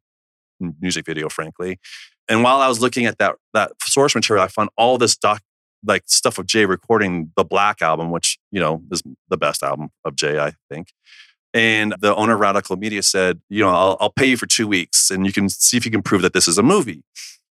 music 0.61 1.07
video, 1.07 1.29
frankly. 1.29 1.79
And 2.29 2.43
while 2.43 2.61
I 2.61 2.69
was 2.69 2.81
looking 2.81 3.07
at 3.07 3.19
that 3.19 3.37
that 3.53 3.73
source 3.83 4.15
material, 4.15 4.45
I 4.45 4.49
found 4.49 4.71
all 4.77 4.99
this 4.99 5.17
doc 5.17 5.43
like 5.87 6.05
stuff 6.07 6.39
of 6.39 6.47
Jay 6.47 6.65
recording 6.65 7.33
the 7.37 7.45
Black 7.45 7.83
album, 7.83 8.11
which 8.11 8.39
you 8.51 8.61
know 8.61 8.83
is 8.91 9.03
the 9.29 9.37
best 9.37 9.63
album 9.63 9.91
of 10.05 10.17
Jay, 10.17 10.39
I 10.39 10.53
think. 10.71 10.89
And 11.53 11.95
the 12.01 12.15
owner 12.17 12.35
of 12.35 12.41
Radical 12.41 12.77
Media 12.77 13.01
said, 13.03 13.41
you 13.49 13.63
know, 13.63 13.69
I'll, 13.69 13.97
I'll 14.01 14.11
pay 14.11 14.27
you 14.27 14.37
for 14.37 14.47
two 14.47 14.67
weeks, 14.67 15.11
and 15.11 15.25
you 15.25 15.33
can 15.33 15.49
see 15.49 15.77
if 15.77 15.85
you 15.85 15.91
can 15.91 16.03
prove 16.03 16.23
that 16.23 16.33
this 16.33 16.49
is 16.49 16.59
a 16.59 16.63
movie. 16.65 17.05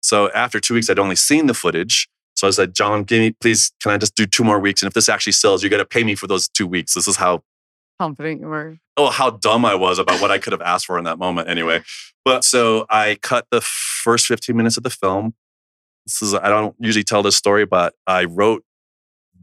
So 0.01 0.31
after 0.31 0.59
two 0.61 0.73
weeks, 0.73 0.89
I'd 0.89 0.99
only 0.99 1.17
seen 1.17 1.47
the 1.47 1.53
footage. 1.53 2.07
So 2.35 2.47
I 2.47 2.51
said, 2.51 2.73
John, 2.73 3.03
give 3.03 3.19
me, 3.19 3.31
please, 3.31 3.73
can 3.81 3.91
I 3.91 3.97
just 3.97 4.15
do 4.15 4.25
two 4.25 4.45
more 4.45 4.59
weeks? 4.59 4.81
And 4.81 4.87
if 4.87 4.93
this 4.93 5.09
actually 5.09 5.33
sells, 5.33 5.61
you 5.61 5.69
got 5.69 5.77
to 5.77 5.85
pay 5.85 6.05
me 6.05 6.15
for 6.15 6.25
those 6.25 6.47
two 6.47 6.65
weeks. 6.65 6.93
This 6.93 7.05
is 7.05 7.17
how 7.17 7.43
confident 7.99 8.41
you 8.41 8.47
were. 8.47 8.77
Oh, 8.97 9.09
how 9.09 9.31
dumb 9.31 9.65
I 9.65 9.75
was 9.75 9.99
about 9.99 10.21
what 10.21 10.31
I 10.31 10.37
could 10.37 10.53
have 10.53 10.61
asked 10.61 10.85
for 10.85 10.97
in 10.97 11.03
that 11.05 11.19
moment. 11.19 11.49
Anyway, 11.49 11.83
but 12.25 12.43
so 12.43 12.85
I 12.89 13.17
cut 13.21 13.47
the 13.51 13.61
first 13.61 14.25
15 14.27 14.55
minutes 14.55 14.77
of 14.77 14.83
the 14.83 14.89
film. 14.89 15.33
This 16.05 16.21
is, 16.21 16.33
I 16.33 16.49
don't 16.49 16.75
usually 16.79 17.03
tell 17.03 17.21
this 17.21 17.35
story, 17.35 17.65
but 17.65 17.93
I 18.07 18.25
wrote 18.25 18.63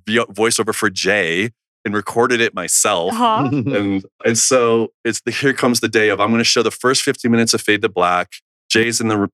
voiceover 0.07 0.75
for 0.75 0.91
Jay 0.91 1.51
and 1.85 1.95
recorded 1.95 2.41
it 2.41 2.55
myself. 2.55 3.13
Uh-huh. 3.13 3.49
and, 3.53 4.05
and 4.25 4.39
so 4.39 4.89
it's 5.05 5.21
the, 5.23 5.31
here 5.31 5.53
comes 5.53 5.81
the 5.81 5.89
day 5.89 6.09
of 6.09 6.21
I'm 6.21 6.31
going 6.31 6.39
to 6.39 6.45
show 6.45 6.63
the 6.63 6.71
first 6.71 7.03
15 7.03 7.31
minutes 7.31 7.55
of 7.55 7.61
Fade 7.61 7.83
to 7.83 7.89
Black. 7.89 8.33
Jay's 8.69 9.01
in 9.01 9.09
the, 9.09 9.31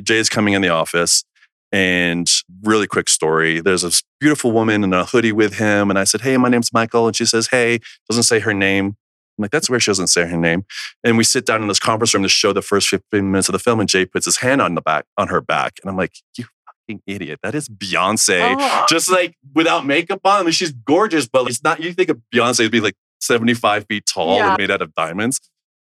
Jay's 0.00 0.28
coming 0.28 0.54
in 0.54 0.62
the 0.62 0.68
office. 0.68 1.24
And 1.72 2.30
really 2.62 2.86
quick 2.86 3.08
story. 3.08 3.60
There's 3.60 3.82
this 3.82 4.02
beautiful 4.20 4.52
woman 4.52 4.84
in 4.84 4.92
a 4.92 5.04
hoodie 5.04 5.32
with 5.32 5.54
him. 5.54 5.90
And 5.90 5.98
I 5.98 6.04
said, 6.04 6.20
Hey, 6.20 6.36
my 6.36 6.48
name's 6.48 6.72
Michael. 6.72 7.08
And 7.08 7.16
she 7.16 7.24
says, 7.24 7.48
Hey, 7.48 7.80
doesn't 8.08 8.22
say 8.24 8.40
her 8.40 8.54
name. 8.54 8.96
I'm 9.38 9.42
like, 9.42 9.50
that's 9.50 9.68
where 9.68 9.80
she 9.80 9.90
doesn't 9.90 10.06
say 10.08 10.26
her 10.26 10.36
name. 10.36 10.64
And 11.02 11.16
we 11.18 11.24
sit 11.24 11.44
down 11.44 11.62
in 11.62 11.68
this 11.68 11.80
conference 11.80 12.14
room 12.14 12.22
to 12.22 12.28
show 12.28 12.52
the 12.52 12.62
first 12.62 12.88
15 12.88 13.30
minutes 13.30 13.48
of 13.48 13.52
the 13.52 13.58
film, 13.58 13.80
and 13.80 13.88
Jay 13.88 14.06
puts 14.06 14.26
his 14.26 14.36
hand 14.36 14.62
on 14.62 14.76
the 14.76 14.80
back 14.80 15.06
on 15.18 15.28
her 15.28 15.40
back. 15.40 15.78
And 15.82 15.90
I'm 15.90 15.96
like, 15.96 16.12
you 16.38 16.44
fucking 16.66 17.02
idiot. 17.06 17.40
That 17.42 17.54
is 17.54 17.68
Beyonce. 17.68 18.56
Oh. 18.58 18.86
Just 18.88 19.10
like 19.10 19.36
without 19.54 19.86
makeup 19.86 20.20
on. 20.24 20.40
I 20.40 20.42
mean, 20.44 20.52
she's 20.52 20.72
gorgeous, 20.72 21.26
but 21.26 21.48
it's 21.48 21.62
not, 21.62 21.80
you 21.80 21.92
think 21.92 22.10
of 22.10 22.20
Beyonce 22.32 22.60
as 22.60 22.68
being 22.68 22.84
like 22.84 22.96
75 23.20 23.86
feet 23.88 24.06
tall 24.06 24.36
yeah. 24.36 24.50
and 24.50 24.58
made 24.58 24.70
out 24.70 24.82
of 24.82 24.94
diamonds. 24.94 25.40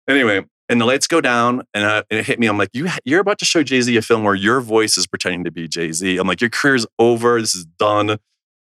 Anyway, 0.08 0.46
and 0.70 0.80
the 0.80 0.86
lights 0.86 1.08
go 1.08 1.22
down 1.22 1.64
and, 1.74 1.84
and 1.84 2.20
it 2.20 2.26
hit 2.26 2.40
me. 2.40 2.48
I'm 2.48 2.58
like, 2.58 2.70
you, 2.74 2.88
you're 3.04 3.20
about 3.20 3.40
to 3.40 3.46
show 3.46 3.64
Jay 3.64 3.82
Z 3.82 3.96
a 3.98 4.02
film 4.02 4.24
where 4.24 4.36
your 4.36 4.62
voice 4.62 4.98
is 4.98 5.08
pretending 5.08 5.44
to 5.44 5.52
be 5.52 5.68
Jay 5.68 5.92
Z. 5.92 6.18
I'm 6.18 6.28
like, 6.28 6.42
your 6.42 6.50
career's 6.50 6.86
over. 6.98 7.42
This 7.42 7.56
is 7.56 7.66
done. 7.66 8.18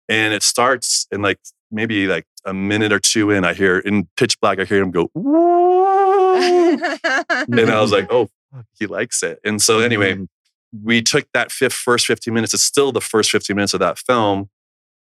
And 0.08 0.34
it 0.34 0.42
starts 0.42 1.06
in 1.10 1.22
like 1.22 1.38
maybe 1.70 2.06
like 2.06 2.26
a 2.44 2.52
minute 2.52 2.92
or 2.92 3.00
two 3.00 3.30
in, 3.30 3.44
I 3.44 3.54
hear 3.54 3.78
in 3.78 4.08
pitch 4.16 4.38
black, 4.40 4.58
I 4.58 4.64
hear 4.64 4.82
him 4.82 4.90
go, 4.90 5.10
and 5.14 5.24
I 7.70 7.80
was 7.80 7.92
like, 7.92 8.06
oh, 8.10 8.28
he 8.78 8.86
likes 8.86 9.22
it. 9.22 9.40
And 9.44 9.60
so 9.60 9.80
anyway, 9.80 10.14
mm-hmm. 10.14 10.24
we 10.82 11.02
took 11.02 11.26
that 11.34 11.52
fifth, 11.52 11.74
first 11.74 12.06
15 12.06 12.32
minutes. 12.32 12.54
It's 12.54 12.62
still 12.62 12.92
the 12.92 13.00
first 13.00 13.30
15 13.30 13.56
minutes 13.56 13.74
of 13.74 13.80
that 13.80 13.98
film. 13.98 14.48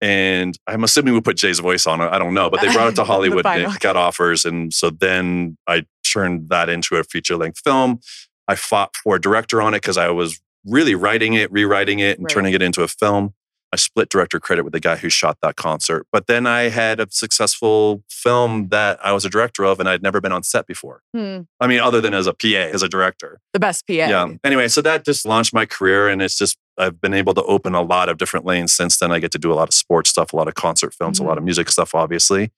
And 0.02 0.58
I'm 0.66 0.82
assuming 0.82 1.12
we 1.12 1.20
put 1.20 1.36
Jay's 1.36 1.58
voice 1.58 1.86
on 1.86 2.00
it. 2.00 2.06
I 2.06 2.18
don't 2.18 2.32
know, 2.32 2.48
but 2.48 2.62
they 2.62 2.72
brought 2.72 2.88
it 2.88 2.96
to 2.96 3.04
Hollywood 3.04 3.44
and 3.44 3.78
got 3.80 3.96
offers. 3.96 4.46
And 4.46 4.72
so 4.72 4.88
then 4.88 5.58
I 5.66 5.84
turned 6.10 6.48
that 6.48 6.68
into 6.68 6.96
a 6.96 7.04
feature 7.04 7.36
length 7.36 7.60
film. 7.64 8.00
I 8.48 8.56
fought 8.56 8.96
for 8.96 9.16
a 9.16 9.20
director 9.20 9.62
on 9.62 9.74
it 9.74 9.78
because 9.78 9.96
I 9.96 10.10
was 10.10 10.40
really 10.66 10.94
writing 10.94 11.34
it, 11.34 11.50
rewriting 11.52 12.00
it, 12.00 12.18
and 12.18 12.24
right. 12.24 12.34
turning 12.34 12.52
it 12.52 12.62
into 12.62 12.82
a 12.82 12.88
film. 12.88 13.34
I 13.72 13.76
split 13.76 14.08
director 14.08 14.40
credit 14.40 14.64
with 14.64 14.72
the 14.72 14.80
guy 14.80 14.96
who 14.96 15.08
shot 15.08 15.38
that 15.42 15.54
concert. 15.54 16.06
But 16.10 16.26
then 16.26 16.46
I 16.46 16.62
had 16.62 16.98
a 16.98 17.06
successful 17.08 18.02
film 18.10 18.68
that 18.70 18.98
I 19.04 19.12
was 19.12 19.24
a 19.24 19.30
director 19.30 19.64
of 19.64 19.78
and 19.78 19.88
I'd 19.88 20.02
never 20.02 20.20
been 20.20 20.32
on 20.32 20.42
set 20.42 20.66
before. 20.66 21.02
Hmm. 21.14 21.42
I 21.60 21.68
mean, 21.68 21.78
other 21.78 22.00
than 22.00 22.12
as 22.12 22.26
a 22.26 22.34
PA, 22.34 22.48
as 22.48 22.82
a 22.82 22.88
director. 22.88 23.40
The 23.52 23.60
best 23.60 23.86
PA. 23.86 23.92
Yeah. 23.92 24.32
Anyway, 24.42 24.66
so 24.68 24.82
that 24.82 25.04
just 25.04 25.24
launched 25.24 25.54
my 25.54 25.66
career 25.66 26.08
and 26.08 26.20
it's 26.20 26.36
just, 26.36 26.58
I've 26.78 27.00
been 27.00 27.14
able 27.14 27.34
to 27.34 27.44
open 27.44 27.74
a 27.74 27.82
lot 27.82 28.08
of 28.08 28.18
different 28.18 28.44
lanes 28.44 28.72
since 28.72 28.98
then. 28.98 29.12
I 29.12 29.20
get 29.20 29.30
to 29.32 29.38
do 29.38 29.52
a 29.52 29.54
lot 29.54 29.68
of 29.68 29.74
sports 29.74 30.10
stuff, 30.10 30.32
a 30.32 30.36
lot 30.36 30.48
of 30.48 30.54
concert 30.54 30.92
films, 30.92 31.18
mm-hmm. 31.18 31.26
a 31.26 31.28
lot 31.28 31.38
of 31.38 31.44
music 31.44 31.68
stuff, 31.68 31.94
obviously. 31.94 32.50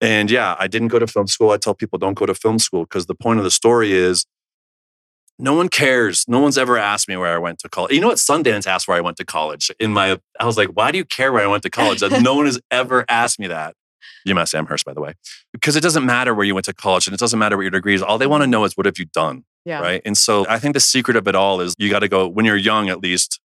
And 0.00 0.30
yeah, 0.30 0.56
I 0.58 0.66
didn't 0.66 0.88
go 0.88 0.98
to 0.98 1.06
film 1.06 1.26
school. 1.26 1.50
I 1.50 1.58
tell 1.58 1.74
people 1.74 1.98
don't 1.98 2.14
go 2.14 2.26
to 2.26 2.34
film 2.34 2.58
school 2.58 2.84
because 2.84 3.06
the 3.06 3.14
point 3.14 3.38
of 3.38 3.44
the 3.44 3.50
story 3.50 3.92
is 3.92 4.24
no 5.38 5.54
one 5.54 5.68
cares. 5.68 6.26
No 6.28 6.40
one's 6.40 6.58
ever 6.58 6.76
asked 6.78 7.08
me 7.08 7.16
where 7.16 7.34
I 7.34 7.38
went 7.38 7.58
to 7.60 7.68
college. 7.68 7.92
You 7.92 8.00
know 8.00 8.08
what? 8.08 8.18
Sundance 8.18 8.66
asked 8.66 8.86
where 8.86 8.96
I 8.96 9.00
went 9.00 9.16
to 9.18 9.24
college. 9.24 9.70
In 9.80 9.92
my, 9.92 10.18
I 10.38 10.44
was 10.44 10.56
like, 10.56 10.68
why 10.68 10.92
do 10.92 10.98
you 10.98 11.04
care 11.04 11.32
where 11.32 11.42
I 11.42 11.46
went 11.46 11.62
to 11.64 11.70
college? 11.70 12.02
no 12.02 12.34
one 12.34 12.46
has 12.46 12.60
ever 12.70 13.04
asked 13.08 13.38
me 13.38 13.46
that. 13.48 13.74
UMass 14.28 14.54
Amherst, 14.54 14.84
by 14.84 14.92
the 14.92 15.00
way, 15.00 15.14
because 15.50 15.76
it 15.76 15.82
doesn't 15.82 16.04
matter 16.04 16.34
where 16.34 16.44
you 16.44 16.54
went 16.54 16.66
to 16.66 16.74
college 16.74 17.06
and 17.06 17.14
it 17.14 17.20
doesn't 17.20 17.38
matter 17.38 17.56
what 17.56 17.62
your 17.62 17.70
degree 17.70 17.94
is. 17.94 18.02
All 18.02 18.18
they 18.18 18.26
want 18.26 18.42
to 18.42 18.46
know 18.46 18.64
is 18.64 18.76
what 18.76 18.84
have 18.84 18.98
you 18.98 19.06
done? 19.06 19.44
Yeah. 19.64 19.80
Right. 19.80 20.02
And 20.04 20.16
so 20.16 20.46
I 20.48 20.58
think 20.58 20.74
the 20.74 20.80
secret 20.80 21.16
of 21.16 21.26
it 21.26 21.34
all 21.34 21.60
is 21.60 21.74
you 21.78 21.90
got 21.90 22.00
to 22.00 22.08
go 22.08 22.28
when 22.28 22.44
you're 22.44 22.56
young, 22.56 22.88
at 22.88 23.00
least. 23.00 23.40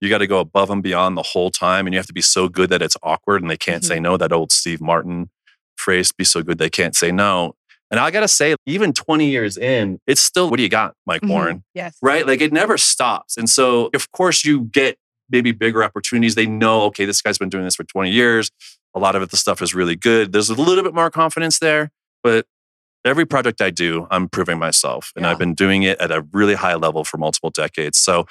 You 0.00 0.10
got 0.10 0.18
to 0.18 0.26
go 0.26 0.40
above 0.40 0.70
and 0.70 0.82
beyond 0.82 1.16
the 1.16 1.22
whole 1.22 1.50
time, 1.50 1.86
and 1.86 1.94
you 1.94 1.98
have 1.98 2.06
to 2.08 2.12
be 2.12 2.20
so 2.20 2.48
good 2.48 2.68
that 2.68 2.82
it's 2.82 2.96
awkward 3.02 3.40
and 3.40 3.50
they 3.50 3.56
can't 3.56 3.82
mm-hmm. 3.82 3.88
say 3.88 4.00
no. 4.00 4.16
That 4.16 4.32
old 4.32 4.52
Steve 4.52 4.80
Martin 4.80 5.30
phrase, 5.76 6.12
"Be 6.12 6.24
so 6.24 6.42
good 6.42 6.58
they 6.58 6.70
can't 6.70 6.96
say 6.96 7.10
no." 7.12 7.54
And 7.90 8.00
I 8.00 8.10
got 8.10 8.20
to 8.20 8.28
say, 8.28 8.56
even 8.66 8.92
20 8.92 9.26
years 9.26 9.56
in, 9.56 10.00
it's 10.06 10.20
still, 10.20 10.50
what 10.50 10.56
do 10.56 10.64
you 10.64 10.68
got, 10.68 10.94
Mike 11.06 11.20
mm-hmm. 11.20 11.30
Warren? 11.30 11.64
Yes. 11.74 11.96
Right? 12.02 12.26
Like 12.26 12.40
it 12.40 12.52
never 12.52 12.76
stops. 12.76 13.36
And 13.36 13.48
so, 13.48 13.90
of 13.94 14.10
course, 14.10 14.44
you 14.44 14.62
get 14.62 14.98
maybe 15.30 15.52
bigger 15.52 15.84
opportunities. 15.84 16.34
They 16.34 16.46
know, 16.46 16.82
okay, 16.84 17.04
this 17.04 17.22
guy's 17.22 17.38
been 17.38 17.50
doing 17.50 17.62
this 17.62 17.76
for 17.76 17.84
20 17.84 18.10
years. 18.10 18.50
A 18.94 18.98
lot 18.98 19.14
of 19.14 19.22
it, 19.22 19.30
the 19.30 19.36
stuff 19.36 19.62
is 19.62 19.74
really 19.74 19.96
good. 19.96 20.32
There's 20.32 20.50
a 20.50 20.54
little 20.54 20.82
bit 20.82 20.94
more 20.94 21.10
confidence 21.10 21.58
there, 21.58 21.90
but 22.22 22.46
every 23.04 23.26
project 23.26 23.60
I 23.60 23.70
do, 23.70 24.06
I'm 24.10 24.28
proving 24.28 24.58
myself. 24.58 25.12
And 25.14 25.24
yeah. 25.24 25.30
I've 25.30 25.38
been 25.38 25.54
doing 25.54 25.82
it 25.82 26.00
at 26.00 26.10
a 26.10 26.26
really 26.32 26.54
high 26.54 26.74
level 26.74 27.04
for 27.04 27.18
multiple 27.18 27.50
decades. 27.50 27.98
So 27.98 28.26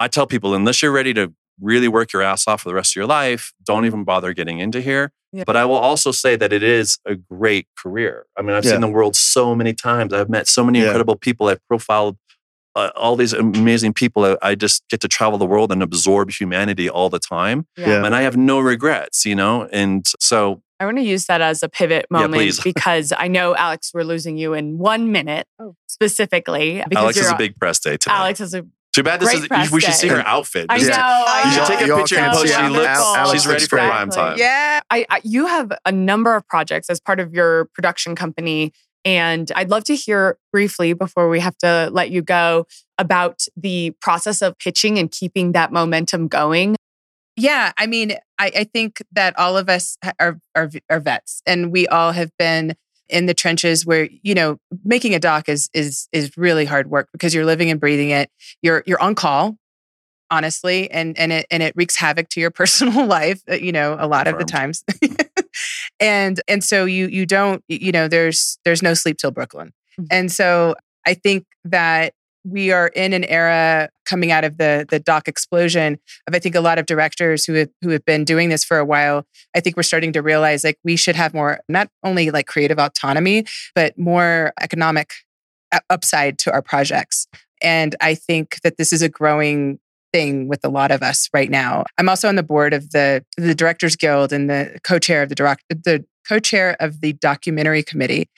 I 0.00 0.08
tell 0.08 0.26
people, 0.26 0.54
unless 0.54 0.80
you're 0.80 0.92
ready 0.92 1.12
to 1.14 1.32
really 1.60 1.88
work 1.88 2.12
your 2.12 2.22
ass 2.22 2.46
off 2.46 2.62
for 2.62 2.68
the 2.68 2.74
rest 2.74 2.92
of 2.92 2.96
your 2.96 3.06
life, 3.06 3.52
don't 3.64 3.84
even 3.84 4.04
bother 4.04 4.32
getting 4.32 4.58
into 4.58 4.80
here. 4.80 5.12
Yeah. 5.32 5.44
But 5.46 5.56
I 5.56 5.64
will 5.64 5.76
also 5.76 6.12
say 6.12 6.36
that 6.36 6.52
it 6.52 6.62
is 6.62 6.98
a 7.06 7.14
great 7.14 7.66
career. 7.76 8.26
I 8.36 8.42
mean, 8.42 8.54
I've 8.54 8.64
yeah. 8.64 8.72
seen 8.72 8.80
the 8.82 8.88
world 8.88 9.16
so 9.16 9.54
many 9.54 9.72
times. 9.72 10.12
I've 10.12 10.28
met 10.28 10.46
so 10.46 10.64
many 10.64 10.80
yeah. 10.80 10.86
incredible 10.86 11.16
people. 11.16 11.48
I've 11.48 11.66
profiled 11.68 12.18
uh, 12.74 12.90
all 12.96 13.16
these 13.16 13.32
amazing 13.32 13.94
people. 13.94 14.24
I, 14.24 14.36
I, 14.42 14.54
just 14.54 14.86
get 14.88 15.00
to 15.02 15.08
travel 15.08 15.38
the 15.38 15.46
world 15.46 15.72
and 15.72 15.82
absorb 15.82 16.30
humanity 16.30 16.88
all 16.88 17.10
the 17.10 17.18
time. 17.18 17.66
And 17.76 18.14
I 18.14 18.22
have 18.22 18.36
no 18.36 18.60
regrets, 18.60 19.26
you 19.26 19.34
know? 19.34 19.68
And 19.72 20.06
so 20.20 20.62
I 20.80 20.84
want 20.84 20.98
to 20.98 21.04
use 21.04 21.26
that 21.26 21.40
as 21.40 21.62
a 21.62 21.68
pivot 21.68 22.06
moment 22.10 22.58
because 22.64 23.12
I 23.16 23.28
know, 23.28 23.54
Alex, 23.54 23.92
we're 23.94 24.02
losing 24.02 24.36
you 24.36 24.52
in 24.54 24.78
one 24.78 25.12
minute 25.12 25.46
oh. 25.60 25.76
specifically. 25.86 26.82
Alex 26.94 27.18
has 27.18 27.30
a 27.30 27.36
big 27.36 27.56
press 27.56 27.78
day 27.78 27.96
today. 27.96 28.14
Alex 28.14 28.40
has 28.40 28.52
a 28.52 28.66
too 28.92 29.02
bad 29.02 29.20
this 29.20 29.32
is. 29.32 29.70
We 29.70 29.80
should 29.80 29.94
see 29.94 30.08
her 30.08 30.26
outfit. 30.26 30.66
I 30.68 30.78
know. 30.78 30.86
Yeah. 30.86 31.44
You 31.44 31.52
should 31.52 31.78
take 31.78 31.88
a 31.88 31.96
picture 31.96 32.18
and 32.18 32.32
post. 32.32 32.54
She 32.54 32.68
looks. 32.68 33.30
she's 33.32 33.46
ready 33.46 33.64
for 33.64 33.78
prime 33.78 34.10
time. 34.10 34.36
Yeah. 34.38 34.80
I, 34.90 35.06
I, 35.08 35.20
you 35.24 35.46
have 35.46 35.72
a 35.86 35.92
number 35.92 36.36
of 36.36 36.46
projects 36.46 36.90
as 36.90 37.00
part 37.00 37.18
of 37.18 37.32
your 37.32 37.66
production 37.74 38.14
company, 38.14 38.72
and 39.04 39.50
I'd 39.56 39.70
love 39.70 39.84
to 39.84 39.96
hear 39.96 40.38
briefly 40.52 40.92
before 40.92 41.28
we 41.28 41.40
have 41.40 41.56
to 41.58 41.88
let 41.92 42.10
you 42.10 42.22
go 42.22 42.66
about 42.98 43.46
the 43.56 43.94
process 44.00 44.42
of 44.42 44.58
pitching 44.58 44.98
and 44.98 45.10
keeping 45.10 45.52
that 45.52 45.72
momentum 45.72 46.28
going. 46.28 46.76
Yeah, 47.36 47.72
I 47.78 47.86
mean, 47.86 48.12
I, 48.38 48.52
I 48.54 48.64
think 48.64 49.02
that 49.12 49.38
all 49.38 49.56
of 49.56 49.70
us 49.70 49.96
are, 50.20 50.38
are 50.54 50.70
are 50.90 51.00
vets, 51.00 51.40
and 51.46 51.72
we 51.72 51.86
all 51.86 52.12
have 52.12 52.30
been 52.38 52.74
in 53.12 53.26
the 53.26 53.34
trenches 53.34 53.86
where 53.86 54.08
you 54.22 54.34
know 54.34 54.58
making 54.84 55.14
a 55.14 55.18
doc 55.18 55.48
is 55.48 55.68
is 55.72 56.08
is 56.12 56.36
really 56.36 56.64
hard 56.64 56.90
work 56.90 57.08
because 57.12 57.34
you're 57.34 57.44
living 57.44 57.70
and 57.70 57.78
breathing 57.78 58.10
it. 58.10 58.30
You're 58.62 58.82
you're 58.86 59.00
on 59.00 59.14
call 59.14 59.56
honestly 60.32 60.90
and 60.90 61.16
and 61.18 61.30
it 61.30 61.46
and 61.50 61.62
it 61.62 61.74
wreaks 61.76 61.94
havoc 61.94 62.28
to 62.30 62.40
your 62.40 62.50
personal 62.62 63.06
life 63.06 63.42
uh, 63.50 63.54
you 63.54 63.70
know 63.70 63.96
a 64.00 64.08
lot 64.08 64.26
of 64.26 64.38
the 64.38 64.44
times 64.44 64.82
and 66.00 66.40
and 66.48 66.64
so 66.64 66.86
you 66.86 67.06
you 67.06 67.26
don't 67.26 67.62
you 67.68 67.92
know 67.92 68.08
there's 68.08 68.58
there's 68.64 68.82
no 68.82 68.94
sleep 68.94 69.18
till 69.18 69.30
brooklyn 69.30 69.74
mm-hmm. 70.00 70.06
and 70.10 70.32
so 70.32 70.74
i 71.06 71.12
think 71.12 71.44
that 71.64 72.14
we 72.44 72.72
are 72.72 72.88
in 72.88 73.12
an 73.12 73.24
era 73.24 73.88
coming 74.04 74.30
out 74.30 74.44
of 74.44 74.58
the 74.58 74.86
the 74.88 74.98
doc 74.98 75.28
explosion 75.28 75.98
of 76.26 76.34
I 76.34 76.38
think 76.38 76.54
a 76.54 76.60
lot 76.60 76.78
of 76.78 76.86
directors 76.86 77.44
who 77.44 77.54
have 77.54 77.68
who 77.82 77.90
have 77.90 78.04
been 78.04 78.24
doing 78.24 78.48
this 78.48 78.64
for 78.64 78.78
a 78.78 78.84
while. 78.84 79.26
I 79.54 79.60
think 79.60 79.76
we're 79.76 79.82
starting 79.82 80.12
to 80.14 80.22
realize 80.22 80.64
like 80.64 80.78
we 80.84 80.96
should 80.96 81.16
have 81.16 81.34
more 81.34 81.60
not 81.68 81.88
only 82.04 82.30
like 82.30 82.46
creative 82.46 82.78
autonomy 82.78 83.44
but 83.74 83.96
more 83.98 84.52
economic 84.60 85.12
upside 85.88 86.38
to 86.38 86.52
our 86.52 86.62
projects. 86.62 87.26
And 87.62 87.94
I 88.00 88.14
think 88.14 88.60
that 88.62 88.76
this 88.76 88.92
is 88.92 89.02
a 89.02 89.08
growing 89.08 89.78
thing 90.12 90.48
with 90.48 90.64
a 90.64 90.68
lot 90.68 90.90
of 90.90 91.02
us 91.02 91.28
right 91.32 91.50
now. 91.50 91.84
I'm 91.96 92.08
also 92.08 92.28
on 92.28 92.36
the 92.36 92.42
board 92.42 92.74
of 92.74 92.90
the 92.90 93.24
the 93.36 93.54
Directors 93.54 93.96
Guild 93.96 94.32
and 94.32 94.50
the 94.50 94.78
co-chair 94.84 95.22
of 95.22 95.28
the 95.28 95.34
direct 95.34 95.62
the 95.68 96.04
co-chair 96.28 96.76
of 96.80 97.00
the 97.00 97.14
documentary 97.14 97.82
committee. 97.82 98.28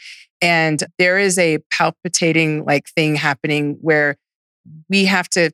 And 0.44 0.84
there 0.98 1.18
is 1.18 1.38
a 1.38 1.58
palpitating 1.70 2.64
like 2.64 2.86
thing 2.88 3.16
happening 3.16 3.78
where 3.80 4.16
we 4.90 5.06
have 5.06 5.28
to 5.30 5.50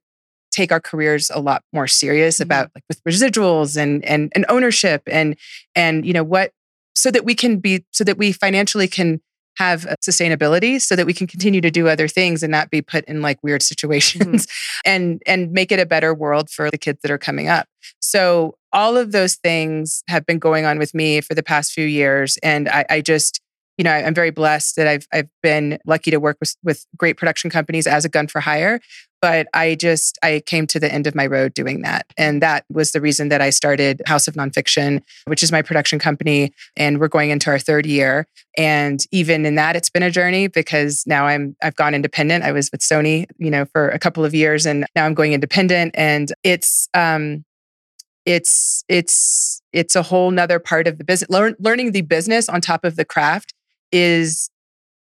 take 0.51 0.73
our 0.73 0.81
careers 0.81 1.31
a 1.33 1.41
lot 1.41 1.63
more 1.73 1.87
serious 1.87 2.37
mm-hmm. 2.37 2.45
about 2.45 2.71
like 2.75 2.85
with 2.89 3.03
residuals 3.05 3.77
and 3.77 4.05
and 4.05 4.33
and 4.35 4.45
ownership 4.49 5.03
and 5.07 5.37
and 5.75 6.05
you 6.05 6.13
know 6.13 6.25
what 6.25 6.53
so 6.95 7.11
that 7.11 7.25
we 7.25 7.35
can 7.35 7.59
be 7.59 7.85
so 7.93 8.05
that 8.05 8.19
we 8.19 8.33
financially 8.33 8.89
can 8.89 9.21
have 9.59 9.83
sustainability 10.03 10.81
so 10.81 10.97
that 10.97 11.07
we 11.07 11.13
can 11.13 11.27
continue 11.27 11.61
to 11.61 11.71
do 11.71 11.87
other 11.87 12.09
things 12.09 12.43
and 12.43 12.51
not 12.51 12.71
be 12.71 12.81
put 12.81 13.05
in 13.05 13.21
like 13.21 13.39
weird 13.43 13.63
situations 13.63 14.47
mm-hmm. 14.47 14.81
and 14.85 15.23
and 15.27 15.53
make 15.53 15.71
it 15.71 15.79
a 15.79 15.87
better 15.87 16.13
world 16.13 16.51
for 16.51 16.71
the 16.71 16.79
kids 16.79 16.99
that 17.03 17.11
are 17.11 17.19
coming 17.19 17.49
up 17.49 17.69
so 18.01 18.55
all 18.73 18.97
of 18.97 19.13
those 19.13 19.37
things 19.37 20.03
have 20.09 20.27
been 20.27 20.39
going 20.39 20.65
on 20.65 20.79
with 20.79 20.95
me 20.95 21.21
for 21.21 21.35
the 21.35 21.43
past 21.43 21.73
few 21.73 21.87
years 21.87 22.39
and 22.39 22.69
i, 22.69 22.85
I 22.91 23.01
just 23.01 23.41
you 23.81 23.85
know, 23.85 23.93
I'm 23.93 24.13
very 24.13 24.29
blessed 24.29 24.77
that 24.77 24.87
I've 24.87 25.07
I've 25.11 25.31
been 25.43 25.79
lucky 25.87 26.11
to 26.11 26.19
work 26.19 26.37
with 26.39 26.55
with 26.63 26.85
great 26.99 27.17
production 27.17 27.49
companies 27.49 27.87
as 27.87 28.05
a 28.05 28.11
gun 28.11 28.27
for 28.27 28.39
hire. 28.39 28.79
But 29.23 29.49
I 29.55 29.75
just 29.75 30.19
I 30.23 30.43
came 30.45 30.67
to 30.67 30.79
the 30.79 30.93
end 30.93 31.07
of 31.07 31.15
my 31.15 31.27
road 31.27 31.55
doing 31.55 31.81
that, 31.81 32.05
and 32.19 32.43
that 32.43 32.67
was 32.71 32.93
the 32.93 33.01
reason 33.01 33.31
that 33.31 33.41
I 33.41 33.49
started 33.49 34.03
House 34.05 34.29
of 34.29 34.35
Nonfiction, 34.35 35.01
which 35.25 35.43
is 35.43 35.51
my 35.51 35.63
production 35.63 35.99
company, 35.99 36.53
and 36.77 37.01
we're 37.01 37.09
going 37.09 37.31
into 37.31 37.49
our 37.49 37.59
third 37.59 37.87
year. 37.87 38.27
And 38.59 39.03
even 39.13 39.47
in 39.47 39.55
that, 39.55 39.77
it's 39.77 39.89
been 39.89 40.03
a 40.03 40.11
journey 40.11 40.47
because 40.47 41.03
now 41.07 41.25
I'm 41.25 41.57
I've 41.63 41.77
gone 41.77 41.95
independent. 41.95 42.45
I 42.45 42.53
was 42.53 42.69
with 42.71 42.83
Sony, 42.83 43.25
you 43.39 43.51
know, 43.51 43.65
for 43.65 43.89
a 43.89 43.99
couple 43.99 44.27
of 44.27 44.35
years, 44.35 44.67
and 44.67 44.85
now 44.95 45.07
I'm 45.07 45.15
going 45.15 45.33
independent, 45.33 45.95
and 45.97 46.31
it's 46.45 46.87
um 46.93 47.47
it's 48.27 48.85
it's 48.89 49.63
it's 49.73 49.97
a 49.97 50.03
whole 50.03 50.31
nother 50.31 50.59
part 50.59 50.87
of 50.87 50.99
the 50.99 51.05
business 51.05 51.31
Learn, 51.31 51.55
learning 51.59 51.93
the 51.93 52.03
business 52.03 52.47
on 52.51 52.61
top 52.61 52.85
of 52.85 52.97
the 52.97 53.07
craft 53.07 53.55
is 53.93 54.51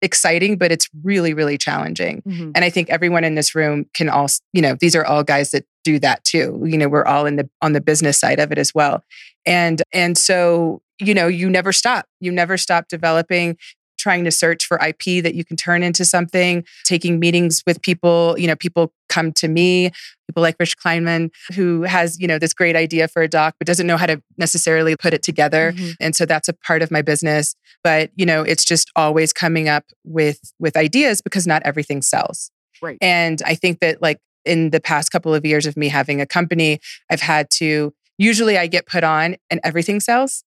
exciting, 0.02 0.58
but 0.58 0.72
it's 0.72 0.90
really, 1.04 1.34
really 1.34 1.58
challenging. 1.58 2.22
Mm-hmm. 2.28 2.52
And 2.56 2.66
I 2.66 2.70
think 2.70 2.90
everyone 2.90 3.24
in 3.24 3.36
this 3.36 3.54
room 3.54 3.86
can 3.94 4.10
all, 4.10 4.28
you 4.54 4.62
know, 4.62 4.76
these 4.80 4.96
are 4.96 5.06
all 5.06 5.24
guys 5.24 5.52
that 5.52 5.66
do 5.84 6.00
that 6.00 6.24
too. 6.24 6.62
You 6.66 6.78
know, 6.78 6.90
we're 6.90 7.06
all 7.06 7.26
in 7.26 7.36
the 7.36 7.50
on 7.62 7.74
the 7.74 7.82
business 7.82 8.20
side 8.20 8.40
of 8.40 8.52
it 8.52 8.58
as 8.58 8.74
well. 8.74 9.04
And 9.46 9.82
and 9.94 10.18
so, 10.18 10.82
you 11.00 11.14
know, 11.14 11.28
you 11.28 11.50
never 11.50 11.72
stop. 11.72 12.06
You 12.20 12.32
never 12.32 12.58
stop 12.58 12.88
developing 12.88 13.58
trying 14.02 14.24
to 14.24 14.32
search 14.32 14.66
for 14.66 14.78
IP 14.84 15.24
that 15.24 15.36
you 15.36 15.46
can 15.46 15.56
turn 15.56 15.84
into 15.84 16.04
something, 16.04 16.66
taking 16.84 17.20
meetings 17.20 17.64
with 17.66 17.82
people. 17.82 18.36
You 18.38 18.48
know, 18.48 18.56
people 18.56 18.92
come 19.10 19.32
to 19.34 19.48
me, 19.48 19.92
people 20.28 20.42
like 20.42 20.56
Rich 20.60 20.78
Kleiman, 20.78 21.32
who 21.54 21.84
has, 21.84 22.20
you 22.20 22.28
know, 22.28 22.40
this 22.40 22.54
great 22.54 22.76
idea 22.76 23.08
for 23.08 23.22
a 23.22 23.28
doc, 23.28 23.56
but 23.60 23.68
doesn't 23.68 23.86
know 23.88 23.98
how 23.98 24.08
to 24.08 24.22
necessarily 24.38 24.96
put 24.96 25.14
it 25.14 25.22
together. 25.22 25.74
Mm-hmm. 25.74 25.92
And 26.00 26.16
so 26.16 26.26
that's 26.26 26.50
a 26.50 26.54
part 26.54 26.82
of 26.82 26.90
my 26.90 27.02
business. 27.02 27.56
But, 27.84 28.12
you 28.16 28.26
know, 28.26 28.42
it's 28.42 28.66
just 28.66 28.92
always 28.96 29.34
coming 29.34 29.70
up 29.70 29.86
with 30.04 30.40
with 30.60 30.76
ideas 30.76 31.22
because 31.22 31.46
not 31.46 31.62
everything 31.64 32.02
sells. 32.02 32.52
Right. 32.82 32.98
And 33.02 33.42
I 33.46 33.56
think 33.56 33.80
that 33.80 34.02
like 34.02 34.20
in 34.44 34.72
the 34.72 34.80
past 34.80 35.12
couple 35.12 35.36
of 35.36 35.46
years 35.46 35.68
of 35.68 35.78
me 35.78 35.90
having 35.90 36.20
a 36.20 36.26
company, 36.26 36.80
I've 37.12 37.22
had 37.22 37.50
to 37.52 37.94
usually 38.18 38.58
I 38.58 38.68
get 38.68 38.86
put 38.86 39.04
on 39.04 39.36
and 39.50 39.60
everything 39.64 40.00
sells 40.00 40.44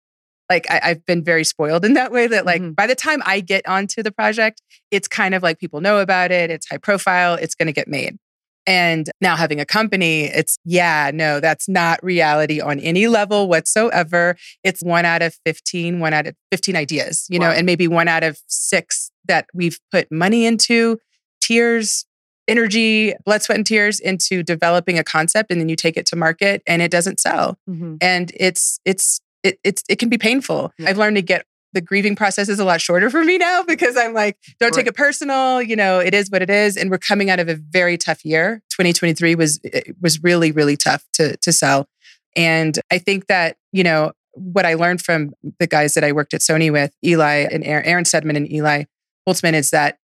like 0.50 0.70
I, 0.70 0.88
have 0.88 1.06
been 1.06 1.24
very 1.24 1.44
spoiled 1.44 1.84
in 1.84 1.94
that 1.94 2.12
way 2.12 2.26
that 2.26 2.44
like 2.44 2.60
mm-hmm. 2.60 2.72
by 2.72 2.86
the 2.86 2.94
time 2.94 3.22
I 3.24 3.40
get 3.40 3.66
onto 3.66 4.02
the 4.02 4.12
project, 4.12 4.60
it's 4.90 5.08
kind 5.08 5.34
of 5.34 5.42
like 5.42 5.58
people 5.58 5.80
know 5.80 5.98
about 5.98 6.30
it, 6.30 6.50
it's 6.50 6.68
high 6.68 6.78
profile, 6.78 7.34
it's 7.34 7.54
going 7.54 7.66
to 7.66 7.72
get 7.72 7.88
made. 7.88 8.18
And 8.66 9.10
now 9.20 9.36
having 9.36 9.60
a 9.60 9.66
company, 9.66 10.24
it's 10.24 10.56
yeah, 10.64 11.10
no, 11.12 11.40
that's 11.40 11.68
not 11.68 12.02
reality 12.02 12.60
on 12.60 12.80
any 12.80 13.08
level 13.08 13.48
whatsoever. 13.48 14.36
It's 14.62 14.82
one 14.82 15.04
out 15.04 15.20
of 15.20 15.36
15, 15.44 16.00
one 16.00 16.14
out 16.14 16.26
of 16.26 16.34
15 16.50 16.74
ideas, 16.74 17.26
you 17.28 17.38
wow. 17.38 17.48
know, 17.48 17.52
and 17.52 17.66
maybe 17.66 17.88
one 17.88 18.08
out 18.08 18.22
of 18.22 18.38
six 18.46 19.10
that 19.26 19.46
we've 19.52 19.78
put 19.90 20.10
money 20.10 20.46
into, 20.46 20.98
tears, 21.42 22.06
energy, 22.48 23.14
blood, 23.24 23.42
sweat, 23.42 23.58
and 23.58 23.66
tears 23.66 24.00
into 24.00 24.42
developing 24.42 24.98
a 24.98 25.04
concept 25.04 25.50
and 25.50 25.60
then 25.60 25.68
you 25.68 25.76
take 25.76 25.96
it 25.96 26.06
to 26.06 26.16
market 26.16 26.62
and 26.66 26.80
it 26.82 26.90
doesn't 26.90 27.20
sell. 27.20 27.58
Mm-hmm. 27.68 27.96
And 28.00 28.32
it's 28.34 28.80
it's 28.84 29.20
it, 29.44 29.60
it's 29.62 29.84
it 29.88 29.98
can 30.00 30.08
be 30.08 30.18
painful. 30.18 30.72
Yeah. 30.78 30.90
I've 30.90 30.98
learned 30.98 31.16
to 31.16 31.22
get 31.22 31.46
the 31.74 31.80
grieving 31.80 32.16
process 32.16 32.48
is 32.48 32.58
a 32.58 32.64
lot 32.64 32.80
shorter 32.80 33.10
for 33.10 33.22
me 33.24 33.36
now 33.36 33.62
because 33.68 33.96
I'm 33.96 34.14
like, 34.14 34.38
don't 34.58 34.70
right. 34.70 34.74
take 34.74 34.86
it 34.86 34.96
personal. 34.96 35.60
You 35.60 35.76
know, 35.76 36.00
it 36.00 36.14
is 36.14 36.30
what 36.30 36.42
it 36.42 36.50
is, 36.50 36.76
and 36.76 36.90
we're 36.90 36.98
coming 36.98 37.30
out 37.30 37.38
of 37.38 37.48
a 37.48 37.54
very 37.54 37.98
tough 37.98 38.24
year. 38.24 38.62
2023 38.70 39.34
was 39.36 39.60
was 40.00 40.22
really 40.22 40.50
really 40.50 40.76
tough 40.76 41.04
to 41.14 41.36
to 41.36 41.52
sell, 41.52 41.86
and 42.34 42.78
I 42.90 42.98
think 42.98 43.26
that 43.26 43.56
you 43.72 43.84
know 43.84 44.12
what 44.32 44.66
I 44.66 44.74
learned 44.74 45.02
from 45.02 45.32
the 45.60 45.66
guys 45.66 45.94
that 45.94 46.02
I 46.02 46.10
worked 46.10 46.34
at 46.34 46.40
Sony 46.40 46.72
with, 46.72 46.92
Eli 47.04 47.46
and 47.52 47.62
Aaron 47.64 48.04
Saidman 48.04 48.36
and 48.36 48.50
Eli 48.50 48.84
Holzman, 49.28 49.52
is 49.52 49.70
that 49.70 49.98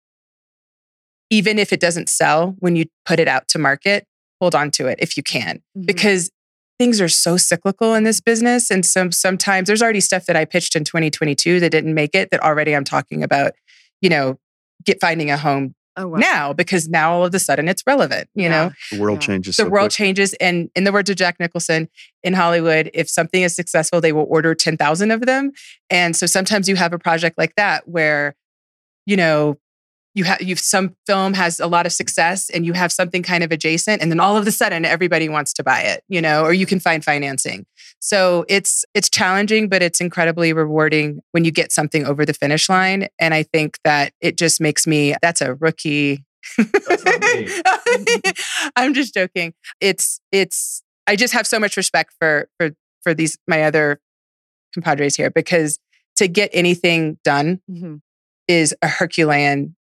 even 1.29 1.59
if 1.59 1.71
it 1.71 1.79
doesn't 1.79 2.09
sell 2.09 2.55
when 2.59 2.75
you 2.75 2.85
put 3.05 3.19
it 3.19 3.27
out 3.27 3.47
to 3.49 3.59
market, 3.59 4.05
hold 4.41 4.55
on 4.55 4.71
to 4.71 4.87
it 4.87 4.97
if 5.01 5.15
you 5.15 5.23
can, 5.23 5.57
mm-hmm. 5.57 5.85
because 5.85 6.29
things 6.79 7.01
are 7.01 7.09
so 7.09 7.37
cyclical 7.37 7.93
in 7.93 8.03
this 8.03 8.21
business. 8.21 8.69
And 8.69 8.85
some 8.85 9.11
sometimes 9.11 9.67
there's 9.67 9.81
already 9.81 9.99
stuff 9.99 10.25
that 10.25 10.35
I 10.35 10.45
pitched 10.45 10.75
in 10.75 10.83
2022 10.83 11.59
that 11.59 11.69
didn't 11.71 11.93
make 11.93 12.13
it 12.13 12.31
that 12.31 12.41
already 12.41 12.75
I'm 12.75 12.83
talking 12.83 13.23
about, 13.23 13.53
you 14.01 14.09
know, 14.09 14.39
get 14.85 15.01
finding 15.01 15.31
a 15.31 15.37
home 15.37 15.75
oh, 15.97 16.07
wow. 16.07 16.17
now 16.17 16.53
because 16.53 16.87
now 16.87 17.13
all 17.13 17.25
of 17.25 17.33
a 17.33 17.39
sudden 17.39 17.67
it's 17.67 17.83
relevant, 17.87 18.29
you 18.35 18.43
yeah. 18.43 18.49
know. 18.49 18.71
The 18.91 19.01
world 19.01 19.17
yeah. 19.17 19.27
changes. 19.27 19.57
The 19.57 19.63
so 19.63 19.69
world 19.69 19.89
quick. 19.89 19.97
changes. 19.97 20.33
And 20.35 20.69
in 20.75 20.83
the 20.83 20.91
words 20.91 21.09
of 21.09 21.15
Jack 21.15 21.39
Nicholson 21.39 21.89
in 22.23 22.33
Hollywood, 22.33 22.91
if 22.93 23.09
something 23.09 23.41
is 23.41 23.55
successful, 23.55 23.99
they 23.99 24.13
will 24.13 24.27
order 24.29 24.53
10,000 24.53 25.11
of 25.11 25.25
them. 25.25 25.51
And 25.89 26.15
so 26.15 26.25
sometimes 26.25 26.69
you 26.69 26.75
have 26.75 26.93
a 26.93 26.99
project 26.99 27.37
like 27.37 27.55
that 27.55 27.87
where, 27.87 28.35
you 29.05 29.17
know, 29.17 29.57
you 30.17 30.23
have 30.23 30.41
you've 30.41 30.59
some 30.59 30.95
film 31.05 31.35
has 31.35 31.59
a 31.59 31.67
lot 31.67 31.85
of 31.85 31.93
success 31.93 32.49
and 32.49 32.65
you 32.65 32.73
have 32.73 32.91
something 32.91 33.21
kind 33.21 33.43
of 33.43 33.51
adjacent 33.51 34.01
and 34.01 34.11
then 34.11 34.19
all 34.19 34.35
of 34.35 34.47
a 34.47 34.51
sudden 34.51 34.83
everybody 34.83 35.29
wants 35.29 35.53
to 35.53 35.63
buy 35.63 35.81
it 35.81 36.03
you 36.09 36.19
know 36.19 36.43
or 36.43 36.53
you 36.53 36.65
can 36.65 36.79
find 36.79 37.05
financing. 37.05 37.67
So 37.99 38.43
it's 38.49 38.83
it's 38.95 39.09
challenging 39.09 39.69
but 39.69 39.83
it's 39.83 40.01
incredibly 40.01 40.53
rewarding 40.53 41.21
when 41.31 41.45
you 41.45 41.51
get 41.51 41.71
something 41.71 42.03
over 42.03 42.25
the 42.25 42.33
finish 42.33 42.67
line. 42.67 43.07
And 43.19 43.35
i 43.35 43.43
think 43.43 43.77
that 43.83 44.11
it 44.19 44.37
just 44.37 44.59
makes 44.59 44.87
me 44.87 45.15
that's 45.21 45.41
a 45.41 45.53
rookie. 45.53 46.25
I'm 48.75 48.93
just 48.95 49.13
joking. 49.13 49.53
It's 49.79 50.19
it's 50.31 50.81
i 51.05 51.15
just 51.15 51.33
have 51.33 51.45
so 51.45 51.59
much 51.59 51.77
respect 51.77 52.13
for 52.19 52.49
for 52.57 52.71
for 53.03 53.13
these 53.13 53.37
my 53.47 53.63
other 53.63 53.99
compadres 54.73 55.15
here 55.15 55.29
because 55.29 55.77
to 56.15 56.27
get 56.27 56.49
anything 56.53 57.19
done 57.23 57.61
mm-hmm. 57.69 57.97
is 58.47 58.75
a 58.81 58.87
herculean 58.87 59.76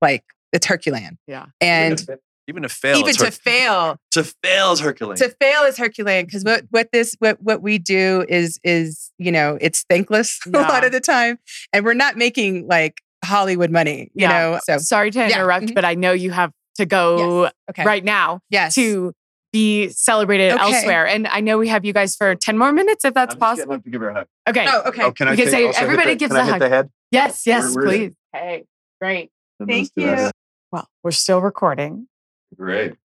like 0.00 0.24
it's 0.52 0.66
Herculean. 0.66 1.18
Yeah. 1.26 1.46
And 1.60 2.04
even 2.48 2.62
to 2.62 2.68
fail, 2.68 2.96
even 2.96 3.14
to 3.14 3.26
Her- 3.26 3.30
fail, 3.30 3.96
to 4.12 4.24
fail 4.24 4.72
is 4.72 4.80
Herculean. 4.80 5.16
To 5.18 5.28
fail 5.40 5.62
is 5.64 5.76
Herculean 5.76 6.24
because 6.24 6.44
what 6.44 6.64
what 6.70 6.90
this 6.92 7.14
what 7.18 7.40
what 7.42 7.62
we 7.62 7.78
do 7.78 8.24
is 8.28 8.58
is 8.64 9.10
you 9.18 9.30
know 9.30 9.58
it's 9.60 9.84
thankless 9.88 10.40
yeah. 10.46 10.60
a 10.66 10.68
lot 10.68 10.84
of 10.84 10.92
the 10.92 11.00
time, 11.00 11.38
and 11.72 11.84
we're 11.84 11.94
not 11.94 12.16
making 12.16 12.66
like 12.66 13.02
Hollywood 13.24 13.70
money. 13.70 14.10
You 14.14 14.22
yeah. 14.22 14.28
know, 14.28 14.60
so 14.62 14.78
sorry 14.78 15.10
to 15.10 15.24
interrupt, 15.24 15.62
yeah. 15.62 15.66
mm-hmm. 15.68 15.74
but 15.74 15.84
I 15.84 15.94
know 15.94 16.12
you 16.12 16.30
have 16.30 16.52
to 16.76 16.86
go 16.86 17.42
yes. 17.42 17.52
okay. 17.70 17.84
right 17.84 18.04
now. 18.04 18.40
Yes. 18.48 18.74
to 18.76 19.12
be 19.52 19.88
celebrated 19.88 20.52
okay. 20.52 20.62
elsewhere. 20.62 21.06
And 21.06 21.26
I 21.26 21.40
know 21.40 21.58
we 21.58 21.68
have 21.68 21.84
you 21.84 21.92
guys 21.92 22.14
for 22.16 22.34
10 22.34 22.58
more 22.58 22.72
minutes 22.72 23.04
if 23.04 23.14
that's 23.14 23.34
I'm 23.34 23.40
possible. 23.40 23.80
to 23.80 23.90
give 23.90 24.00
her 24.00 24.10
a 24.10 24.14
hug. 24.14 24.26
Okay. 24.48 24.66
Oh, 24.68 24.82
okay. 24.86 25.02
Oh, 25.04 25.12
can 25.12 25.28
I 25.28 25.36
because 25.36 25.52
take, 25.52 25.80
everybody 25.80 26.14
gives 26.16 26.34
a 26.34 26.44
hug. 26.44 26.60
The 26.60 26.68
head? 26.68 26.90
Yes, 27.10 27.46
yes, 27.46 27.74
where, 27.74 27.86
where 27.86 27.96
please. 27.96 28.14
Hey, 28.32 28.64
great. 29.00 29.30
Thank 29.66 29.90
you. 29.96 30.30
Well, 30.70 30.88
we're 31.02 31.10
still 31.10 31.40
recording. 31.40 32.08
Great. 32.56 32.94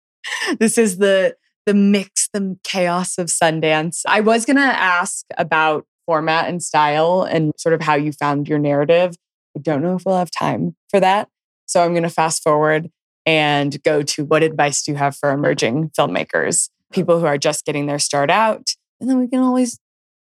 This 0.59 0.77
is 0.77 0.97
the 0.97 1.37
the 1.65 1.73
mix, 1.73 2.27
the 2.33 2.57
chaos 2.63 3.17
of 3.17 3.27
Sundance. 3.27 4.01
I 4.05 4.19
was 4.19 4.45
going 4.45 4.57
to 4.57 4.61
ask 4.61 5.25
about 5.37 5.85
format 6.05 6.49
and 6.49 6.61
style 6.61 7.23
and 7.23 7.53
sort 7.57 7.73
of 7.73 7.81
how 7.81 7.95
you 7.95 8.11
found 8.11 8.47
your 8.47 8.59
narrative 8.59 9.15
I 9.57 9.59
don't 9.59 9.81
know 9.81 9.95
if 9.95 10.05
we'll 10.05 10.17
have 10.17 10.29
time 10.29 10.75
for 10.89 10.99
that. 10.99 11.29
So 11.65 11.83
I'm 11.83 11.91
going 11.91 12.03
to 12.03 12.09
fast 12.09 12.43
forward 12.43 12.91
and 13.25 13.81
go 13.83 14.03
to 14.03 14.23
what 14.23 14.43
advice 14.43 14.83
do 14.83 14.91
you 14.91 14.97
have 14.97 15.15
for 15.15 15.31
emerging 15.31 15.89
filmmakers, 15.97 16.69
people 16.93 17.19
who 17.19 17.25
are 17.25 17.39
just 17.39 17.65
getting 17.65 17.87
their 17.87 17.97
start 17.97 18.29
out? 18.29 18.69
And 19.01 19.09
then 19.09 19.19
we 19.19 19.27
can 19.27 19.39
always 19.39 19.79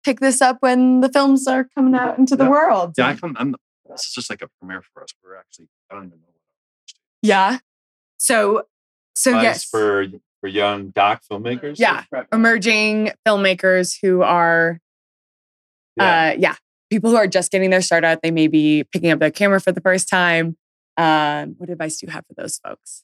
pick 0.03 0.19
this 0.19 0.41
up 0.41 0.57
when 0.61 1.01
the 1.01 1.09
films 1.09 1.47
are 1.47 1.69
coming 1.75 1.93
out 1.93 2.17
into 2.17 2.35
the 2.35 2.49
world. 2.49 2.95
Yeah, 2.97 3.09
I 3.09 3.17
I'm, 3.35 3.55
this 3.91 4.05
is 4.05 4.13
just 4.13 4.29
like 4.29 4.41
a 4.41 4.47
premiere 4.59 4.81
for 4.93 5.03
us. 5.03 5.09
We're 5.23 5.35
actually, 5.35 5.67
I 5.91 5.95
don't 5.95 6.07
even 6.07 6.19
know. 6.19 6.27
Yeah. 7.21 7.59
So, 8.17 8.63
so 9.15 9.31
Advice 9.31 9.43
yes, 9.43 9.63
for 9.65 10.07
for 10.39 10.47
young 10.47 10.89
doc 10.89 11.21
filmmakers. 11.31 11.77
Yeah. 11.77 12.03
emerging 12.33 13.11
filmmakers 13.27 13.95
who 14.01 14.23
are, 14.23 14.79
Yeah. 15.97 16.31
uh, 16.33 16.35
yeah, 16.39 16.55
people 16.89 17.11
who 17.11 17.15
are 17.17 17.27
just 17.27 17.51
getting 17.51 17.69
their 17.69 17.81
start 17.81 18.03
out. 18.03 18.21
They 18.23 18.31
may 18.31 18.47
be 18.47 18.83
picking 18.91 19.11
up 19.11 19.19
their 19.19 19.31
camera 19.31 19.61
for 19.61 19.71
the 19.71 19.81
first 19.81 20.09
time. 20.09 20.57
Um, 20.97 21.55
what 21.57 21.69
advice 21.69 21.97
do 21.97 22.07
you 22.07 22.11
have 22.11 22.25
for 22.27 22.33
those 22.41 22.57
folks? 22.57 23.03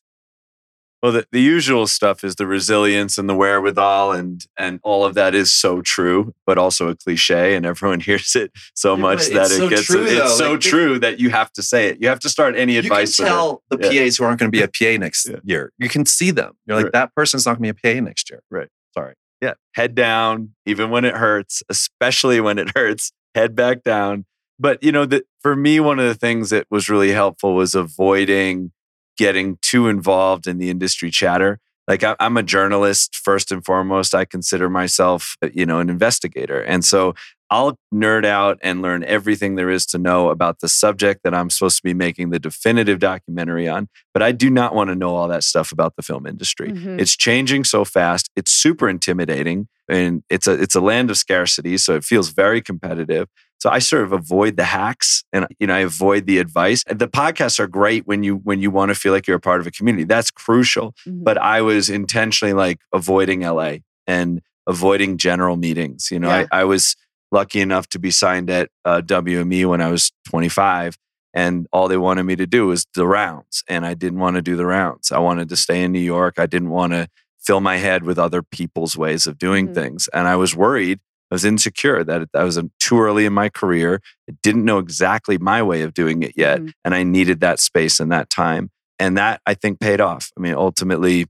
Well, 1.03 1.11
the, 1.11 1.27
the 1.31 1.41
usual 1.41 1.85
stuff 1.85 2.23
is 2.23 2.35
the 2.37 2.47
resilience 2.47 3.19
and 3.19 3.29
the 3.29 3.35
wherewithal, 3.35 4.13
and 4.13 4.43
and 4.57 4.79
all 4.83 5.05
of 5.05 5.13
that 5.13 5.35
is 5.35 5.53
so 5.53 5.81
true, 5.81 6.33
but 6.45 6.57
also 6.57 6.89
a 6.89 6.95
cliche, 6.95 7.55
and 7.55 7.65
everyone 7.67 7.99
hears 8.09 8.35
it 8.35 8.51
so 8.73 8.95
Yeah, 8.95 9.01
much 9.01 9.27
that 9.27 9.45
it's 9.45 9.51
it 9.51 9.57
so 9.57 9.69
gets 9.69 9.83
true, 9.85 10.03
it's 10.03 10.13
though. 10.15 10.27
so 10.27 10.51
Like, 10.53 10.65
it- 10.65 10.69
true 10.69 10.99
that 10.99 11.19
you 11.19 11.29
have 11.29 11.51
to 11.53 11.61
say 11.61 11.87
it. 11.89 12.01
You 12.01 12.07
have 12.07 12.19
to 12.21 12.29
start 12.29 12.55
any 12.55 12.73
You 12.73 12.81
can 12.81 12.91
advice. 12.91 13.19
with 13.19 13.27
it. 13.27 13.29
tell 13.29 13.61
the 13.69 13.77
Yeah. 13.79 14.05
PAs 14.05 14.17
who 14.17 14.23
aren't 14.23 14.39
going 14.39 14.51
to 14.51 14.57
be 14.57 14.63
a 14.63 14.67
PA 14.67 14.97
next 14.97 15.29
Yeah. 15.29 15.37
year. 15.43 15.71
You 15.77 15.87
can 15.89 16.05
see 16.05 16.31
them. 16.31 16.53
You're 16.65 16.77
like, 16.77 16.85
Right. 16.85 16.93
that 16.93 17.15
person's 17.15 17.45
not 17.45 17.59
going 17.59 17.69
to 17.69 17.73
be 17.73 17.89
a 17.89 17.93
PA 17.95 18.01
next 18.01 18.29
year. 18.31 18.41
Right. 18.49 18.69
Sorry. 18.95 19.13
Yeah. 19.39 19.53
Head 19.75 19.93
down, 19.93 20.55
even 20.65 20.89
when 20.89 21.05
it 21.05 21.15
hurts, 21.15 21.61
especially 21.69 22.39
when 22.41 22.57
it 22.57 22.69
hurts, 22.75 23.11
head 23.35 23.55
back 23.55 23.83
down. 23.83 24.25
But, 24.59 24.81
you 24.81 24.91
know, 24.91 25.05
the, 25.05 25.23
for 25.41 25.55
me, 25.55 25.79
one 25.79 25.99
of 25.99 26.05
the 26.05 26.15
things 26.15 26.49
that 26.49 26.65
was 26.71 26.89
really 26.89 27.11
helpful 27.11 27.53
was 27.53 27.75
avoiding 27.75 28.71
getting 29.17 29.57
too 29.61 29.87
involved 29.87 30.47
in 30.47 30.57
the 30.57 30.69
industry 30.69 31.11
chatter. 31.11 31.59
Like 31.87 32.03
I, 32.03 32.15
I'm 32.19 32.37
a 32.37 32.43
journalist 32.43 33.15
first 33.15 33.51
and 33.51 33.63
foremost. 33.63 34.13
I 34.13 34.25
consider 34.25 34.69
myself, 34.69 35.37
uh, 35.41 35.49
you 35.53 35.65
know, 35.65 35.79
an 35.79 35.89
investigator, 35.89 36.61
and 36.61 36.83
so 36.83 37.13
I'll 37.49 37.79
nerd 37.93 38.25
out 38.25 38.59
and 38.61 38.81
learn 38.81 39.05
everything 39.05 39.55
there 39.55 39.69
is 39.69 39.85
to 39.87 39.97
know 39.97 40.29
about 40.29 40.59
the 40.59 40.67
subject 40.67 41.21
that 41.23 41.33
I'm 41.33 41.49
supposed 41.49 41.77
to 41.77 41.83
be 41.83 41.93
making 41.93 42.29
the 42.29 42.39
definitive 42.39 42.99
documentary 42.99 43.69
on. 43.69 43.87
But 44.13 44.21
I 44.21 44.33
do 44.33 44.49
not 44.49 44.75
want 44.75 44.89
to 44.89 44.95
know 44.95 45.15
all 45.15 45.29
that 45.29 45.45
stuff 45.45 45.71
about 45.71 45.95
the 45.95 46.01
film 46.01 46.27
industry. 46.27 46.71
Mhm. 46.73 46.99
It's 46.99 47.15
changing 47.15 47.63
so 47.63 47.85
fast. 47.85 48.29
It's 48.35 48.51
super 48.51 48.89
intimidating, 48.89 49.69
and 49.87 50.23
it's 50.29 50.45
a 50.47 50.61
it's 50.61 50.75
a 50.75 50.81
land 50.81 51.09
of 51.09 51.17
scarcity. 51.17 51.77
So 51.77 51.95
it 51.95 52.03
feels 52.03 52.29
very 52.29 52.61
competitive. 52.61 53.29
So 53.59 53.69
I 53.69 53.79
sort 53.79 54.03
of 54.03 54.11
avoid 54.13 54.55
the 54.55 54.65
hacks, 54.65 55.23
and 55.33 55.47
you 55.59 55.67
know 55.67 55.75
I 55.75 55.79
avoid 55.79 56.25
the 56.27 56.37
advice. 56.37 56.83
The 56.87 57.07
podcasts 57.07 57.59
are 57.59 57.67
great 57.67 58.05
when 58.05 58.23
you 58.23 58.35
when 58.37 58.61
you 58.61 58.69
want 58.71 58.89
to 58.89 58.95
feel 58.95 59.13
like 59.13 59.25
you're 59.27 59.37
a 59.37 59.41
part 59.41 59.59
of 59.61 59.67
a 59.67 59.71
community. 59.71 60.03
That's 60.03 60.29
crucial. 60.31 60.93
Mhm. 61.07 61.23
But 61.23 61.37
I 61.39 61.61
was 61.61 61.89
intentionally 61.89 62.53
like 62.53 62.79
avoiding 62.93 63.41
LA 63.41 63.77
and 64.05 64.41
avoiding 64.67 65.17
general 65.17 65.55
meetings. 65.57 66.09
You 66.11 66.19
know, 66.19 66.29
Yeah. 66.29 66.45
I, 66.51 66.61
I 66.61 66.63
was 66.65 66.95
lucky 67.31 67.59
enough 67.59 67.87
to 67.89 67.99
be 67.99 68.11
signed 68.11 68.49
at 68.49 68.69
uh, 68.85 69.01
WME 69.01 69.65
when 69.65 69.81
I 69.81 69.89
was 69.89 70.11
25. 70.29 70.97
And 71.33 71.67
all 71.71 71.87
they 71.87 71.97
wanted 71.97 72.23
me 72.23 72.35
to 72.37 72.47
do 72.47 72.67
was 72.67 72.85
the 72.95 73.05
rounds. 73.05 73.63
And 73.67 73.85
I 73.85 73.93
didn't 73.93 74.19
want 74.19 74.35
to 74.37 74.41
do 74.41 74.55
the 74.55 74.65
rounds. 74.65 75.11
I 75.11 75.19
wanted 75.19 75.49
to 75.49 75.55
stay 75.55 75.83
in 75.83 75.91
New 75.91 75.99
York. 75.99 76.35
I 76.39 76.45
didn't 76.47 76.69
want 76.69 76.93
to 76.93 77.07
fill 77.39 77.59
my 77.61 77.77
head 77.77 78.03
with 78.03 78.17
other 78.17 78.41
people's 78.41 78.97
ways 78.97 79.27
of 79.27 79.37
doing 79.37 79.67
Mhm. 79.69 79.73
things. 79.75 80.07
And 80.13 80.27
I 80.27 80.35
was 80.35 80.55
worried, 80.55 80.99
I 81.31 81.35
was 81.35 81.43
insecure 81.45 82.03
that 82.03 82.29
I 82.33 82.43
was 82.43 82.59
too 82.79 82.99
early 82.99 83.25
in 83.25 83.33
my 83.33 83.49
career. 83.49 84.01
I 84.29 84.33
didn't 84.43 84.63
know 84.65 84.77
exactly 84.79 85.37
my 85.37 85.61
way 85.61 85.81
of 85.81 85.93
doing 85.93 86.23
it 86.23 86.33
yet. 86.37 86.59
Mhm. 86.61 86.71
And 86.85 86.95
I 86.95 87.03
needed 87.03 87.39
that 87.41 87.59
space 87.59 87.99
and 87.99 88.11
that 88.11 88.29
time. 88.29 88.69
And 88.99 89.17
that 89.17 89.41
I 89.45 89.53
think 89.53 89.79
paid 89.79 89.99
off. 90.01 90.31
I 90.37 90.41
mean, 90.41 90.55
ultimately, 90.55 91.27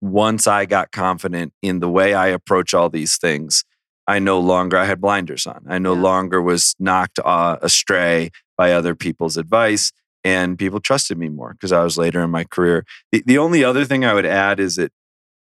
once 0.00 0.46
I 0.46 0.64
got 0.64 0.90
confident 0.92 1.52
in 1.62 1.80
the 1.80 1.88
way 1.90 2.14
I 2.14 2.28
approach 2.28 2.72
all 2.72 2.88
these 2.88 3.18
things, 3.18 3.64
I 4.06 4.18
no 4.18 4.40
longer 4.40 4.76
I 4.78 4.86
had 4.86 5.00
blinders 5.00 5.46
on. 5.46 5.64
I 5.68 5.78
no 5.78 5.94
Yeah. 5.94 6.00
longer 6.00 6.40
was 6.42 6.74
knocked 6.78 7.18
uh, 7.24 7.58
astray 7.60 8.30
by 8.56 8.72
other 8.72 8.94
people's 8.94 9.36
advice, 9.36 9.92
and 10.24 10.58
people 10.58 10.80
trusted 10.80 11.18
me 11.18 11.28
more 11.28 11.52
because 11.52 11.70
I 11.72 11.84
was 11.84 11.96
later 11.98 12.22
in 12.22 12.30
my 12.30 12.44
career. 12.44 12.84
The, 13.12 13.22
the 13.26 13.38
only 13.38 13.62
other 13.62 13.84
thing 13.84 14.04
I 14.04 14.14
would 14.14 14.26
add 14.26 14.58
is 14.58 14.76
that 14.76 14.92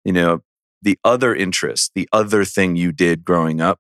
you 0.06 0.14
know 0.14 0.42
the 0.86 0.98
other 1.04 1.36
interest, 1.36 1.92
the 1.96 2.08
other 2.14 2.46
thing 2.46 2.78
you 2.78 2.94
did 2.94 3.26
growing 3.26 3.60
up 3.60 3.80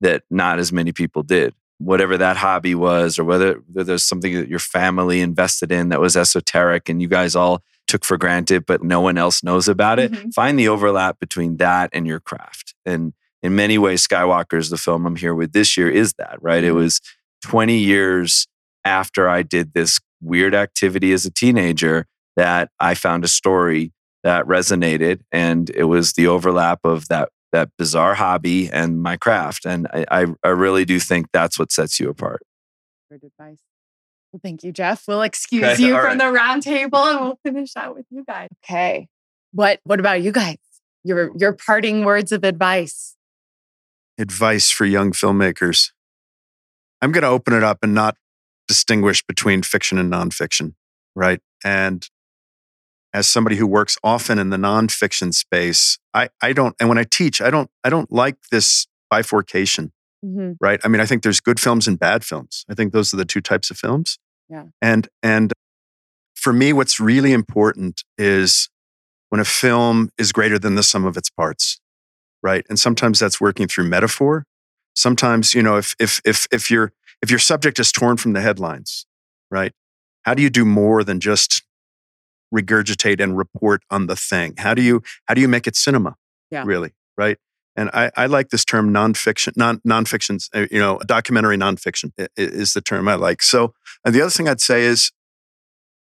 that 0.00 0.22
not 0.30 0.58
as 0.58 0.72
many 0.72 0.92
people 0.92 1.22
did. 1.22 1.52
Whatever 1.78 2.16
that 2.16 2.36
hobby 2.38 2.74
was, 2.74 3.18
or 3.18 3.24
whether, 3.24 3.60
there's 3.68 4.04
something 4.04 4.32
that 4.34 4.48
your 4.48 4.58
family 4.60 5.20
invested 5.20 5.70
in 5.70 5.90
that 5.90 6.00
was 6.00 6.16
esoteric 6.16 6.88
and 6.88 7.02
you 7.02 7.08
guys 7.08 7.36
all 7.36 7.62
took 7.86 8.04
for 8.04 8.16
granted, 8.16 8.64
but 8.64 8.82
no 8.82 9.00
one 9.00 9.18
else 9.18 9.42
knows 9.42 9.68
about 9.68 9.98
it. 9.98 10.12
Mhm. 10.12 10.32
Find 10.32 10.58
the 10.58 10.68
overlap 10.68 11.18
between 11.18 11.58
that 11.58 11.90
and 11.92 12.06
your 12.06 12.20
craft. 12.20 12.74
And 12.86 13.12
in 13.42 13.54
many 13.54 13.76
ways, 13.76 14.06
Skywalkers 14.06 14.70
the 14.70 14.78
film 14.78 15.04
I'm 15.04 15.16
here 15.16 15.34
with 15.34 15.52
this 15.52 15.76
year 15.76 15.90
is 15.90 16.14
that, 16.14 16.38
right? 16.40 16.64
It 16.64 16.72
Mhm. 16.72 16.76
was 16.76 17.00
20 17.42 17.76
years 17.78 18.46
after 18.84 19.28
I 19.28 19.42
did 19.42 19.74
this 19.74 20.00
weird 20.22 20.54
activity 20.54 21.12
as 21.12 21.26
a 21.26 21.30
teenager 21.30 22.06
that 22.36 22.70
I 22.80 22.94
found 22.94 23.24
a 23.24 23.28
story 23.28 23.92
that 24.24 24.46
resonated. 24.46 25.20
And 25.30 25.70
it 25.70 25.84
was 25.84 26.14
the 26.14 26.26
overlap 26.26 26.80
of 26.84 27.08
that 27.08 27.28
that 27.52 27.70
bizarre 27.78 28.14
hobby 28.14 28.68
and 28.68 29.00
my 29.00 29.16
craft. 29.16 29.64
And 29.64 29.86
I, 29.94 30.04
I, 30.10 30.26
I 30.42 30.48
really 30.48 30.84
do 30.84 30.98
think 30.98 31.28
that's 31.32 31.56
what 31.56 31.70
sets 31.70 32.00
you 32.00 32.08
apart. 32.08 32.42
Good 33.08 33.22
advice. 33.22 33.60
Well, 34.32 34.40
thank 34.42 34.64
you, 34.64 34.72
Jeff. 34.72 35.04
We'll 35.06 35.22
excuse 35.22 35.62
Okay, 35.62 35.82
you 35.86 35.94
from 35.94 36.04
right. 36.04 36.18
the 36.18 36.32
round 36.32 36.64
table 36.64 36.98
and 36.98 37.20
we'll 37.20 37.38
finish 37.44 37.76
out 37.76 37.94
with 37.94 38.06
you 38.10 38.24
guys. 38.26 38.48
Okay. 38.64 39.06
What 39.52 39.78
what 39.84 40.00
about 40.00 40.20
you 40.22 40.32
guys? 40.32 40.56
Your 41.04 41.30
your 41.36 41.52
parting 41.52 42.04
words 42.04 42.32
of 42.32 42.42
advice. 42.42 43.14
advice 44.18 44.70
for 44.70 44.84
young 44.84 45.12
filmmakers. 45.12 45.90
I'm 47.00 47.12
going 47.12 47.22
to 47.22 47.28
open 47.28 47.52
it 47.54 47.62
up 47.62 47.78
and 47.82 47.94
not 47.94 48.16
distinguish 48.66 49.22
between 49.24 49.62
fiction 49.62 49.98
and 49.98 50.10
nonfiction, 50.12 50.74
right? 51.14 51.40
And 51.62 52.08
as 53.14 53.28
somebody 53.28 53.56
who 53.56 53.66
works 53.66 53.96
often 54.04 54.38
in 54.38 54.50
the 54.50 54.56
nonfiction 54.58 55.32
space, 55.32 55.98
I, 56.12 56.28
I 56.42 56.52
don't, 56.52 56.74
and 56.80 56.88
when 56.88 56.98
I 56.98 57.04
teach, 57.04 57.40
I 57.40 57.48
don't, 57.50 57.70
I 57.84 57.88
don't 57.88 58.12
like 58.12 58.36
this 58.50 58.86
bifurcation, 59.10 59.92
Mhm. 60.24 60.56
right? 60.60 60.80
I 60.84 60.88
mean, 60.88 61.00
I 61.00 61.06
think 61.06 61.22
there's 61.22 61.40
good 61.40 61.60
films 61.60 61.86
and 61.88 61.98
bad 61.98 62.24
films. 62.24 62.64
I 62.68 62.74
think 62.74 62.92
those 62.92 63.14
are 63.14 63.16
the 63.16 63.24
two 63.24 63.40
types 63.40 63.70
of 63.70 63.78
films. 63.78 64.18
Yeah. 64.50 64.64
And, 64.82 65.08
and 65.22 65.52
for 66.34 66.52
me, 66.52 66.72
what's 66.74 66.98
really 67.00 67.32
important 67.32 68.02
is 68.18 68.68
when 69.30 69.40
a 69.40 69.44
film 69.44 70.10
is 70.18 70.32
greater 70.32 70.58
than 70.58 70.74
the 70.74 70.82
sum 70.82 71.04
of 71.06 71.16
its 71.16 71.30
parts 71.30 71.80
right 72.42 72.64
and 72.68 72.78
sometimes 72.78 73.18
that's 73.18 73.40
working 73.40 73.66
through 73.66 73.82
metaphor 73.88 74.44
sometimes 74.94 75.54
you 75.54 75.62
know 75.62 75.76
if 75.76 75.94
if 75.98 76.20
if 76.24 76.46
if 76.52 76.70
your 76.70 76.92
if 77.22 77.30
your 77.30 77.38
subject 77.40 77.78
is 77.80 77.90
torn 77.90 78.16
from 78.16 78.32
the 78.34 78.40
headlines 78.42 79.06
right 79.50 79.72
how 80.22 80.34
do 80.34 80.42
you 80.42 80.50
do 80.50 80.64
more 80.64 81.02
than 81.02 81.18
just 81.20 81.62
regurgitate 82.54 83.20
and 83.20 83.36
report 83.36 83.82
on 83.90 84.06
the 84.06 84.16
thing 84.16 84.54
how 84.58 84.74
do 84.74 84.82
you 84.82 85.02
how 85.26 85.34
do 85.34 85.40
you 85.40 85.48
make 85.48 85.66
it 85.66 85.76
cinema 85.76 86.14
Yeah. 86.50 86.64
really 86.66 86.92
right 87.16 87.38
and 87.76 87.90
I, 87.92 88.10
I 88.16 88.26
like 88.26 88.50
this 88.50 88.64
term 88.64 88.92
nonfiction 88.92 89.52
non 89.56 89.80
nonfictions 89.86 90.48
uh, 90.54 90.66
you 90.70 90.78
know 90.78 90.98
documentary 91.06 91.56
nonfiction 91.56 92.12
is 92.36 92.72
the 92.74 92.80
term 92.80 93.08
i 93.08 93.14
like 93.14 93.42
so 93.42 93.74
and 94.04 94.14
the 94.14 94.20
other 94.20 94.30
thing 94.30 94.48
i'd 94.48 94.60
say 94.60 94.82
is 94.84 95.10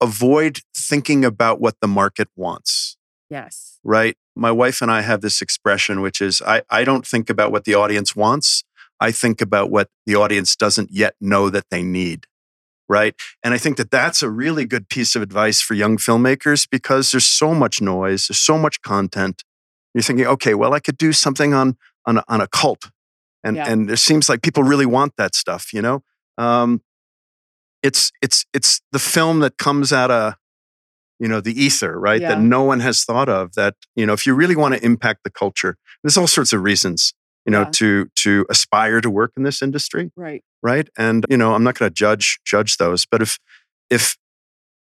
avoid 0.02 0.60
thinking 0.76 1.26
about 1.26 1.60
what 1.60 1.76
the 1.82 1.88
market 1.88 2.28
wants 2.36 2.96
Yes. 3.30 3.78
right? 3.84 4.18
My 4.36 4.52
wife 4.52 4.82
and 4.82 4.90
I 4.90 5.02
have 5.02 5.22
this 5.22 5.40
expression, 5.40 6.02
which 6.02 6.20
is 6.20 6.42
I, 6.42 6.64
I 6.72 6.84
don't 6.84 7.06
think 7.06 7.30
about 7.30 7.52
what 7.52 7.66
the 7.66 7.76
audience 7.76 8.16
wants. 8.16 8.64
I 9.00 9.12
think 9.12 9.40
about 9.40 9.70
what 9.70 9.88
the 10.08 10.16
audience 10.16 10.56
doesn't 10.56 10.90
yet 10.92 11.14
know 11.22 11.52
that 11.52 11.66
they 11.70 11.84
need, 11.84 12.26
right? 12.90 13.16
And 13.44 13.54
I 13.54 13.58
think 13.58 13.78
that 13.78 13.92
that's 13.92 14.22
a 14.24 14.30
really 14.30 14.66
good 14.66 14.90
piece 14.90 15.16
of 15.16 15.22
advice 15.22 15.62
for 15.62 15.76
young 15.76 15.98
filmmakers 15.98 16.68
because 16.70 17.12
there's 17.12 17.28
so 17.28 17.54
much 17.54 17.80
noise, 17.82 18.28
there's 18.28 18.40
so 18.40 18.58
much 18.58 18.82
content. 18.82 19.44
You're 19.94 20.02
thinking, 20.02 20.26
okay, 20.28 20.54
well, 20.56 20.74
I 20.74 20.80
could 20.80 20.98
do 20.98 21.14
something 21.14 21.54
on 21.54 21.78
on 22.06 22.18
a, 22.18 22.24
on 22.28 22.42
a 22.42 22.48
cult, 22.48 22.90
and 23.44 23.56
Yeah. 23.56 23.70
and 23.72 23.90
it 23.92 23.98
seems 23.98 24.28
like 24.30 24.42
people 24.42 24.64
really 24.64 24.86
want 24.86 25.14
that 25.18 25.36
stuff, 25.36 25.72
you 25.74 25.82
know. 25.82 26.02
Um, 26.38 26.82
it's 27.84 28.12
it's 28.22 28.46
it's 28.54 28.82
the 28.92 29.00
film 29.00 29.40
that 29.40 29.58
comes 29.58 29.94
out 29.94 30.12
of 30.12 30.34
you 31.20 31.28
know 31.28 31.42
the 31.42 31.54
ether 31.62 32.00
right 32.00 32.22
Yeah. 32.22 32.30
that 32.36 32.40
no 32.42 32.64
one 32.64 32.80
has 32.82 33.04
thought 33.04 33.30
of 33.30 33.54
that 33.54 33.76
you 33.96 34.06
know 34.06 34.14
if 34.14 34.26
you 34.26 34.34
really 34.34 34.56
want 34.56 34.74
to 34.76 34.84
impact 34.86 35.22
the 35.24 35.30
culture 35.30 35.78
there's 36.04 36.18
all 36.18 36.28
sorts 36.28 36.54
of 36.54 36.62
reasons 36.64 37.14
you 37.46 37.52
know 37.52 37.62
Yeah. 37.62 37.70
to 37.74 38.10
to 38.16 38.46
aspire 38.50 39.02
to 39.02 39.10
work 39.10 39.32
in 39.38 39.44
this 39.44 39.62
industry 39.62 40.12
Right. 40.16 40.44
right 40.62 40.88
and 40.98 41.26
you 41.30 41.38
know 41.38 41.54
i'm 41.56 41.64
not 41.64 41.78
going 41.78 41.90
to 41.90 41.94
judge 41.94 42.40
judge 42.46 42.78
those 42.78 43.06
but 43.06 43.22
if 43.22 43.40
if 43.90 44.18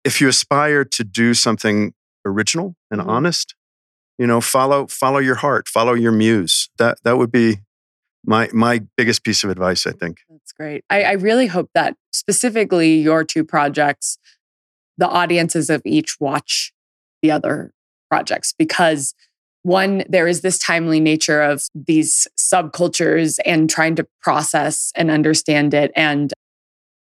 if 0.05 0.20
you 0.20 0.28
aspire 0.28 0.84
to 0.84 1.05
do 1.05 1.34
something 1.34 1.92
original 2.24 2.74
and 2.90 3.01
Mhm. 3.01 3.09
honest 3.09 3.55
you 4.18 4.26
know 4.26 4.40
follow 4.40 4.86
follow 4.86 5.18
your 5.18 5.36
heart 5.36 5.68
follow 5.68 5.94
your 5.94 6.12
muse 6.12 6.68
that 6.78 6.99
that 7.05 7.16
would 7.18 7.30
be 7.32 7.59
my 8.24 8.49
my 8.53 8.80
biggest 8.96 9.22
piece 9.22 9.44
of 9.44 9.49
advice, 9.49 9.86
I 9.86 9.92
think. 9.92 10.18
That's 10.28 10.53
great. 10.53 10.84
I, 10.90 11.05
I 11.05 11.12
really 11.12 11.46
hope 11.46 11.70
that 11.72 11.96
specifically 12.11 12.96
your 12.99 13.22
two 13.24 13.44
projects, 13.44 14.18
the 14.99 15.09
audiences 15.09 15.70
of 15.70 15.80
each 15.84 16.16
watch 16.18 16.72
the 17.22 17.30
other 17.30 17.72
projects 18.11 18.53
because 18.59 19.14
one 19.63 20.05
there 20.09 20.27
is 20.27 20.41
this 20.41 20.59
timely 20.59 21.01
nature 21.01 21.43
of 21.43 21.63
these 21.75 22.27
subcultures 22.39 23.39
and 23.45 23.69
trying 23.69 23.97
to 23.97 24.07
process 24.23 24.93
and 24.95 25.11
understand 25.11 25.75
it 25.75 25.91
and 25.97 26.33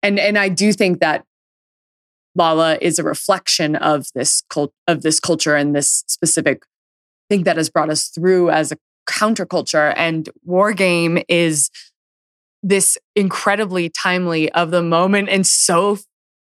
and 0.03 0.19
and 0.19 0.37
I 0.37 0.49
do 0.49 0.71
think 0.71 0.99
that 0.99 1.23
Lolla 2.35 2.77
is 2.81 2.99
a 2.99 3.03
reflection 3.03 3.75
of 3.75 4.07
this 4.13 4.43
cult 4.49 4.71
of 4.87 5.01
this 5.01 5.19
culture 5.19 5.55
and 5.55 5.75
this 5.75 6.03
specific 6.07 6.63
thing 7.29 7.43
that 7.43 7.57
has 7.57 7.69
brought 7.69 7.89
us 7.89 8.07
through 8.07 8.49
as 8.51 8.71
a 8.71 8.77
counterculture. 9.09 9.93
And 9.97 10.29
War 10.43 10.73
Game 10.73 11.19
is 11.27 11.69
this 12.63 12.97
incredibly 13.15 13.89
timely 13.89 14.51
of 14.51 14.71
the 14.71 14.83
moment 14.83 15.29
and 15.29 15.45
so 15.45 15.97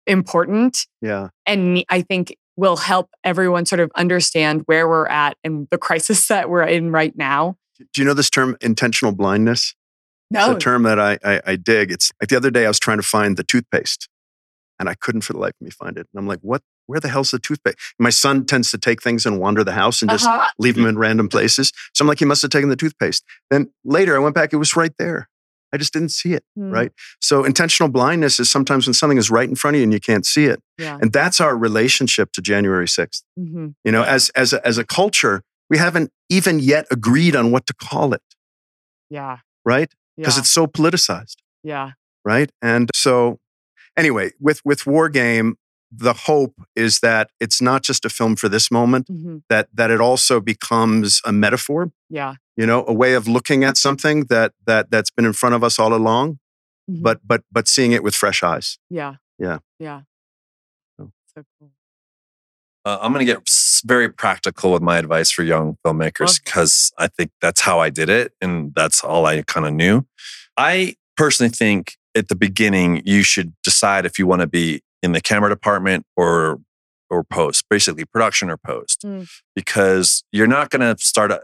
important. 0.07 0.85
Yeah. 1.01 1.29
And 1.45 1.83
I 1.89 2.01
think 2.01 2.35
will 2.57 2.77
help 2.77 3.09
everyone 3.23 3.65
sort 3.65 3.79
of 3.79 3.91
understand 3.95 4.63
where 4.65 4.87
we're 4.87 5.07
at 5.07 5.37
and 5.43 5.67
the 5.71 5.77
crisis 5.87 6.27
that 6.27 6.49
we're 6.49 6.63
in 6.63 6.91
right 6.91 7.15
now. 7.17 7.57
Do 7.93 8.01
you 8.01 8.05
know 8.05 8.13
this 8.13 8.29
term 8.29 8.55
intentional 8.61 9.13
blindness? 9.13 9.75
No. 10.31 10.51
It's 10.51 10.57
a 10.57 10.59
term 10.59 10.83
that 10.83 10.99
I, 10.99 11.17
I, 11.23 11.41
I 11.45 11.55
dig. 11.55 11.91
It's 11.91 12.11
like 12.21 12.29
the 12.29 12.37
other 12.37 12.49
day 12.51 12.65
I 12.65 12.67
was 12.69 12.79
trying 12.79 12.97
to 12.97 13.03
find 13.03 13.37
the 13.37 13.43
toothpaste 13.43 14.07
and 14.79 14.89
I 14.89 14.95
couldn't 14.95 15.21
for 15.21 15.33
the 15.33 15.39
life 15.39 15.53
of 15.59 15.65
me 15.65 15.69
find 15.71 15.97
it. 15.97 16.07
And 16.13 16.19
I'm 16.19 16.27
like, 16.27 16.39
what? 16.41 16.61
Where 16.87 16.99
the 16.99 17.09
hell's 17.09 17.31
the 17.31 17.39
toothpaste? 17.39 17.77
My 17.99 18.09
son 18.11 18.45
tends 18.45 18.69
to 18.71 18.77
take 18.77 19.01
things 19.01 19.25
and 19.25 19.39
wander 19.39 19.63
the 19.63 19.71
house 19.71 20.01
and 20.01 20.09
just 20.11 20.25
Uh-huh. 20.25 20.47
leave 20.59 20.75
them 20.75 20.85
in 20.85 20.97
random 20.97 21.27
places. 21.29 21.71
So 21.93 22.03
I'm 22.03 22.07
like, 22.07 22.19
he 22.19 22.25
must 22.25 22.41
have 22.43 22.51
taken 22.51 22.69
the 22.69 22.75
toothpaste. 22.75 23.23
Then 23.49 23.71
later 23.83 24.15
I 24.15 24.19
went 24.19 24.35
back, 24.35 24.53
it 24.53 24.57
was 24.57 24.75
right 24.75 24.93
there. 24.99 25.27
I 25.73 25.77
just 25.77 25.91
didn't 25.93 26.09
see 26.09 26.33
it. 26.33 26.43
Hmm. 26.55 26.69
Right. 26.71 26.91
So 27.21 27.43
intentional 27.43 27.89
blindness 27.89 28.39
is 28.39 28.49
sometimes 28.49 28.87
when 28.87 28.93
something 28.93 29.17
is 29.17 29.29
right 29.29 29.47
in 29.49 29.55
front 29.55 29.75
of 29.75 29.79
you 29.79 29.83
and 29.83 29.93
you 29.93 29.99
can't 29.99 30.25
see 30.25 30.45
it. 30.45 30.61
Yeah. 30.77 30.97
And 31.01 31.11
that's 31.11 31.41
our 31.41 31.57
relationship 31.57 32.31
to 32.33 32.41
January 32.41 32.87
6th. 32.87 33.23
Mhm. 33.37 33.75
You 33.83 33.91
know, 33.91 34.03
as 34.03 34.29
as 34.29 34.53
a, 34.53 34.65
as 34.65 34.77
a 34.77 34.85
culture, 34.85 35.41
we 35.69 35.77
haven't 35.77 36.11
even 36.29 36.59
yet 36.59 36.85
agreed 36.91 37.35
on 37.35 37.51
what 37.51 37.65
to 37.67 37.73
call 37.73 38.13
it, 38.13 38.21
Yeah. 39.09 39.37
right? 39.65 39.91
Because 40.17 40.35
Yeah. 40.37 40.41
it's 40.41 40.51
so 40.51 40.67
politicized, 40.67 41.35
yeah. 41.63 41.91
right? 42.23 42.49
And 42.61 42.89
so, 42.95 43.39
anyway, 43.97 44.31
with 44.39 44.61
with 44.63 44.85
War 44.87 45.09
Game, 45.09 45.55
the 45.97 46.13
hope 46.13 46.53
is 46.75 46.99
that 46.99 47.29
it's 47.39 47.61
not 47.61 47.83
just 47.83 48.05
a 48.05 48.09
film 48.09 48.35
for 48.35 48.49
this 48.49 48.69
moment; 48.71 49.07
Mhm. 49.07 49.41
that 49.49 49.67
that 49.73 49.91
it 49.91 50.01
also 50.01 50.39
becomes 50.39 51.21
a 51.25 51.31
metaphor. 51.31 51.91
Yeah. 52.09 52.35
You 52.57 52.65
know, 52.65 52.85
a 52.87 52.93
way 52.93 53.13
of 53.15 53.27
looking 53.27 53.63
at 53.63 53.77
something 53.77 54.25
that 54.29 54.53
that 54.67 54.89
that's 54.91 55.11
been 55.11 55.25
in 55.25 55.33
front 55.33 55.55
of 55.55 55.63
us 55.63 55.79
all 55.79 55.93
along, 55.93 56.39
Mhm. 56.89 57.01
but 57.03 57.19
but 57.25 57.41
but 57.51 57.67
seeing 57.67 57.91
it 57.93 58.03
with 58.03 58.15
fresh 58.15 58.43
eyes. 58.43 58.77
yeah. 58.89 59.15
Yeah. 59.39 59.57
Yeah. 59.79 60.01
So. 60.97 61.11
So 61.35 61.43
cool. 61.59 61.71
Uh, 62.85 62.99
I'm 63.01 63.11
going 63.13 63.25
to 63.25 63.33
get 63.33 63.41
very 63.83 64.09
practical 64.09 64.71
with 64.71 64.81
my 64.81 64.97
advice 64.97 65.31
for 65.31 65.43
young 65.43 65.75
filmmakers 65.85 66.35
that. 66.35 66.45
because 66.45 66.91
I 66.97 67.07
think 67.07 67.31
that's 67.41 67.61
how 67.61 67.79
I 67.79 67.89
did 67.89 68.09
it. 68.09 68.33
And 68.41 68.73
that's 68.75 69.03
all 69.03 69.25
I 69.25 69.41
kind 69.41 69.65
of 69.65 69.73
knew. 69.73 70.05
I 70.55 70.95
personally 71.17 71.49
think 71.49 71.97
at 72.15 72.27
the 72.29 72.35
beginning, 72.35 73.01
you 73.03 73.23
should 73.23 73.53
decide 73.63 74.05
if 74.05 74.17
you 74.19 74.27
want 74.27 74.41
to 74.41 74.47
be 74.47 74.81
in 75.05 75.11
the 75.13 75.21
camera 75.21 75.49
department 75.49 76.05
or 76.15 76.59
or 77.09 77.23
post, 77.23 77.65
basically 77.69 78.03
production 78.03 78.49
or 78.49 78.57
post, 78.57 79.03
Mm. 79.05 79.29
because 79.55 80.23
you're 80.31 80.47
not 80.47 80.71
going 80.71 80.81
to 80.81 81.01
start. 81.03 81.31
A, 81.31 81.41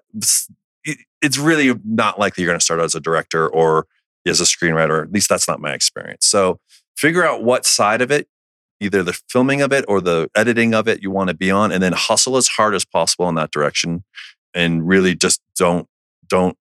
it's 1.21 1.37
really 1.37 1.73
not 1.85 2.17
likely 2.19 2.41
you're 2.43 2.49
going 2.51 2.59
to 2.59 2.65
start 2.65 2.79
as 2.81 2.95
a 2.95 2.99
director 2.99 3.47
or 3.47 3.85
as 4.25 4.41
a 4.41 4.45
screenwriter. 4.45 5.03
At 5.03 5.11
least 5.11 5.29
that's 5.29 5.47
not 5.47 5.59
my 5.61 5.73
experience. 5.73 6.25
So 6.25 6.59
figure 6.97 7.23
out 7.23 7.43
what 7.43 7.65
side 7.65 8.01
of 8.01 8.09
it 8.11 8.27
either 8.79 9.03
the 9.03 9.13
filming 9.29 9.61
of 9.61 9.71
it 9.71 9.85
or 9.87 10.01
the 10.01 10.27
editing 10.35 10.73
of 10.73 10.87
it 10.87 11.03
you 11.03 11.11
want 11.11 11.27
to 11.29 11.35
be 11.35 11.51
on 11.51 11.71
and 11.71 11.83
then 11.83 11.93
hustle 11.93 12.35
as 12.37 12.47
hard 12.47 12.73
as 12.73 12.83
possible 12.83 13.29
in 13.29 13.35
that 13.35 13.51
direction 13.51 14.03
and 14.55 14.87
really 14.87 15.13
just 15.15 15.39
don't 15.55 15.87
don't 16.27 16.57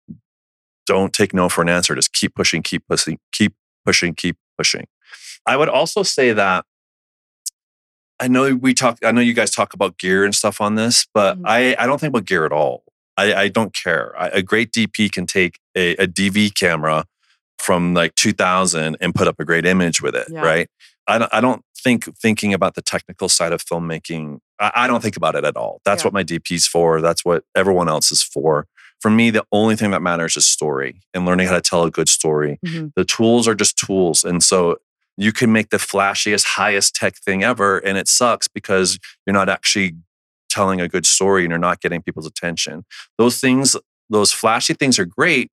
don't 0.87 1.13
take 1.13 1.33
no 1.33 1.49
for 1.49 1.63
an 1.63 1.69
answer 1.69 1.95
just 1.95 2.13
keep 2.13 2.35
pushing 2.35 2.61
keep 2.63 2.83
pushing 2.89 3.19
keep 3.33 3.55
pushing 3.87 4.15
keep 4.15 4.37
pushing 4.57 4.87
i 5.47 5.57
would 5.57 5.69
also 5.69 6.03
say 6.03 6.33
that 6.33 6.65
i 8.21 8.29
know 8.29 8.55
we 8.55 8.75
talk 8.75 8.99
i 9.05 9.13
know 9.13 9.21
you 9.21 9.33
guys 9.35 9.51
talk 9.51 9.75
about 9.75 9.99
gear 9.99 10.25
and 10.25 10.35
stuff 10.35 10.61
on 10.61 10.75
this 10.75 11.07
but 11.15 11.39
Mhm. 11.39 11.43
i 11.47 11.77
i 11.79 11.87
don't 11.87 12.01
think 12.01 12.11
about 12.13 12.25
gear 12.25 12.45
at 12.45 12.53
all 12.53 12.83
i 13.17 13.35
i 13.35 13.49
don't 13.49 13.73
care 13.75 14.15
I, 14.19 14.29
a 14.29 14.43
great 14.43 14.73
dp 14.73 15.11
can 15.13 15.27
take 15.27 15.59
a, 15.77 15.95
a 15.97 16.07
dv 16.07 16.55
camera 16.55 17.05
from 17.59 17.95
like 17.95 18.15
2000 18.15 18.97
and 19.01 19.15
put 19.15 19.29
up 19.29 19.37
a 19.41 19.45
great 19.45 19.67
image 19.67 20.01
with 20.03 20.15
it 20.15 20.27
Yeah. 20.31 20.41
right 20.43 20.69
I 21.11 21.17
don't, 21.17 21.33
I 21.35 21.41
don't 21.41 21.63
think 21.83 22.05
thinking 22.19 22.53
about 22.53 22.75
the 22.75 22.83
technical 22.83 23.31
side 23.31 23.51
of 23.55 23.65
filmmaking. 23.65 24.41
I, 24.61 24.73
I 24.75 24.87
don't 24.87 25.03
think 25.03 25.17
about 25.17 25.37
it 25.37 25.45
at 25.47 25.57
all. 25.57 25.81
That's 25.87 26.03
Yeah. 26.03 26.09
what 26.09 26.13
my 26.13 26.23
DP's 26.23 26.67
for. 26.67 27.01
That's 27.01 27.25
what 27.25 27.45
everyone 27.57 27.89
else 27.89 28.13
is 28.13 28.23
for. 28.23 28.67
For 29.01 29.11
me, 29.11 29.31
the 29.31 29.43
only 29.51 29.75
thing 29.75 29.91
that 29.93 30.03
matters 30.03 30.37
is 30.37 30.45
story 30.45 31.01
and 31.15 31.25
learning 31.25 31.47
how 31.49 31.55
to 31.55 31.63
tell 31.63 31.85
a 31.85 31.91
good 31.91 32.11
story. 32.11 32.59
Mhm. 32.67 32.93
The 32.95 33.07
tools 33.07 33.49
are 33.49 33.55
just 33.55 33.79
tools, 33.79 34.23
and 34.23 34.43
so 34.45 34.77
you 35.19 35.33
can 35.33 35.53
make 35.53 35.71
the 35.71 35.77
flashiest, 35.79 36.45
highest 36.45 36.95
tech 36.95 37.17
thing 37.17 37.43
ever, 37.43 37.79
and 37.79 37.99
it 37.99 38.09
sucks 38.09 38.49
because 38.49 38.99
you're 39.27 39.35
not 39.35 39.49
actually 39.49 39.95
telling 40.49 40.81
a 40.81 40.89
good 40.89 41.05
story 41.05 41.43
and 41.45 41.51
you're 41.51 41.59
not 41.59 41.81
getting 41.81 42.01
people's 42.01 42.27
attention. 42.27 42.85
Those 43.19 43.39
things, 43.41 43.77
those 44.09 44.33
flashy 44.33 44.73
things, 44.75 44.99
are 44.99 45.05
great. 45.05 45.51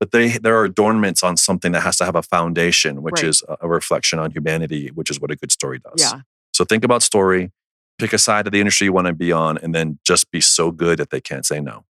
But 0.00 0.10
they 0.10 0.36
there 0.38 0.58
are 0.58 0.64
adornments 0.64 1.22
on 1.22 1.36
something 1.36 1.72
that 1.72 1.82
has 1.82 1.96
to 1.98 2.04
have 2.04 2.16
a 2.16 2.22
foundation, 2.22 3.02
which 3.02 3.22
Right. 3.22 3.24
is 3.30 3.42
a- 3.48 3.56
a 3.62 3.68
reflection 3.68 4.18
on 4.18 4.32
humanity, 4.32 4.88
which 4.92 5.08
is 5.08 5.20
what 5.20 5.30
a 5.30 5.36
good 5.36 5.52
story 5.52 5.78
does. 5.78 5.94
Yeah. 6.02 6.20
So 6.52 6.64
think 6.64 6.84
about 6.84 7.02
story, 7.02 7.52
pick 7.98 8.12
a 8.12 8.18
side 8.18 8.46
of 8.46 8.52
the 8.52 8.58
industry 8.60 8.86
you 8.86 8.92
want 8.92 9.06
to 9.06 9.14
be 9.14 9.30
on, 9.32 9.56
and 9.58 9.72
then 9.74 9.98
just 10.04 10.30
be 10.32 10.40
so 10.40 10.72
good 10.72 10.98
that 10.98 11.10
they 11.10 11.20
can't 11.20 11.46
say 11.46 11.60
no. 11.60 11.84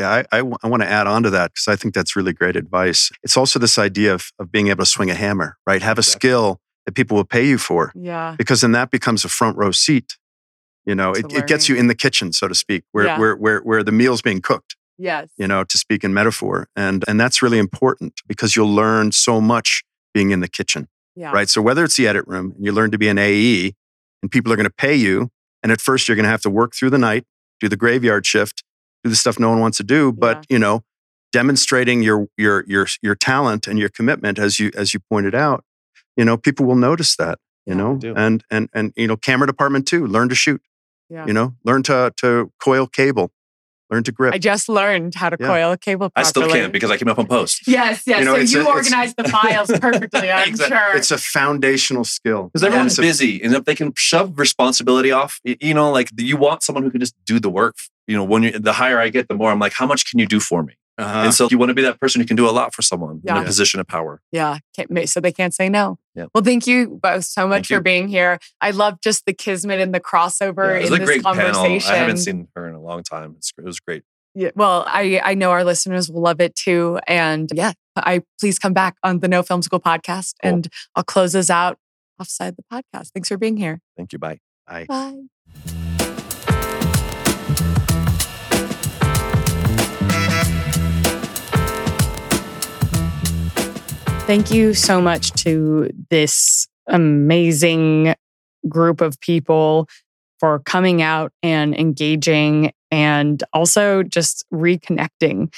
Yeah, 0.00 0.10
I, 0.10 0.18
I, 0.32 0.38
w- 0.38 0.56
I 0.64 0.66
want 0.68 0.82
to 0.82 0.88
add 0.88 1.06
on 1.06 1.22
to 1.22 1.30
that 1.30 1.52
because 1.54 1.68
I 1.68 1.76
think 1.76 1.94
that's 1.94 2.16
really 2.16 2.32
great 2.32 2.56
advice. 2.56 3.12
It's 3.22 3.36
also 3.36 3.60
this 3.60 3.78
idea 3.78 4.12
of, 4.12 4.32
of 4.40 4.50
being 4.50 4.66
able 4.68 4.84
to 4.84 4.90
swing 4.90 5.08
a 5.10 5.14
hammer, 5.14 5.56
right? 5.68 5.80
Have 5.80 5.98
a 5.98 6.00
Exactly. 6.00 6.28
skill 6.28 6.60
that 6.86 6.92
people 6.94 7.16
will 7.16 7.24
pay 7.24 7.46
you 7.46 7.58
for 7.58 7.92
Yeah. 7.94 8.34
because 8.38 8.60
then 8.60 8.72
that 8.72 8.90
becomes 8.90 9.24
a 9.24 9.28
front 9.28 9.56
row 9.56 9.70
seat. 9.70 10.16
You 10.84 10.94
know, 10.94 11.12
it, 11.12 11.32
it 11.32 11.46
gets 11.46 11.68
you 11.68 11.76
in 11.76 11.86
the 11.86 11.94
kitchen, 11.94 12.32
so 12.32 12.46
to 12.48 12.54
speak, 12.54 12.84
where, 12.92 13.06
Yeah. 13.06 13.18
where, 13.18 13.36
where, 13.36 13.60
where 13.60 13.82
the 13.82 13.92
meal's 13.92 14.20
being 14.20 14.42
cooked, 14.42 14.76
Yes. 14.98 15.30
you 15.38 15.46
know, 15.48 15.64
to 15.64 15.78
speak 15.78 16.04
in 16.04 16.12
metaphor. 16.12 16.68
And, 16.76 17.04
and 17.08 17.18
that's 17.18 17.40
really 17.40 17.58
important 17.58 18.20
because 18.26 18.54
you'll 18.54 18.74
learn 18.74 19.12
so 19.12 19.40
much 19.40 19.82
being 20.12 20.30
in 20.30 20.40
the 20.40 20.48
kitchen, 20.48 20.88
Yeah. 21.16 21.32
right? 21.32 21.48
So 21.48 21.62
whether 21.62 21.84
it's 21.84 21.96
the 21.96 22.06
edit 22.06 22.26
room 22.26 22.52
and 22.56 22.64
you 22.66 22.72
learn 22.72 22.90
to 22.90 22.98
be 22.98 23.08
an 23.08 23.16
AE 23.18 23.74
and 24.22 24.30
people 24.30 24.52
are 24.52 24.56
going 24.56 24.68
to 24.68 24.74
pay 24.74 24.94
you, 24.94 25.30
and 25.62 25.72
at 25.72 25.80
first 25.80 26.06
you're 26.06 26.16
going 26.16 26.24
to 26.24 26.30
have 26.30 26.42
to 26.42 26.50
work 26.50 26.74
through 26.74 26.90
the 26.90 26.98
night, 26.98 27.24
do 27.60 27.68
the 27.70 27.76
graveyard 27.76 28.26
shift, 28.26 28.62
do 29.02 29.08
the 29.08 29.16
stuff 29.16 29.38
no 29.38 29.48
one 29.48 29.60
wants 29.60 29.78
to 29.78 29.84
do, 29.84 30.12
but 30.12 30.44
you 30.50 30.58
know, 30.58 30.82
demonstrating 31.32 32.02
your 32.02 32.26
your 32.36 32.64
your 32.66 32.86
your 33.02 33.14
talent 33.14 33.66
and 33.66 33.78
your 33.78 33.88
commitment 33.88 34.38
as 34.38 34.60
you 34.60 34.70
as 34.76 34.94
you 34.94 35.00
pointed 35.10 35.34
out, 35.34 35.64
you 36.16 36.24
know, 36.24 36.36
people 36.36 36.66
will 36.66 36.76
notice 36.76 37.16
that, 37.16 37.38
you 37.66 37.72
Yeah, 37.74 37.78
know, 37.82 38.14
and 38.16 38.44
and 38.50 38.68
and 38.72 38.92
you 38.96 39.06
know, 39.06 39.16
camera 39.16 39.46
department 39.46 39.86
too, 39.86 40.06
learn 40.06 40.28
to 40.28 40.34
shoot, 40.34 40.60
Yeah. 41.10 41.26
you 41.26 41.32
know, 41.32 41.54
learn 41.64 41.82
to 41.84 42.12
to 42.18 42.52
coil 42.62 42.86
cable, 42.86 43.32
learn 43.90 44.02
to 44.04 44.12
grip. 44.12 44.32
I 44.34 44.38
just 44.38 44.68
learned 44.68 45.14
how 45.14 45.30
to 45.30 45.36
Yeah. 45.38 45.46
coil 45.46 45.72
a 45.72 45.78
cable 45.78 46.10
I 46.16 46.22
still 46.22 46.48
can't 46.48 46.72
because 46.72 46.90
I 46.90 46.96
came 46.96 47.08
up 47.08 47.18
on 47.18 47.26
post. 47.26 47.66
Yes, 47.66 48.02
yes. 48.06 48.18
You 48.20 48.24
know, 48.24 48.34
so 48.34 48.40
you 48.40 48.58
a- 48.58 48.60
it's- 48.62 48.74
organized 48.76 49.14
the 49.16 49.28
files 49.28 49.70
perfectly, 49.80 50.30
I'm 50.30 50.48
Exactly. 50.48 50.76
sure. 50.76 50.96
it's 50.96 51.10
a 51.10 51.18
foundational 51.18 52.04
skill. 52.04 52.44
Because 52.44 52.62
everyone's 52.64 52.92
It's 52.92 52.98
a- 52.98 53.02
busy, 53.02 53.42
and 53.42 53.54
if 53.54 53.64
they 53.64 53.74
can 53.74 53.92
shove 53.96 54.38
responsibility 54.38 55.10
off, 55.10 55.40
you 55.44 55.74
know, 55.74 55.90
like 55.90 56.10
you 56.16 56.36
want 56.36 56.62
someone 56.62 56.82
who 56.84 56.90
can 56.90 57.00
just 57.00 57.14
do 57.24 57.38
the 57.40 57.50
work. 57.50 57.76
You 58.06 58.16
know, 58.16 58.24
when 58.24 58.42
you 58.42 58.50
the 58.58 58.74
higher 58.74 58.98
I 59.00 59.08
get, 59.08 59.28
the 59.28 59.34
more 59.34 59.50
I'm 59.50 59.58
like, 59.58 59.72
how 59.72 59.86
much 59.86 60.08
can 60.10 60.18
you 60.18 60.26
do 60.26 60.38
for 60.40 60.62
me? 60.62 60.74
Uh-huh. 60.96 61.18
And 61.24 61.34
so 61.34 61.48
you 61.50 61.58
want 61.58 61.70
to 61.70 61.74
be 61.74 61.82
that 61.82 62.00
person 62.00 62.20
who 62.20 62.26
can 62.26 62.36
do 62.36 62.48
a 62.48 62.52
lot 62.52 62.72
for 62.74 62.82
someone 62.82 63.20
in 63.24 63.36
a 63.36 63.42
position 63.42 63.80
of 63.80 63.86
power. 63.88 64.20
yeah. 64.30 64.58
So 65.06 65.20
they 65.20 65.32
can't 65.32 65.52
say 65.54 65.68
no. 65.68 65.98
Yep. 66.14 66.28
Well, 66.34 66.44
thank 66.44 66.66
you 66.68 67.00
both 67.02 67.24
so 67.24 67.48
much 67.48 67.56
Thank 67.68 67.70
you. 67.70 67.76
for 67.78 67.82
being 67.82 68.06
here. 68.08 68.38
I 68.60 68.70
love 68.70 69.00
just 69.02 69.26
the 69.26 69.32
kismet 69.32 69.80
and 69.80 69.92
the 69.92 69.98
crossover 70.00 70.70
Yeah, 70.70 70.76
it 70.76 70.80
was 70.82 70.88
in 70.90 70.94
a 70.94 70.98
this 70.98 71.06
great 71.08 71.22
panel. 71.24 71.52
conversation. 71.52 71.92
I 71.92 71.96
haven't 71.96 72.18
seen 72.18 72.46
her 72.54 72.68
in 72.68 72.74
a 72.74 72.80
long 72.80 73.02
time. 73.02 73.36
It 73.58 73.64
was 73.64 73.80
great. 73.80 74.04
Yeah, 74.36 74.50
well, 74.56 74.84
I 74.86 75.20
I 75.24 75.34
know 75.34 75.50
our 75.52 75.64
listeners 75.64 76.10
will 76.10 76.22
love 76.22 76.40
it 76.40 76.54
too. 76.56 76.98
And 77.06 77.50
yeah, 77.54 77.72
I 77.96 78.22
please 78.40 78.58
come 78.58 78.72
back 78.72 78.96
on 79.02 79.20
the 79.20 79.28
No 79.28 79.42
Film 79.44 79.62
School 79.62 79.80
podcast, 79.80 80.34
Cool. 80.42 80.52
and 80.52 80.68
I'll 80.96 81.04
close 81.04 81.34
us 81.36 81.50
out 81.50 81.78
offside 82.20 82.54
the 82.56 82.64
podcast. 82.72 83.10
Thanks 83.12 83.28
for 83.28 83.36
being 83.36 83.56
here. 83.56 83.80
Thank 83.96 84.12
you. 84.12 84.18
Bye. 84.18 84.38
I, 84.66 84.84
Bye. 84.86 85.24
Thank 94.26 94.50
you 94.50 94.72
so 94.72 95.02
much 95.02 95.32
to 95.42 95.90
this 96.08 96.66
amazing 96.88 98.14
group 98.66 99.02
of 99.02 99.20
people 99.20 99.86
for 100.40 100.60
coming 100.60 101.02
out 101.02 101.30
and 101.42 101.74
engaging 101.74 102.72
and 102.90 103.44
also 103.52 104.02
just 104.02 104.46
reconnecting. 104.50 105.52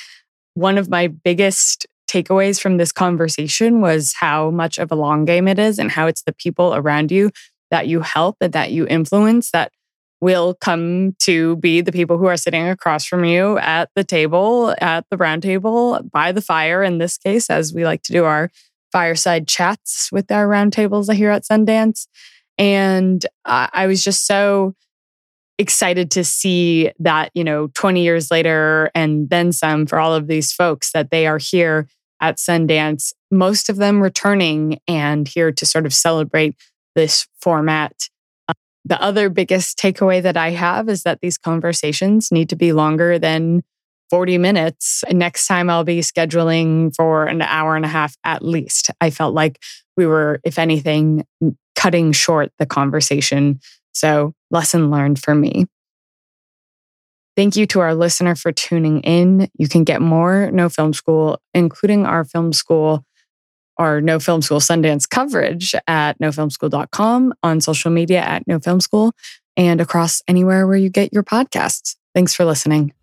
One 0.54 0.78
of 0.78 0.90
my 0.90 1.06
biggest 1.06 1.86
takeaways 2.10 2.60
from 2.60 2.76
this 2.76 2.90
conversation 2.90 3.80
was 3.80 4.14
how 4.18 4.50
much 4.50 4.78
of 4.78 4.90
a 4.90 4.96
long 4.96 5.24
game 5.24 5.46
it 5.46 5.60
is 5.60 5.78
and 5.78 5.88
how 5.88 6.08
it's 6.08 6.24
the 6.24 6.34
people 6.34 6.74
around 6.74 7.12
you 7.12 7.30
that 7.70 7.86
you 7.86 8.00
help 8.00 8.36
and 8.40 8.52
that 8.52 8.72
you 8.72 8.84
influence 8.88 9.52
that 9.52 9.70
will 10.20 10.54
come 10.54 11.14
to 11.20 11.56
be 11.56 11.80
the 11.80 11.92
people 11.92 12.16
who 12.18 12.26
are 12.26 12.36
sitting 12.36 12.68
across 12.68 13.04
from 13.04 13.24
you 13.24 13.58
at 13.58 13.90
the 13.94 14.04
table, 14.04 14.74
at 14.80 15.04
the 15.10 15.16
round 15.16 15.42
table, 15.42 16.00
by 16.10 16.32
the 16.32 16.40
fire, 16.40 16.82
in 16.82 16.98
this 16.98 17.18
case, 17.18 17.50
as 17.50 17.74
we 17.74 17.84
like 17.84 18.02
to 18.02 18.12
do 18.12 18.24
our 18.24 18.50
fireside 18.92 19.46
chats 19.46 20.10
with 20.10 20.30
our 20.32 20.48
round 20.48 20.72
roundtables 20.72 21.12
here 21.12 21.30
at 21.30 21.44
Sundance. 21.44 22.06
And 22.58 23.24
I 23.44 23.86
was 23.86 24.02
just 24.02 24.26
so 24.26 24.74
excited 25.58 26.10
to 26.12 26.24
see 26.24 26.90
that, 26.98 27.30
you 27.34 27.44
know, 27.44 27.68
20 27.74 28.02
years 28.02 28.30
later 28.30 28.90
and 28.94 29.28
then 29.28 29.52
some 29.52 29.86
for 29.86 29.98
all 29.98 30.14
of 30.14 30.26
these 30.26 30.52
folks 30.52 30.92
that 30.92 31.10
they 31.10 31.26
are 31.26 31.38
here 31.38 31.88
at 32.20 32.38
Sundance, 32.38 33.12
most 33.30 33.68
of 33.68 33.76
them 33.76 34.02
returning 34.02 34.78
and 34.88 35.28
here 35.28 35.52
to 35.52 35.66
sort 35.66 35.84
of 35.84 35.92
celebrate 35.92 36.56
this 36.94 37.26
format. 37.40 38.08
The 38.87 39.03
other 39.03 39.28
biggest 39.28 39.78
takeaway 39.78 40.22
that 40.22 40.37
I 40.37 40.51
have 40.51 40.89
is 40.89 41.03
that 41.03 41.20
these 41.20 41.37
conversations 41.37 42.30
need 42.30 42.49
to 42.51 42.57
be 42.57 42.72
longer 42.72 43.18
than 43.18 43.64
40 44.11 44.39
minutes. 44.39 45.03
Next 45.11 45.49
time 45.49 45.68
I'll 45.68 45.82
be 45.82 46.01
scheduling 46.01 46.95
for 46.95 47.26
an 47.26 47.43
hour 47.43 47.74
and 47.74 47.84
a 47.84 47.89
half 47.89 48.14
at 48.22 48.45
least. 48.45 48.91
I 49.01 49.11
felt 49.11 49.34
like 49.34 49.61
we 49.97 50.07
were, 50.07 50.41
if 50.45 50.57
anything, 50.57 51.24
cutting 51.74 52.12
short 52.12 52.53
the 52.61 52.66
conversation. 52.66 53.59
So, 53.93 54.34
lesson 54.53 54.91
learned 54.91 55.20
for 55.20 55.34
me. 55.34 55.66
Thank 57.34 57.57
you 57.57 57.66
to 57.66 57.80
our 57.80 57.95
listener 57.95 58.37
for 58.37 58.53
tuning 58.53 59.01
in. 59.01 59.49
You 59.59 59.68
can 59.68 59.82
get 59.82 60.01
more 60.01 60.51
No 60.53 60.68
Film 60.68 60.93
School, 60.93 61.41
including 61.55 62.07
our 62.07 62.24
film 62.24 62.53
school, 62.53 63.05
our 63.78 64.00
No 64.00 64.18
Film 64.18 64.42
School 64.42 64.60
Sundance 64.60 65.08
coverage 65.08 65.74
at 65.86 66.18
nofilmschool.com, 66.18 67.34
on 67.42 67.60
social 67.60 67.90
media 67.90 68.20
at 68.20 68.46
No 68.46 68.58
Film 68.58 68.80
School, 68.80 69.12
and 69.56 69.80
across 69.80 70.22
anywhere 70.28 70.66
where 70.66 70.76
you 70.76 70.90
get 70.90 71.12
your 71.12 71.22
podcasts. 71.22 71.96
Thanks 72.14 72.34
for 72.34 72.44
listening. 72.44 72.95